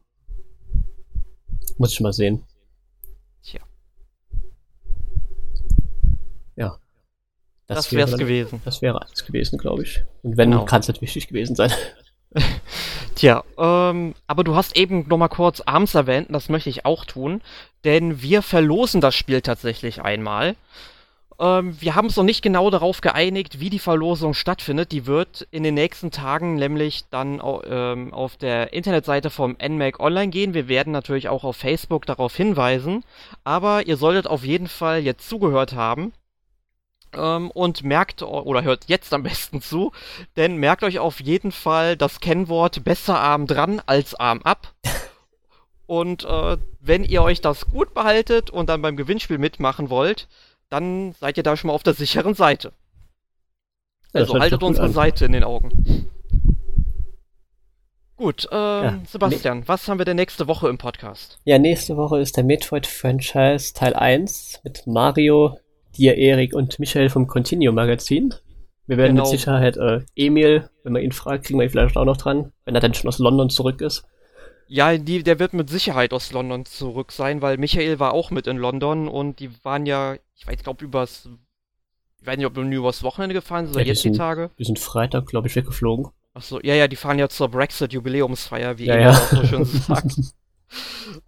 muss 1.78 1.92
ich 1.94 2.00
mal 2.02 2.14
sehen. 2.14 2.44
Tja. 3.44 3.62
Ja. 6.56 6.78
Das, 7.68 7.92
wäre 7.92 8.02
wär's 8.02 8.12
dann- 8.12 8.20
gewesen. 8.20 8.62
Das 8.66 8.82
wäre 8.82 9.02
alles 9.02 9.26
gewesen, 9.26 9.58
glaube 9.58 9.84
ich. 9.84 10.04
Und 10.24 10.38
wenn, 10.38 10.52
Genau. 10.52 10.66
kann 10.66 10.82
es 10.82 10.88
nicht 10.88 11.02
wichtig 11.02 11.28
gewesen 11.28 11.56
sein. 11.56 11.72
Tja, 13.16 13.44
ähm, 13.58 14.14
aber 14.28 14.44
du 14.44 14.56
hast 14.56 14.78
eben 14.78 15.08
noch 15.08 15.18
mal 15.18 15.28
kurz 15.28 15.62
Arms 15.62 15.96
erwähnt, 15.96 16.28
das 16.32 16.48
möchte 16.50 16.70
ich 16.70 16.86
auch 16.86 17.06
tun, 17.06 17.42
denn 17.84 18.22
wir 18.22 18.42
verlosen 18.42 19.02
das 19.02 19.16
Spiel 19.16 19.42
tatsächlich 19.42 20.02
einmal. 20.02 20.56
Ähm, 21.42 21.76
wir 21.82 21.96
haben 21.96 22.06
uns 22.06 22.16
noch 22.18 22.24
nicht 22.24 22.44
genau 22.44 22.70
darauf 22.70 23.02
geeinigt, 23.02 23.60
wie 23.60 23.72
die 23.72 23.80
Verlosung 23.80 24.36
stattfindet. 24.36 24.92
Die 24.92 25.08
wird 25.08 25.48
in 25.50 25.64
den 25.64 25.74
nächsten 25.74 26.12
Tagen 26.12 26.56
nämlich 26.56 27.06
dann 27.10 27.42
ähm, 27.66 28.14
auf 28.14 28.38
der 28.38 28.74
Internetseite 28.74 29.32
vom 29.32 29.58
NMAC 29.60 30.00
online 30.00 30.30
gehen. 30.30 30.54
Wir 30.54 30.68
werden 30.68 30.94
natürlich 30.94 31.30
auch 31.30 31.44
auf 31.44 31.58
Facebook 31.58 32.06
darauf 32.06 32.36
hinweisen, 32.36 33.04
aber 33.44 33.88
ihr 33.88 33.98
solltet 33.98 34.28
auf 34.28 34.46
jeden 34.46 34.68
Fall 34.68 35.00
jetzt 35.00 35.28
zugehört 35.28 35.74
haben. 35.74 36.14
Ähm, 37.14 37.50
und 37.52 37.84
merkt, 37.84 38.22
oder 38.22 38.64
hört 38.64 38.86
jetzt 38.88 39.12
am 39.14 39.24
besten 39.24 39.62
zu, 39.62 39.92
denn 40.38 40.58
merkt 40.58 40.84
euch 40.84 41.00
auf 41.00 41.20
jeden 41.20 41.52
Fall 41.52 41.98
das 41.98 42.20
Kennwort 42.20 42.84
besser 42.84 43.20
Arm 43.20 43.48
dran 43.48 43.82
als 43.88 44.14
Arm 44.16 44.42
ab. 44.44 44.74
Und 45.88 46.24
äh, 46.24 46.58
wenn 46.80 47.04
ihr 47.04 47.22
euch 47.22 47.42
das 47.42 47.66
gut 47.66 47.94
behaltet 47.94 48.50
und 48.50 48.70
dann 48.70 48.82
beim 48.82 48.96
Gewinnspiel 48.96 49.38
mitmachen 49.38 49.90
wollt, 49.90 50.30
dann 50.72 51.14
seid 51.20 51.38
ihr 51.38 51.44
da 51.44 51.56
schon 51.58 51.68
mal 51.68 51.74
auf 51.74 51.84
der 51.84 51.94
sicheren 51.94 52.34
Seite. 52.34 52.72
Also 54.14 54.40
haltet 54.40 54.64
unsere 54.64 54.88
an. 54.88 54.94
Seite 54.94 55.26
in 55.26 55.32
den 55.34 55.44
Augen. 55.44 56.10
Gut, 58.16 58.48
ähm, 58.52 58.58
Ja, 58.84 59.00
Sebastian, 59.08 59.68
was 59.68 59.88
haben 59.88 59.98
wir 59.98 60.06
denn 60.06 60.18
nächste 60.18 60.48
Woche 60.48 60.70
im 60.70 60.78
Podcast? 60.78 61.40
Ja, 61.44 61.58
nächste 61.58 61.98
Woche 61.98 62.20
ist 62.20 62.38
der 62.38 62.44
Metroid-Franchise 62.44 63.74
Teil 63.74 63.94
1 63.96 64.62
mit 64.64 64.86
Mario, 64.86 65.58
dir, 65.98 66.18
Erik 66.18 66.54
und 66.54 66.78
Michael 66.80 67.10
vom 67.10 67.26
Continuum 67.28 67.76
Magazin. 67.76 68.34
Wir 68.86 68.98
werden 68.98 69.16
Genau. 69.16 69.30
mit 69.30 69.40
Sicherheit 69.40 69.78
äh, 69.78 70.02
Emil, 70.16 70.70
wenn 70.84 70.94
man 70.94 71.02
ihn 71.02 71.12
fragt, 71.14 71.46
kriegen 71.46 71.60
wir 71.60 71.66
ihn 71.66 71.70
vielleicht 71.72 71.98
auch 71.98 72.06
noch 72.06 72.18
dran, 72.18 72.52
wenn 72.66 72.76
er 72.76 72.82
dann 72.82 72.94
schon 72.94 73.08
aus 73.08 73.20
London 73.20 73.50
zurück 73.50 73.82
ist. 73.82 74.04
Ja, 74.74 74.98
die, 74.98 75.22
der 75.22 75.38
wird 75.38 75.52
mit 75.52 75.70
Sicherheit 75.70 76.14
aus 76.14 76.32
London 76.32 76.64
zurück 76.66 77.12
sein, 77.12 77.42
weil 77.42 77.58
Michael 77.58 78.00
war 78.00 78.14
auch 78.14 78.32
mit 78.32 78.48
in 78.48 78.56
London 78.56 79.10
und 79.10 79.42
die 79.42 79.50
waren 79.66 79.86
ja, 79.86 80.16
ich 80.34 80.48
weiß, 80.48 80.64
glaube 80.64 80.86
übers, 80.86 81.28
ich 82.22 82.26
weiß 82.26 82.38
nicht, 82.38 82.46
ob 82.46 82.56
nur 82.56 82.64
übers 82.64 83.04
Wochenende 83.04 83.34
gefahren 83.34 83.66
sind 83.66 83.76
oder 83.76 83.82
Ja, 83.82 83.84
die 83.84 83.90
jetzt 83.90 84.06
die 84.06 84.14
Tage. 84.14 84.50
Wir 84.56 84.66
sind 84.66 84.80
Freitag, 84.80 85.26
glaube 85.26 85.50
ich, 85.50 85.56
weggeflogen. 85.58 86.08
Achso, 86.34 86.62
ja, 86.64 86.74
ja, 86.74 86.88
die 86.88 86.96
fahren 86.96 87.20
ja 87.20 87.28
zur 87.28 87.50
Brexit-Jubiläumsfeier, 87.50 88.78
wie 88.78 88.86
Ja, 88.86 88.94
Emil 88.94 89.06
ja. 89.08 89.12
auch 89.12 89.28
so 89.28 89.46
schön 89.46 89.66
sagt. 89.66 90.16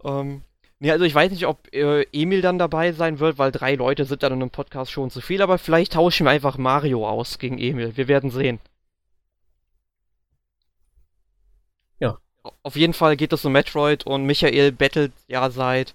ähm, 0.04 0.40
nee, 0.78 0.90
also 0.90 1.04
ich 1.04 1.14
weiß 1.14 1.30
nicht, 1.30 1.46
ob 1.46 1.68
äh, 1.74 2.04
Emil 2.14 2.40
dann 2.40 2.58
dabei 2.58 2.92
sein 2.92 3.18
wird, 3.18 3.36
weil 3.36 3.52
drei 3.52 3.74
Leute 3.74 4.06
sind 4.06 4.22
dann 4.22 4.32
in 4.32 4.40
einem 4.40 4.50
Podcast 4.52 4.90
schon 4.90 5.10
zu 5.10 5.20
viel, 5.20 5.42
aber 5.42 5.58
vielleicht 5.58 5.92
tauschen 5.92 6.24
wir 6.24 6.30
einfach 6.30 6.56
Mario 6.56 7.06
aus 7.06 7.38
gegen 7.38 7.58
Emil. 7.58 7.94
Wir 7.94 8.08
werden 8.08 8.30
sehen. 8.30 8.58
Ja. 12.00 12.18
Auf 12.62 12.76
jeden 12.76 12.94
Fall 12.94 13.16
geht 13.16 13.32
es 13.32 13.44
um 13.44 13.52
Metroid 13.52 14.04
und 14.04 14.24
Michael 14.24 14.72
bettelt 14.72 15.12
ja 15.28 15.50
seit 15.50 15.94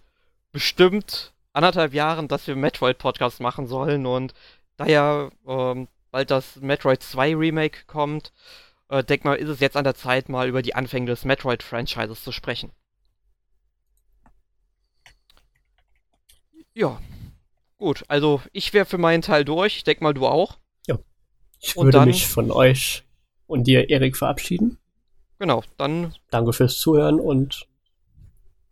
bestimmt 0.52 1.34
anderthalb 1.54 1.94
Jahren, 1.94 2.28
dass 2.28 2.48
wir 2.48 2.56
Metroid-Podcast 2.56 3.40
machen 3.40 3.68
sollen 3.68 4.06
und 4.06 4.34
da 4.78 4.86
ja 4.86 5.30
ähm, 5.48 5.88
bald 6.12 6.32
das 6.32 6.58
Metroid 6.58 7.04
2 7.04 7.36
Remake 7.36 7.86
kommt 7.86 8.32
äh, 8.90 9.04
denk 9.04 9.24
mal, 9.24 9.36
ist 9.36 9.50
es 9.50 9.60
jetzt 9.60 9.78
an 9.78 9.84
der 9.84 9.96
Zeit, 9.96 10.30
mal 10.30 10.48
über 10.48 10.62
die 10.62 10.76
Anfänge 10.76 11.06
des 11.06 11.24
Metroid-Franchises 11.24 12.24
zu 12.24 12.32
sprechen. 12.32 12.72
Ja, 16.74 17.00
gut. 17.78 18.04
Also 18.08 18.42
ich 18.52 18.74
wäre 18.74 18.86
für 18.86 18.98
meinen 18.98 19.22
Teil 19.22 19.46
durch. 19.46 19.78
Ich 19.78 19.84
denk 19.84 20.02
mal, 20.02 20.14
du 20.14 20.26
auch. 20.26 20.58
Ja. 20.88 20.98
Ich 21.60 21.76
würde 21.76 21.92
dann, 21.92 22.08
mich 22.08 22.28
von 22.28 22.52
euch 22.52 23.04
und 23.48 23.66
dir, 23.66 23.90
Erik, 23.90 24.18
verabschieden. 24.18 24.78
Genau, 25.40 25.64
dann. 25.78 26.14
Danke 26.32 26.54
fürs 26.54 26.78
Zuhören 26.78 27.20
und 27.20 27.66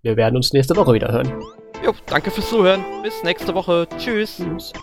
wir 0.02 0.18
werden 0.18 0.36
uns 0.36 0.54
nächste 0.54 0.76
Woche 0.76 0.94
wieder 0.94 1.12
hören. 1.12 1.44
Jo, 1.84 1.94
danke 2.06 2.30
fürs 2.30 2.50
Zuhören. 2.50 2.84
Bis 3.04 3.24
nächste 3.24 3.56
Woche. 3.56 3.88
Tschüss. 3.98 4.38
Tschüss. 4.38 4.74